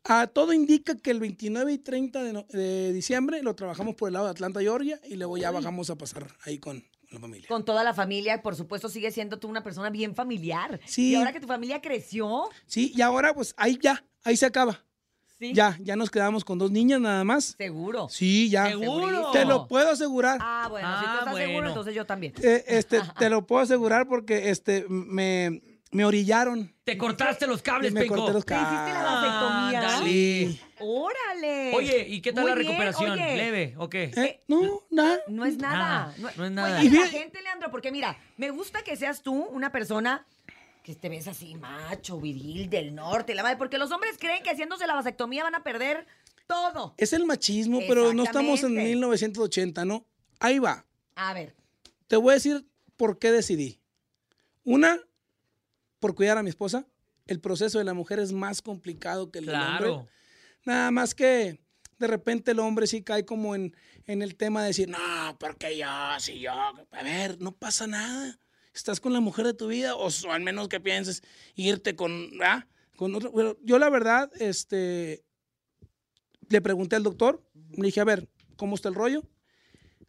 Ah, 0.04 0.26
todo 0.26 0.52
indica 0.52 0.96
que 0.96 1.10
el 1.10 1.20
29 1.20 1.72
y 1.72 1.78
30 1.78 2.22
de, 2.22 2.32
no- 2.32 2.46
de 2.50 2.92
diciembre 2.92 3.42
lo 3.42 3.54
trabajamos 3.54 3.94
por 3.94 4.08
el 4.08 4.14
lado 4.14 4.26
de 4.26 4.30
Atlanta, 4.32 4.60
Georgia, 4.60 5.00
y 5.08 5.16
luego 5.16 5.36
ya 5.36 5.50
bajamos 5.50 5.90
a 5.90 5.96
pasar 5.96 6.26
ahí 6.44 6.58
con 6.58 6.84
la 7.10 7.20
familia. 7.20 7.48
Con 7.48 7.64
toda 7.64 7.82
la 7.84 7.94
familia, 7.94 8.36
y 8.36 8.38
por 8.38 8.54
supuesto, 8.56 8.88
sigue 8.88 9.10
siendo 9.10 9.38
tú 9.38 9.48
una 9.48 9.62
persona 9.62 9.90
bien 9.90 10.14
familiar. 10.14 10.80
Sí. 10.86 11.10
Y 11.10 11.14
ahora 11.14 11.32
que 11.32 11.40
tu 11.40 11.46
familia 11.46 11.80
creció, 11.80 12.48
Sí, 12.66 12.92
y 12.94 13.00
ahora 13.02 13.34
pues 13.34 13.54
ahí 13.56 13.78
ya, 13.80 14.04
ahí 14.24 14.36
se 14.36 14.46
acaba. 14.46 14.84
Sí. 15.38 15.52
Ya, 15.54 15.78
ya 15.80 15.94
nos 15.94 16.10
quedamos 16.10 16.44
con 16.44 16.58
dos 16.58 16.72
niñas 16.72 17.00
nada 17.00 17.22
más. 17.22 17.54
seguro. 17.56 18.08
Sí, 18.10 18.50
ya. 18.50 18.68
¿Seguro? 18.70 19.30
Te 19.30 19.44
lo 19.44 19.68
puedo 19.68 19.88
asegurar. 19.90 20.38
Ah, 20.42 20.66
bueno, 20.68 20.88
si 20.98 21.04
tú 21.04 21.10
Ah, 21.10 21.16
estás 21.20 21.36
seguro, 21.36 21.52
bueno. 21.54 21.68
entonces 21.68 21.94
yo 21.94 22.04
también. 22.06 22.32
Eh, 22.42 22.64
este, 22.66 23.00
te 23.18 23.30
lo 23.30 23.46
puedo 23.46 23.62
asegurar 23.62 24.08
porque 24.08 24.50
este, 24.50 24.84
me, 24.88 25.62
me 25.90 26.04
orillaron. 26.04 26.74
Te 26.84 26.96
cortaste 26.98 27.46
los 27.46 27.62
cables, 27.62 27.92
me 27.92 28.00
Penco. 28.00 28.16
corté 28.16 28.32
los 28.32 28.44
¿Te 28.46 28.54
hiciste 28.54 28.92
la 28.92 29.02
vasectomía? 29.02 29.80
Ándale. 29.80 30.06
Sí. 30.10 30.60
¡Órale! 30.80 31.72
Oye, 31.74 32.06
¿y 32.08 32.20
qué 32.20 32.32
tal 32.32 32.42
Muy 32.44 32.50
la 32.50 32.56
bien, 32.56 32.68
recuperación? 32.68 33.10
oye. 33.12 33.36
¿Leve 33.36 33.74
o 33.78 33.88
qué? 33.88 34.04
Eh, 34.16 34.42
no, 34.48 34.82
nada. 34.90 35.18
No 35.28 35.44
es 35.44 35.56
nada. 35.58 36.14
Nada, 36.18 36.32
no 36.36 36.44
es 36.44 36.50
nada. 36.52 36.78
Oye, 36.80 36.86
Y 36.86 36.90
la 36.90 37.06
gente, 37.06 37.42
Leandro, 37.42 37.70
porque 37.70 37.90
mira, 37.90 38.16
me 38.36 38.50
gusta 38.50 38.82
que 38.82 38.96
seas 38.96 39.22
tú 39.22 39.34
una 39.34 39.72
persona 39.72 40.26
que 40.82 40.94
te 40.94 41.08
ves 41.08 41.28
así 41.28 41.54
macho, 41.54 42.18
viril, 42.20 42.70
del 42.70 42.94
norte, 42.94 43.34
la 43.34 43.42
madre, 43.42 43.56
porque 43.56 43.76
los 43.76 43.90
hombres 43.90 44.16
creen 44.18 44.42
que 44.42 44.50
haciéndose 44.50 44.86
la 44.86 44.94
vasectomía 44.94 45.42
van 45.44 45.54
a 45.54 45.62
perder 45.62 46.06
todo. 46.46 46.94
Es 46.96 47.12
el 47.12 47.26
machismo, 47.26 47.80
pero 47.86 48.14
no 48.14 48.22
estamos 48.24 48.60
en 48.60 48.78
Exactamente. 48.78 48.90
1980, 48.90 49.84
¿no? 49.84 50.06
Ahí 50.40 50.58
va. 50.58 50.86
A 51.14 51.34
ver. 51.34 51.54
Te 52.06 52.16
voy 52.16 52.30
a 52.30 52.34
decir 52.34 52.66
por 52.96 53.18
qué 53.18 53.30
decidí. 53.32 53.80
Una, 54.64 54.98
por 55.98 56.14
cuidar 56.14 56.38
a 56.38 56.42
mi 56.42 56.50
esposa. 56.50 56.86
El 57.26 57.40
proceso 57.40 57.78
de 57.78 57.84
la 57.84 57.94
mujer 57.94 58.18
es 58.18 58.32
más 58.32 58.62
complicado 58.62 59.30
que 59.30 59.40
el 59.40 59.46
del 59.46 59.56
hombre. 59.56 60.08
Nada 60.64 60.90
más 60.90 61.14
que 61.14 61.60
de 61.98 62.06
repente 62.06 62.52
el 62.52 62.60
hombre 62.60 62.86
sí 62.86 63.02
cae 63.02 63.24
como 63.24 63.54
en, 63.54 63.74
en 64.06 64.22
el 64.22 64.36
tema 64.36 64.62
de 64.62 64.68
decir, 64.68 64.88
no, 64.88 65.36
porque 65.38 65.76
yo, 65.76 65.86
si 66.18 66.40
yo. 66.40 66.52
A 66.52 67.02
ver, 67.02 67.40
no 67.40 67.52
pasa 67.52 67.86
nada. 67.86 68.38
Estás 68.74 69.00
con 69.00 69.12
la 69.12 69.20
mujer 69.20 69.44
de 69.46 69.54
tu 69.54 69.66
vida, 69.66 69.96
o, 69.96 70.06
o 70.06 70.32
al 70.32 70.42
menos 70.42 70.68
que 70.68 70.80
pienses 70.80 71.22
irte 71.56 71.96
con, 71.96 72.30
¿ah? 72.42 72.66
con 72.96 73.14
otro. 73.14 73.30
Bueno, 73.32 73.56
yo 73.62 73.78
la 73.78 73.90
verdad, 73.90 74.30
este, 74.38 75.24
le 76.48 76.60
pregunté 76.60 76.96
al 76.96 77.02
doctor, 77.02 77.42
le 77.72 77.86
dije, 77.86 78.00
a 78.00 78.04
ver, 78.04 78.28
¿cómo 78.56 78.74
está 78.74 78.88
el 78.88 78.94
rollo? 78.94 79.22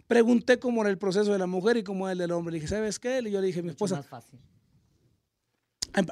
Pregunté 0.07 0.59
cómo 0.59 0.81
era 0.81 0.89
el 0.89 0.97
proceso 0.97 1.31
de 1.31 1.39
la 1.39 1.47
mujer 1.47 1.77
y 1.77 1.83
cómo 1.83 2.07
era 2.07 2.13
el 2.13 2.17
del 2.19 2.31
hombre. 2.31 2.53
Le 2.53 2.57
dije, 2.57 2.67
¿sabes 2.67 2.99
qué? 2.99 3.21
Y 3.23 3.31
yo 3.31 3.41
le 3.41 3.47
dije 3.47 3.59
a 3.59 3.63
mi 3.63 3.69
esposa, 3.69 3.97
Más 3.97 4.07
fácil. 4.07 4.39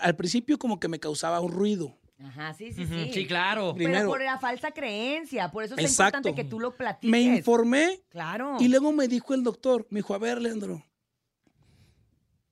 Al, 0.01 0.15
principio 0.15 0.57
como 0.57 0.79
que 0.79 0.87
me 0.87 0.99
causaba 0.99 1.39
un 1.39 1.51
ruido. 1.51 1.97
Ajá, 2.19 2.53
sí, 2.53 2.71
sí, 2.73 2.85
sí. 2.87 3.11
sí, 3.13 3.27
claro. 3.27 3.73
Pero 3.77 3.89
Primero. 3.89 4.09
por 4.09 4.21
la 4.23 4.39
falsa 4.39 4.71
creencia. 4.71 5.51
Por 5.51 5.63
eso 5.63 5.75
es 5.75 5.81
Exacto. 5.85 6.17
importante 6.17 6.43
que 6.43 6.49
tú 6.49 6.59
lo 6.59 6.75
platiques. 6.75 7.11
Me 7.11 7.21
informé 7.21 8.01
Claro. 8.09 8.57
y 8.59 8.67
luego 8.69 8.91
me 8.91 9.07
dijo 9.07 9.33
el 9.35 9.43
doctor, 9.43 9.85
me 9.91 9.99
dijo, 9.99 10.15
a 10.15 10.17
ver, 10.17 10.41
Leandro, 10.41 10.83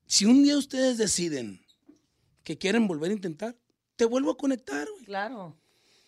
si 0.06 0.26
un 0.26 0.44
día 0.44 0.58
ustedes 0.58 0.98
deciden 0.98 1.62
que 2.44 2.58
quieren 2.58 2.88
volver 2.88 3.10
a 3.10 3.16
intentar, 3.16 3.56
te 3.96 4.06
vuelvo 4.06 4.32
a 4.32 4.38
conectar. 4.38 4.88
güey". 4.92 5.06
Claro. 5.06 5.58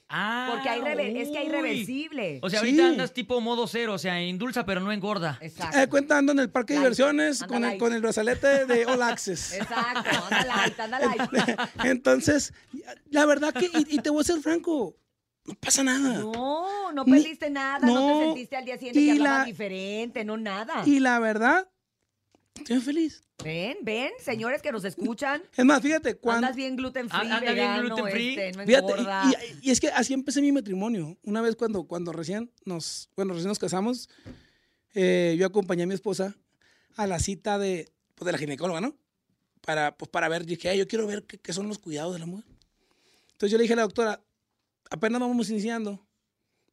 Ah, 0.10 0.50
Porque 0.54 0.70
hay 0.70 0.80
reve- 0.80 1.22
es 1.22 1.30
que 1.30 1.38
hay 1.38 1.48
uy. 1.48 1.52
reversible. 1.52 2.40
O 2.42 2.50
sea, 2.50 2.62
Sí. 2.62 2.66
ahorita 2.68 2.88
andas 2.88 3.14
tipo 3.14 3.42
modo 3.42 3.68
cero, 3.68 3.94
o 3.94 3.98
sea, 3.98 4.22
indulsa 4.24 4.66
pero 4.66 4.80
no 4.80 4.92
engorda. 4.94 5.38
Exacto. 5.42 5.78
Eh, 5.78 5.88
cuenta 5.90 6.18
ando 6.18 6.32
en 6.32 6.40
el 6.40 6.50
parque 6.50 6.74
de 6.74 6.80
Light. 6.80 6.94
diversiones 6.94 7.42
Anda 7.42 7.48
con 7.54 7.64
el, 7.64 7.70
light. 7.72 7.80
con 7.80 7.94
el 7.94 8.02
brazalete 8.02 8.66
de 8.66 8.86
All 8.86 9.02
Access. 9.02 9.54
Exacto. 9.60 10.10
Anda 10.32 10.46
light, 10.46 10.80
anda 10.80 11.00
light. 11.00 11.60
Entonces, 11.84 12.54
la 13.10 13.26
verdad 13.26 13.54
que, 13.54 13.66
y, 13.66 13.96
y 13.96 14.00
te 14.00 14.10
voy 14.10 14.22
a 14.22 14.24
ser 14.24 14.40
franco, 14.40 14.96
no 15.46 15.54
pasa 15.56 15.84
nada. 15.84 16.20
No, 16.20 16.92
no 16.94 17.04
Ni- 17.04 17.12
perdiste 17.12 17.50
nada, 17.50 17.86
no, 17.86 17.94
no. 17.96 18.20
te 18.20 18.26
sentiste 18.28 18.56
al 18.56 18.66
día 18.66 18.78
siguiente 18.78 19.00
Y 19.02 19.06
que 19.06 19.12
hablabas 19.12 19.40
la- 19.40 19.46
diferente, 19.46 20.24
no 20.26 20.38
nada. 20.38 20.84
Y 20.86 21.00
la 21.02 21.20
verdad, 21.20 21.68
estoy 22.58 22.80
feliz. 22.82 23.24
Ven, 23.44 23.78
ven, 23.84 24.12
señores 24.20 24.62
que 24.62 24.72
nos 24.72 24.84
escuchan. 24.84 25.42
Es 25.56 25.64
más, 25.66 25.82
fíjate, 25.82 26.16
cuando... 26.16 26.48
Andas 26.48 26.56
bien 26.56 26.76
gluten 26.76 27.10
free, 27.10 27.20
Anda 27.20 27.40
bien 27.54 27.78
gluten 27.82 28.06
free. 28.10 28.30
este, 28.40 28.52
no 28.58 28.66
Fíjate, 28.66 28.94
y, 29.02 29.66
y- 29.66 29.68
y 29.68 29.72
es 29.72 29.80
que 29.80 29.90
así 29.90 30.14
empecé 30.14 30.42
mi 30.42 30.52
matrimonio. 30.52 31.18
Una 31.24 31.42
vez 31.42 31.56
cuando, 31.56 31.84
cuando 31.86 32.12
recién 32.12 32.52
nos, 32.66 33.10
bueno, 33.16 33.34
recién 33.34 33.50
nos 33.50 33.60
casamos, 33.60 34.10
eh, 34.94 35.36
yo 35.38 35.46
acompañé 35.46 35.84
a 35.84 35.88
mi 35.88 35.94
esposa 35.94 36.36
a 36.96 37.06
la 37.08 37.20
cita 37.20 37.60
de, 37.60 37.92
pues, 38.16 38.26
de 38.26 38.32
la 38.32 38.38
ginecóloga, 38.40 38.82
¿no? 38.82 38.96
Para, 39.62 39.96
pues, 39.98 40.10
para 40.10 40.30
ver, 40.30 40.46
dije, 40.46 40.70
"Ay, 40.70 40.80
yo 40.80 40.88
quiero 40.88 41.06
ver 41.06 41.26
qué, 41.26 41.38
qué 41.38 41.54
son 41.54 41.68
los 41.68 41.78
cuidados 41.78 42.14
de 42.14 42.20
la 42.20 42.26
mujer. 42.26 42.46
Entonces 43.34 43.52
yo 43.52 43.58
le 43.58 43.64
dije 43.64 43.74
a 43.74 43.78
la 43.78 43.82
doctora, 43.84 44.24
apenas 44.90 45.22
vamos 45.22 45.50
iniciando. 45.52 46.07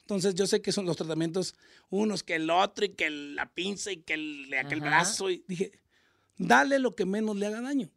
Entonces 0.04 0.34
yo 0.34 0.46
sé 0.46 0.60
que 0.60 0.70
son 0.70 0.84
los 0.84 0.96
tratamientos, 0.96 1.54
unos 1.88 2.22
que 2.22 2.34
el 2.34 2.50
otro 2.50 2.84
y 2.84 2.90
que 2.90 3.06
el- 3.06 3.34
la 3.36 3.52
pinza 3.52 3.90
y 3.90 3.96
que 3.98 4.14
el, 4.14 4.52
aquel 4.54 4.80
Ajá. 4.80 4.88
brazo. 4.90 5.30
Y 5.30 5.44
dije, 5.48 5.72
dale 6.36 6.78
lo 6.78 6.94
que 6.94 7.06
menos 7.06 7.36
le 7.36 7.46
haga 7.46 7.60
daño. 7.62 7.90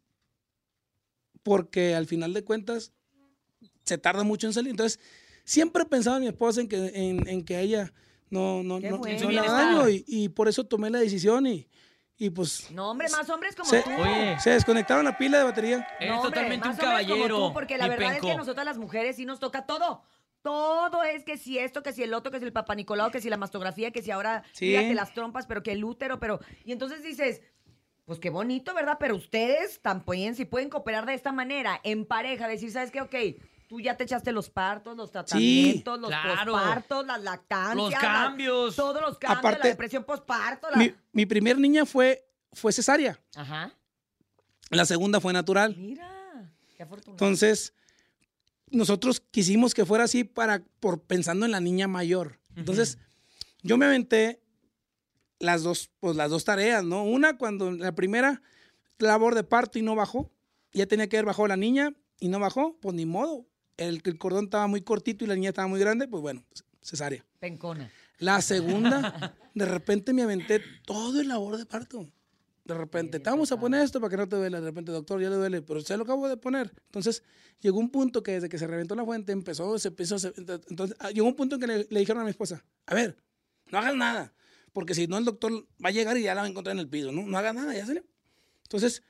Porque 1.42 1.94
al 1.94 2.06
final 2.06 2.32
de 2.34 2.44
cuentas 2.44 2.92
se 3.84 3.98
tarda 3.98 4.22
mucho 4.24 4.46
en 4.46 4.52
salir. 4.52 4.70
Entonces, 4.70 5.00
siempre 5.44 5.82
he 5.82 5.86
pensado 5.86 6.16
en 6.16 6.22
mi 6.22 6.28
esposa 6.28 6.60
en 6.60 6.68
que, 6.68 6.76
en, 6.94 7.28
en 7.28 7.44
que 7.44 7.56
a 7.56 7.60
ella 7.60 7.92
no, 8.30 8.62
no, 8.62 8.80
Qué 8.80 8.90
no, 8.90 8.98
bueno. 8.98 9.20
no 9.24 9.30
le 9.30 9.38
haga 9.40 9.52
daño. 9.52 9.88
Y, 9.88 10.04
y 10.06 10.28
por 10.30 10.48
eso 10.48 10.64
tomé 10.64 10.90
la 10.90 10.98
decisión 11.00 11.46
y, 11.46 11.68
y 12.16 12.30
pues 12.30 12.70
No, 12.70 12.90
hombre, 12.90 13.08
más 13.10 13.28
hombres 13.30 13.54
como 13.54 13.68
se, 13.70 13.82
tú. 13.82 13.90
Oye. 13.90 14.38
se 14.40 14.50
desconectaron 14.50 15.04
la 15.04 15.16
pila 15.16 15.38
de 15.38 15.44
batería. 15.44 15.86
Eres 16.00 16.10
No, 16.14 16.20
hombre, 16.22 16.30
totalmente 16.30 16.66
un 16.68 16.70
más 16.74 16.78
como 16.80 16.90
caballero. 16.90 17.36
tú, 17.48 17.52
porque 17.52 17.78
la 17.78 17.88
verdad 17.88 18.12
penco. 18.12 18.26
es 18.26 18.32
que 18.32 18.36
nosotras 18.38 18.64
las 18.66 18.78
mujeres 18.78 19.16
sí 19.16 19.24
nos 19.24 19.38
toca 19.40 19.64
todo. 19.66 20.02
Todo 20.42 21.02
es 21.02 21.24
que 21.24 21.36
si 21.36 21.58
esto, 21.58 21.82
que 21.82 21.92
si 21.92 22.02
el 22.02 22.14
otro, 22.14 22.30
que 22.30 22.38
si 22.38 22.44
el 22.44 22.52
papá 22.52 22.74
Nicolau, 22.74 23.10
que 23.10 23.20
si 23.20 23.28
la 23.28 23.36
mastografía, 23.36 23.90
que 23.90 24.02
si 24.02 24.10
ahora 24.10 24.44
Sí. 24.52 24.66
fíjate 24.70 24.94
las 24.94 25.12
trompas, 25.12 25.46
pero 25.46 25.62
que 25.62 25.72
el 25.72 25.84
útero, 25.84 26.18
pero. 26.20 26.40
Y 26.64 26.72
entonces 26.72 27.02
dices, 27.02 27.42
pues 28.04 28.18
qué 28.18 28.30
bonito, 28.30 28.72
¿verdad? 28.74 28.96
Pero 28.98 29.16
ustedes 29.16 29.80
también, 29.82 30.34
si 30.34 30.44
pueden 30.44 30.70
cooperar 30.70 31.04
de 31.06 31.14
esta 31.14 31.32
manera, 31.32 31.80
en 31.82 32.06
pareja, 32.06 32.48
decir, 32.48 32.70
¿sabes 32.70 32.90
qué? 32.90 33.00
Ok, 33.02 33.14
tú 33.68 33.80
ya 33.80 33.96
te 33.96 34.04
echaste 34.04 34.32
los 34.32 34.48
partos, 34.48 34.96
los 34.96 35.10
tratamientos, 35.10 36.00
los 36.00 36.08
claro. 36.08 36.52
pospartos, 36.52 37.06
las 37.06 37.22
lactancias. 37.22 37.76
Los 37.76 37.94
cambios. 37.94 38.76
todos 38.76 39.02
los 39.02 39.18
cambios, 39.18 39.38
Aparte, 39.40 39.58
la 39.64 39.68
depresión 39.70 40.04
posparto. 40.04 40.70
La... 40.70 40.76
Mi, 40.78 40.94
mi 41.12 41.26
primer 41.26 41.58
niña 41.58 41.84
fue, 41.84 42.24
fue 42.52 42.72
cesárea. 42.72 43.20
Ajá. 43.36 43.72
La 44.70 44.84
segunda 44.86 45.20
fue 45.20 45.32
natural. 45.32 45.74
Mira, 45.76 46.50
qué 46.76 46.82
afortunado. 46.82 47.12
Entonces, 47.12 47.74
nosotros 48.70 49.20
quisimos 49.20 49.74
que 49.74 49.84
fuera 49.84 50.04
así 50.04 50.24
para, 50.24 50.64
por 50.80 51.02
pensando 51.02 51.46
en 51.46 51.52
la 51.52 51.60
niña 51.60 51.88
mayor. 51.88 52.40
Entonces, 52.56 52.98
yo 53.62 53.76
me 53.76 53.86
aventé 53.86 54.40
las 55.38 55.62
dos, 55.62 55.90
pues 56.00 56.16
las 56.16 56.30
dos 56.30 56.44
tareas, 56.44 56.84
¿no? 56.84 57.04
Una 57.04 57.38
cuando 57.38 57.70
la 57.70 57.94
primera 57.94 58.42
labor 58.98 59.34
de 59.34 59.44
parto 59.44 59.78
y 59.78 59.82
no 59.82 59.94
bajó, 59.94 60.32
ya 60.72 60.86
tenía 60.86 61.08
que 61.08 61.16
haber 61.16 61.26
bajado 61.26 61.48
la 61.48 61.56
niña 61.56 61.94
y 62.20 62.28
no 62.28 62.38
bajó, 62.40 62.78
pues 62.80 62.94
ni 62.94 63.06
modo. 63.06 63.46
El, 63.76 64.02
el 64.04 64.18
cordón 64.18 64.44
estaba 64.44 64.66
muy 64.66 64.82
cortito 64.82 65.24
y 65.24 65.28
la 65.28 65.36
niña 65.36 65.50
estaba 65.50 65.68
muy 65.68 65.78
grande, 65.78 66.08
pues 66.08 66.20
bueno, 66.20 66.44
cesárea. 66.82 67.24
Pencona. 67.38 67.90
La 68.18 68.42
segunda, 68.42 69.36
de 69.54 69.64
repente 69.64 70.12
me 70.12 70.22
aventé 70.22 70.60
todo 70.84 71.20
el 71.20 71.28
labor 71.28 71.56
de 71.56 71.66
parto. 71.66 72.10
De 72.68 72.74
repente, 72.74 73.18
te 73.18 73.30
vamos 73.30 73.50
a 73.50 73.58
poner 73.58 73.82
esto 73.82 73.98
para 73.98 74.10
que 74.10 74.16
no 74.18 74.28
te 74.28 74.36
duele. 74.36 74.60
De 74.60 74.66
repente, 74.66 74.92
doctor, 74.92 75.20
ya 75.22 75.30
le 75.30 75.36
duele, 75.36 75.62
pero 75.62 75.80
se 75.80 75.96
lo 75.96 76.02
acabo 76.04 76.28
de 76.28 76.36
poner. 76.36 76.70
Entonces, 76.84 77.22
llegó 77.60 77.78
un 77.78 77.88
punto 77.90 78.22
que 78.22 78.32
desde 78.32 78.48
que 78.50 78.58
se 78.58 78.66
reventó 78.66 78.94
la 78.94 79.04
fuente, 79.06 79.32
empezó, 79.32 79.78
se 79.78 79.88
empezó, 79.88 80.18
se- 80.18 80.34
entonces, 80.36 80.94
ah, 81.00 81.10
llegó 81.10 81.26
un 81.26 81.34
punto 81.34 81.54
en 81.54 81.60
que 81.62 81.66
le, 81.66 81.86
le 81.88 82.00
dijeron 82.00 82.20
a 82.20 82.24
mi 82.24 82.30
esposa, 82.30 82.62
a 82.86 82.94
ver, 82.94 83.16
no 83.70 83.78
hagas 83.78 83.96
nada, 83.96 84.34
porque 84.74 84.94
si 84.94 85.06
no 85.06 85.16
el 85.16 85.24
doctor 85.24 85.50
va 85.82 85.88
a 85.88 85.92
llegar 85.92 86.18
y 86.18 86.22
ya 86.24 86.34
la 86.34 86.42
va 86.42 86.46
a 86.46 86.50
encontrar 86.50 86.74
en 86.76 86.80
el 86.80 86.88
piso, 86.88 87.10
¿no? 87.10 87.22
No 87.26 87.38
hagas 87.38 87.54
nada, 87.54 87.74
ya 87.74 87.86
salió. 87.86 88.04
Entonces, 88.64 89.02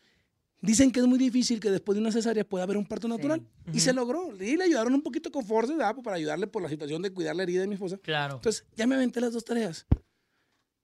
dicen 0.60 0.92
que 0.92 1.00
es 1.00 1.06
muy 1.06 1.18
difícil 1.18 1.58
que 1.58 1.70
después 1.72 1.96
de 1.96 2.00
una 2.00 2.12
cesárea 2.12 2.44
pueda 2.44 2.62
haber 2.62 2.76
un 2.76 2.86
parto 2.86 3.08
natural. 3.08 3.42
Y 3.72 3.80
se 3.80 3.92
logró. 3.92 4.32
Y 4.40 4.56
le 4.56 4.64
ayudaron 4.64 4.94
un 4.94 5.02
poquito 5.02 5.32
con 5.32 5.44
fuerza, 5.44 5.72
¿verdad? 5.72 5.94
Pues 5.94 6.04
para 6.04 6.16
ayudarle 6.16 6.46
por 6.46 6.62
la 6.62 6.68
situación 6.68 7.02
de 7.02 7.10
cuidar 7.12 7.34
la 7.34 7.42
herida 7.42 7.60
de 7.62 7.66
mi 7.66 7.74
esposa. 7.74 7.98
Claro. 7.98 8.36
Entonces, 8.36 8.64
ya 8.76 8.86
me 8.86 8.94
aventé 8.94 9.20
las 9.20 9.32
dos 9.32 9.44
tareas. 9.44 9.84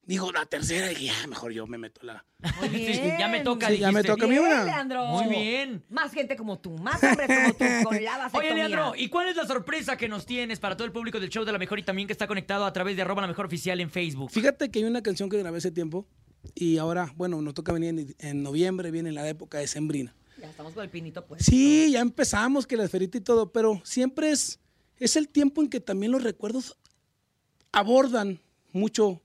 Digo, 0.06 0.30
la 0.32 0.44
tercera, 0.44 0.88
dije, 0.88 1.06
ya, 1.06 1.26
mejor 1.26 1.52
yo 1.52 1.66
me 1.66 1.78
meto 1.78 2.00
la... 2.04 2.24
Muy 2.60 2.68
Sí, 2.68 2.76
bien. 2.76 3.16
ya 3.18 3.28
me 3.28 3.40
toca, 3.40 3.68
Sí, 3.70 3.78
ya 3.78 3.90
me 3.90 4.02
toca 4.02 4.24
a 4.26 4.28
mí 4.28 4.34
Bien, 4.34 4.46
una. 4.46 4.64
Leandro. 4.64 5.06
Muy 5.06 5.28
bien. 5.28 5.82
Más 5.88 6.12
gente 6.12 6.36
como 6.36 6.58
tú, 6.58 6.76
más 6.78 7.02
hombres 7.02 7.26
como 7.26 7.54
tú, 7.54 7.64
con 7.84 8.04
la 8.04 8.18
vasectomía. 8.18 8.50
Oye, 8.52 8.54
Leandro, 8.54 8.92
¿y 8.96 9.08
cuál 9.08 9.28
es 9.28 9.36
la 9.36 9.46
sorpresa 9.46 9.96
que 9.96 10.08
nos 10.08 10.26
tienes 10.26 10.60
para 10.60 10.76
todo 10.76 10.84
el 10.86 10.92
público 10.92 11.18
del 11.20 11.30
show 11.30 11.44
de 11.44 11.52
la 11.52 11.58
mejor 11.58 11.78
y 11.78 11.84
también 11.84 12.06
que 12.06 12.12
está 12.12 12.26
conectado 12.26 12.66
a 12.66 12.72
través 12.74 12.96
de 12.96 13.02
arroba 13.02 13.22
la 13.22 13.28
mejor 13.28 13.46
oficial 13.46 13.80
en 13.80 13.90
Facebook? 13.90 14.30
Fíjate 14.30 14.70
que 14.70 14.80
hay 14.80 14.84
una 14.84 15.02
canción 15.02 15.30
que 15.30 15.38
grabé 15.38 15.56
hace 15.58 15.70
tiempo 15.70 16.06
y 16.54 16.76
ahora, 16.76 17.10
bueno, 17.16 17.40
nos 17.40 17.54
toca 17.54 17.72
venir 17.72 17.88
en, 17.90 18.14
en 18.18 18.42
noviembre, 18.42 18.90
viene 18.90 19.10
la 19.10 19.26
época 19.26 19.56
de 19.58 19.66
Sembrina. 19.66 20.14
Ya 20.38 20.50
estamos 20.50 20.74
con 20.74 20.82
el 20.84 20.90
pinito, 20.90 21.24
pues. 21.24 21.46
Sí, 21.46 21.92
ya 21.92 22.00
empezamos, 22.00 22.66
que 22.66 22.76
la 22.76 22.84
esferita 22.84 23.16
y 23.16 23.22
todo, 23.22 23.52
pero 23.52 23.80
siempre 23.84 24.30
es, 24.32 24.60
es 24.98 25.16
el 25.16 25.28
tiempo 25.30 25.62
en 25.62 25.70
que 25.70 25.80
también 25.80 26.12
los 26.12 26.22
recuerdos 26.22 26.76
abordan 27.72 28.40
mucho 28.72 29.22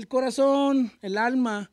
el 0.00 0.08
corazón, 0.08 0.90
el 1.02 1.18
alma. 1.18 1.70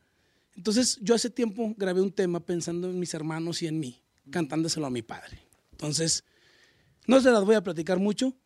Entonces, 0.54 0.98
yo 1.00 1.14
hace 1.14 1.30
tiempo 1.30 1.74
grabé 1.76 2.02
un 2.02 2.12
tema 2.12 2.40
pensando 2.40 2.90
en 2.90 2.98
mis 2.98 3.14
hermanos 3.14 3.62
y 3.62 3.66
en 3.66 3.80
mí, 3.80 4.02
cantándoselo 4.30 4.86
a 4.86 4.90
mi 4.90 5.02
padre. 5.02 5.40
Entonces, 5.72 6.24
no 7.06 7.20
se 7.20 7.30
las 7.30 7.44
voy 7.44 7.54
a 7.54 7.62
platicar 7.62 7.98
mucho. 7.98 8.36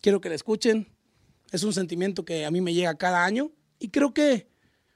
Quiero 0.00 0.20
que 0.20 0.30
la 0.30 0.34
escuchen. 0.34 0.88
Es 1.50 1.62
un 1.62 1.74
sentimiento 1.74 2.24
que 2.24 2.46
a 2.46 2.50
mí 2.50 2.62
me 2.62 2.72
llega 2.72 2.96
cada 2.96 3.24
año. 3.24 3.52
Y 3.78 3.88
creo 3.88 4.14
que, 4.14 4.48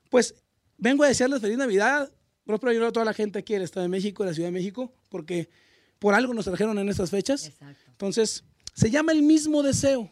pues, 0.08 0.34
vengo 0.78 1.04
a 1.04 1.08
desearles 1.08 1.40
feliz 1.40 1.58
Navidad. 1.58 2.10
Próspero 2.44 2.70
año 2.70 2.86
a 2.86 2.92
toda 2.92 3.04
la 3.04 3.12
gente 3.12 3.40
aquí 3.40 3.52
del 3.52 3.62
Estado 3.64 3.82
de 3.82 3.88
México, 3.88 4.22
de 4.22 4.30
la 4.30 4.34
Ciudad 4.34 4.48
de 4.48 4.52
México, 4.52 4.94
porque 5.10 5.50
por 5.98 6.14
algo 6.14 6.32
nos 6.32 6.46
trajeron 6.46 6.78
en 6.78 6.88
estas 6.88 7.10
fechas. 7.10 7.52
Entonces, 7.90 8.44
se 8.72 8.90
llama 8.90 9.12
El 9.12 9.22
mismo 9.22 9.62
deseo. 9.62 10.10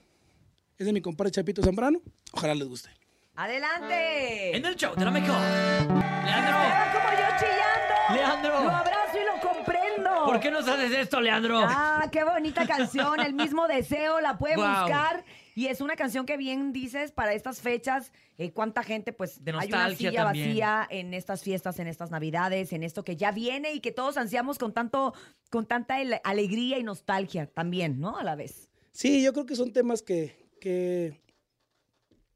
Es 0.77 0.87
de 0.87 0.93
mi 0.93 1.01
compadre 1.01 1.31
Chapito 1.31 1.63
Zambrano. 1.63 2.03
Ojalá 2.33 2.55
les 2.55 2.69
guste. 2.69 3.04
¡Adelante! 3.37 4.57
En 4.57 4.65
el 4.65 4.77
show 4.77 4.95
de 4.95 5.05
la 5.05 5.11
mejor. 5.11 5.37
Leandro, 5.37 6.57
como 6.93 7.11
yo 7.11 7.27
chillando. 7.39 8.15
Leandro. 8.15 8.65
Lo 8.65 8.71
abrazo 8.71 9.19
y 9.21 9.25
lo 9.25 9.41
comprendo. 9.49 10.25
¿por 10.27 10.41
qué 10.41 10.51
nos 10.51 10.69
haces 10.69 10.93
esto, 10.93 11.21
Leandro? 11.21 11.59
Ah, 11.67 12.09
qué 12.13 12.23
bonita 12.25 12.67
canción. 12.67 13.19
El 13.21 13.35
mismo 13.35 13.67
deseo, 13.67 14.21
la 14.21 14.39
puede 14.39 14.55
Guau. 14.57 14.83
buscar. 14.83 15.25
Y 15.57 15.67
es 15.67 15.81
una 15.81 15.95
canción 15.97 16.27
que 16.27 16.37
bien 16.37 16.73
dices 16.73 17.11
para 17.13 17.33
estas 17.33 17.61
fechas. 17.61 18.13
eh, 18.39 18.53
cuánta 18.53 18.83
gente, 18.83 19.13
pues, 19.13 19.45
De 19.45 19.51
hay 19.53 19.57
una 19.57 19.65
nostalgia 19.67 20.11
silla 20.11 20.25
también. 20.25 20.49
vacía 20.49 20.87
en 20.91 21.15
estas 21.15 21.43
fiestas, 21.43 21.79
en 21.79 21.87
estas 21.89 22.11
navidades, 22.11 22.73
en 22.73 22.83
esto 22.83 23.05
que 23.05 23.17
ya 23.17 23.31
viene 23.33 23.73
y 23.73 23.81
que 23.81 23.93
todos 23.93 24.17
ansiamos 24.17 24.59
con 24.59 24.73
tanto, 24.73 25.13
con 25.51 25.67
tanta 25.67 26.01
ele- 26.01 26.21
alegría 26.25 26.79
y 26.79 26.83
nostalgia 26.85 27.47
también, 27.47 28.01
¿no? 28.01 28.17
A 28.19 28.23
la 28.25 28.35
vez. 28.37 28.69
Sí, 28.93 29.23
yo 29.23 29.33
creo 29.33 29.47
que 29.47 29.55
son 29.57 29.73
temas 29.73 30.03
que, 30.03 30.37
que 30.61 31.21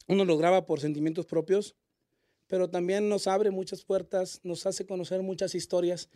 uno 0.09 0.24
lo 0.24 0.36
graba 0.36 0.66
por 0.66 0.80
sentimientos 0.80 1.26
propios, 1.26 1.76
pero 2.46 2.68
también 2.68 3.09
nos 3.09 3.26
abre 3.26 3.50
muchas 3.50 3.84
puertas, 3.84 4.40
nos 4.42 4.66
hace 4.66 4.86
conocer 4.86 5.22
muchas 5.22 5.54
historias, 5.54 6.09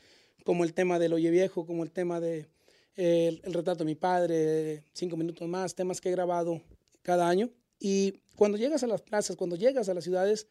como 0.45 0.65
el 0.65 0.75
tema 0.75 0.99
del 0.99 1.13
Oye 1.13 1.31
Viejo, 1.31 1.67
como 1.67 1.85
el 1.85 1.93
tema 1.93 2.19
de 2.19 2.49
eh, 2.97 3.29
el, 3.29 3.43
el 3.45 3.53
retrato 3.53 3.81
de 3.81 3.85
mi 3.85 3.95
padre, 3.95 4.85
cinco 4.93 5.17
minutos 5.17 5.47
más, 5.47 5.75
temas 5.75 6.01
que 6.01 6.09
he 6.09 6.13
grabado 6.13 6.61
cada 7.03 7.29
año. 7.29 7.51
Y 7.79 8.21
cuando 8.35 8.59
llegas 8.59 8.83
a 8.83 8.87
las 8.87 9.03
plazas, 9.03 9.37
cuando 9.37 9.57
llegas 9.57 9.89
a 9.89 9.95
las 9.95 10.05
ciudades, 10.05 10.49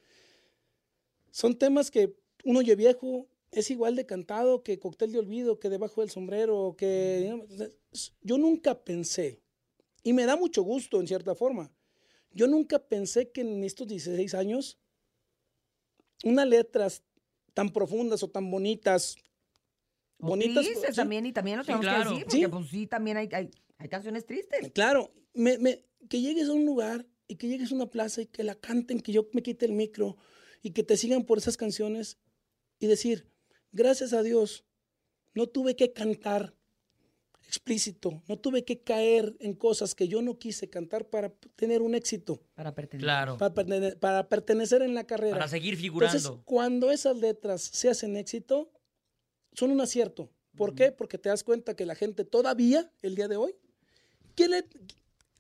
son 1.31 1.57
temas 1.57 1.91
que 1.91 2.15
un 2.43 2.57
Oye 2.57 2.75
Viejo 2.75 3.27
es 3.51 3.69
igual 3.69 3.95
de 3.95 4.05
cantado 4.05 4.63
que 4.63 4.79
Cóctel 4.79 5.11
de 5.11 5.19
Olvido, 5.19 5.59
que 5.59 5.69
Debajo 5.69 6.01
del 6.01 6.09
Sombrero, 6.09 6.75
que... 6.77 7.37
Yo 8.21 8.37
nunca 8.37 8.83
pensé, 8.83 9.41
y 10.03 10.13
me 10.13 10.25
da 10.25 10.37
mucho 10.37 10.63
gusto 10.63 11.01
en 11.01 11.07
cierta 11.07 11.35
forma, 11.35 11.69
yo 12.33 12.47
nunca 12.47 12.79
pensé 12.79 13.31
que 13.31 13.41
en 13.41 13.63
estos 13.63 13.87
16 13.87 14.33
años 14.33 14.79
unas 16.23 16.47
letras 16.47 17.03
tan 17.53 17.69
profundas 17.71 18.23
o 18.23 18.29
tan 18.29 18.49
bonitas, 18.49 19.15
O 20.19 20.27
bonitas... 20.27 20.63
tristes 20.65 20.91
sí, 20.91 20.95
también, 20.95 21.25
y 21.25 21.33
también 21.33 21.57
lo 21.57 21.63
Sí, 21.63 21.67
tenemos 21.67 21.85
claro. 21.85 22.03
que 22.03 22.09
decir, 22.09 22.25
porque 22.25 22.37
Sí. 22.45 22.47
pues 22.47 22.67
sí, 22.69 22.87
también 22.87 23.17
hay, 23.17 23.29
hay, 23.33 23.49
hay 23.77 23.89
canciones 23.89 24.25
tristes. 24.25 24.71
Claro, 24.71 25.11
me- 25.33 25.57
me- 25.57 25.83
que 26.09 26.21
llegues 26.21 26.47
a 26.49 26.53
un 26.53 26.65
lugar 26.65 27.05
y 27.27 27.35
que 27.35 27.47
llegues 27.47 27.71
a 27.71 27.75
una 27.75 27.89
plaza 27.89 28.21
y 28.21 28.27
que 28.27 28.43
la 28.43 28.55
canten, 28.55 28.99
que 29.01 29.11
yo 29.11 29.27
me 29.33 29.41
quite 29.41 29.65
el 29.65 29.71
micro 29.73 30.17
y 30.61 30.71
que 30.71 30.83
te 30.83 30.95
sigan 30.97 31.23
por 31.25 31.37
esas 31.39 31.57
canciones 31.57 32.17
y 32.79 32.87
decir, 32.87 33.27
gracias 33.71 34.13
a 34.13 34.21
Dios, 34.23 34.65
no 35.33 35.47
tuve 35.47 35.75
que 35.75 35.91
cantar 35.93 36.55
explícito, 37.51 38.23
no 38.29 38.37
tuve 38.39 38.63
que 38.63 38.79
caer 38.81 39.35
en 39.41 39.53
cosas 39.53 39.93
que 39.93 40.07
yo 40.07 40.21
no 40.21 40.39
quise 40.39 40.69
cantar 40.69 41.09
para 41.09 41.29
tener 41.57 41.81
un 41.81 41.95
éxito. 41.95 42.41
Para 42.55 42.73
pertenecer. 42.73 43.03
Claro. 43.05 43.37
Para, 43.37 43.53
pertene- 43.53 43.95
para 43.99 44.29
pertenecer 44.29 44.81
en 44.81 44.93
la 44.93 45.03
carrera. 45.05 45.33
Para 45.33 45.49
seguir 45.49 45.75
figurando. 45.75 46.15
Entonces, 46.17 46.41
cuando 46.45 46.91
esas 46.91 47.17
letras 47.17 47.61
se 47.61 47.89
hacen 47.89 48.15
éxito, 48.15 48.71
son 49.53 49.71
un 49.71 49.81
acierto. 49.81 50.31
¿Por 50.55 50.75
qué? 50.75 50.93
Porque 50.93 51.17
te 51.17 51.27
das 51.27 51.43
cuenta 51.43 51.75
que 51.75 51.85
la 51.85 51.95
gente 51.95 52.23
todavía, 52.23 52.89
el 53.01 53.15
día 53.15 53.27
de 53.27 53.35
hoy, 53.35 53.53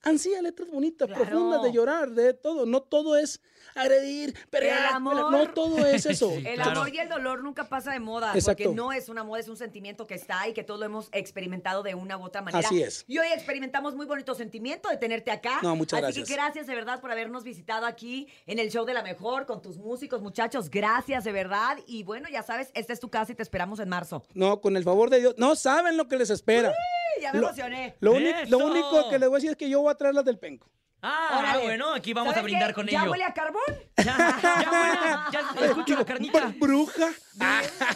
quiere, 0.01 0.13
ansía 0.13 0.41
letras 0.41 0.69
bonitas, 0.69 1.07
Claro. 1.07 1.23
profundas, 1.25 1.63
de 1.63 1.71
llorar, 1.71 2.11
de 2.11 2.33
todo. 2.33 2.65
No 2.65 2.81
todo 2.81 3.17
es 3.17 3.41
agredir, 3.75 4.35
pelear, 4.49 4.89
el 4.89 4.95
amor. 4.95 5.31
No 5.31 5.53
todo 5.53 5.85
es 5.85 6.05
eso. 6.05 6.31
El 6.45 6.59
amor 6.61 6.93
y 6.93 6.99
el 6.99 7.07
dolor 7.09 7.43
nunca 7.43 7.69
pasa 7.69 7.91
de 7.93 7.99
moda. 7.99 8.33
Exacto. 8.33 8.63
Porque 8.63 8.75
no 8.75 8.91
es 8.91 9.07
una 9.09 9.23
moda, 9.23 9.39
es 9.39 9.47
un 9.47 9.55
sentimiento 9.57 10.05
que 10.07 10.15
está 10.15 10.47
y 10.47 10.53
que 10.53 10.63
todos 10.63 10.79
lo 10.79 10.85
hemos 10.85 11.07
experimentado 11.11 11.83
de 11.83 11.95
una 11.95 12.17
u 12.17 12.23
otra 12.23 12.41
manera. 12.41 12.67
Así 12.67 12.81
es. 12.81 13.05
Y 13.07 13.17
hoy 13.19 13.27
experimentamos 13.33 13.95
muy 13.95 14.05
bonito 14.05 14.35
sentimiento 14.35 14.89
de 14.89 14.97
tenerte 14.97 15.31
acá. 15.31 15.59
No, 15.61 15.75
muchas 15.75 15.97
Así 15.99 16.03
gracias. 16.05 16.27
que 16.27 16.33
gracias 16.33 16.67
de 16.67 16.75
verdad 16.75 16.99
por 16.99 17.11
habernos 17.11 17.43
visitado 17.43 17.85
aquí 17.85 18.27
en 18.45 18.59
el 18.59 18.69
show 18.71 18.85
de 18.85 18.93
la 18.93 19.03
mejor 19.03 19.45
con 19.45 19.61
tus 19.61 19.77
músicos, 19.77 20.21
muchachos. 20.21 20.69
Gracias 20.69 21.23
de 21.23 21.31
verdad. 21.31 21.77
Y 21.87 22.03
bueno, 22.03 22.27
ya 22.29 22.43
sabes, 22.43 22.69
esta 22.73 22.93
es 22.93 22.99
tu 22.99 23.09
casa 23.09 23.31
y 23.31 23.35
te 23.35 23.43
esperamos 23.43 23.79
en 23.79 23.89
marzo. 23.89 24.23
No, 24.33 24.59
con 24.61 24.75
el 24.75 24.83
favor 24.83 25.09
de 25.09 25.19
Dios. 25.19 25.35
No 25.37 25.55
saben 25.55 25.95
lo 25.97 26.07
que 26.07 26.17
les 26.17 26.29
espera. 26.29 26.69
Uy, 26.69 26.75
ya 27.21 27.31
me 27.33 27.39
Lo- 27.39 27.47
emocioné. 27.47 27.95
Lo, 27.99 28.11
único- 28.13 28.37
lo 28.49 28.57
¡Eso! 28.57 28.65
único 28.67 29.09
que 29.09 29.19
les 29.19 29.29
voy 29.29 29.35
a 29.35 29.37
decir 29.37 29.51
es 29.51 29.57
que 29.57 29.69
yo 29.69 29.81
voy 29.81 29.91
a 29.91 29.95
traer 29.95 30.15
las 30.15 30.25
del 30.25 30.39
penco. 30.39 30.69
Ah, 31.03 31.37
Órale. 31.39 31.63
bueno, 31.63 31.93
aquí 31.93 32.13
vamos 32.13 32.31
a 32.31 32.35
¿Sabes 32.35 32.43
brindar 32.51 32.69
qué? 32.69 32.73
con 32.75 32.87
¿Ya 32.87 33.01
ello. 33.01 33.11
huele 33.11 33.23
a 33.23 33.33
carbón? 33.33 33.61
Ya, 34.03 35.27
ya 35.31 35.65
escucho 35.67 35.95
la 35.95 36.05
carnita. 36.05 36.53
Bruja. 36.59 37.09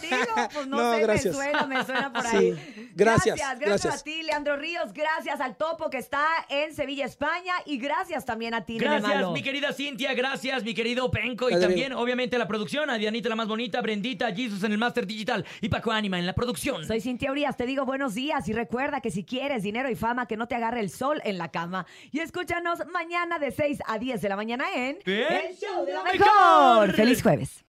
Digo, 0.02 0.50
pues 0.54 0.68
no, 0.68 0.78
No, 0.86 0.94
sé, 0.94 1.00
gracias. 1.02 1.36
me 1.36 1.44
suena, 1.44 1.66
me 1.66 1.84
suena 1.84 2.14
por 2.14 2.24
Sí. 2.28 2.38
ahí. 2.38 2.92
Gracias, 2.96 3.36
gracias. 3.36 3.60
gracias. 3.60 4.02
a 4.02 4.04
ti, 4.04 4.22
Leandro 4.24 4.56
Ríos. 4.58 4.94
Gracias 4.94 5.40
al 5.42 5.56
Topo 5.58 5.90
que 5.90 5.98
está 5.98 6.26
en 6.50 6.74
Sevilla, 6.76 7.06
España. 7.06 7.54
Y 7.66 7.78
gracias 7.78 8.24
también 8.26 8.54
a 8.54 8.66
ti, 8.66 8.74
Nene 8.74 8.86
Gracias, 8.86 9.16
Malo. 9.16 9.32
mi 9.32 9.42
querida 9.42 9.74
Cintia, 9.74 10.14
gracias, 10.14 10.64
mi 10.64 10.74
querido 10.74 11.10
Penco. 11.12 11.48
Y 11.50 11.54
Gracias, 11.54 11.70
también, 11.70 11.94
obviamente, 11.94 12.38
la 12.38 12.48
producción, 12.48 12.90
a 12.90 12.98
Dianita 12.98 13.30
la 13.30 13.36
más 13.36 13.48
bonita, 13.48 13.82
Brendita, 13.82 14.32
Jesus 14.34 14.64
en 14.64 14.72
el 14.72 14.78
Master 14.78 15.08
Digital 15.08 15.44
y 15.62 15.70
Paco 15.70 15.92
Anima 15.92 16.20
en 16.20 16.26
la 16.28 16.34
producción. 16.34 16.86
Soy 16.86 17.02
Cintia 17.02 17.32
Urias, 17.32 17.58
te 17.58 17.66
digo 17.66 17.86
buenos 17.86 18.14
días 18.14 18.48
y 18.48 18.54
recuerda 18.54 19.02
que 19.02 19.10
si 19.12 19.24
quieres 19.26 19.64
dinero 19.64 19.90
y 19.90 19.96
fama, 19.96 20.28
que 20.28 20.38
no 20.38 20.48
te 20.48 20.56
agarre 20.56 20.80
el 20.82 20.90
sol 20.92 21.20
en 21.26 21.38
la 21.40 21.50
cama. 21.50 21.86
Y 22.12 22.20
escúchanos 22.20 22.86
mañana 22.96 23.38
de 23.40 23.52
6 23.52 23.80
a 23.86 24.00
10 24.00 24.22
de 24.22 24.30
la 24.30 24.38
mañana 24.38 24.66
en 24.74 24.98
¿Qué? 25.04 25.28
El 25.50 25.56
Show 25.58 25.86
de 25.86 25.94
la 25.94 26.04
Mejor. 26.04 26.20
Mejor. 26.20 26.94
¡Feliz 26.94 27.22
jueves! 27.22 27.62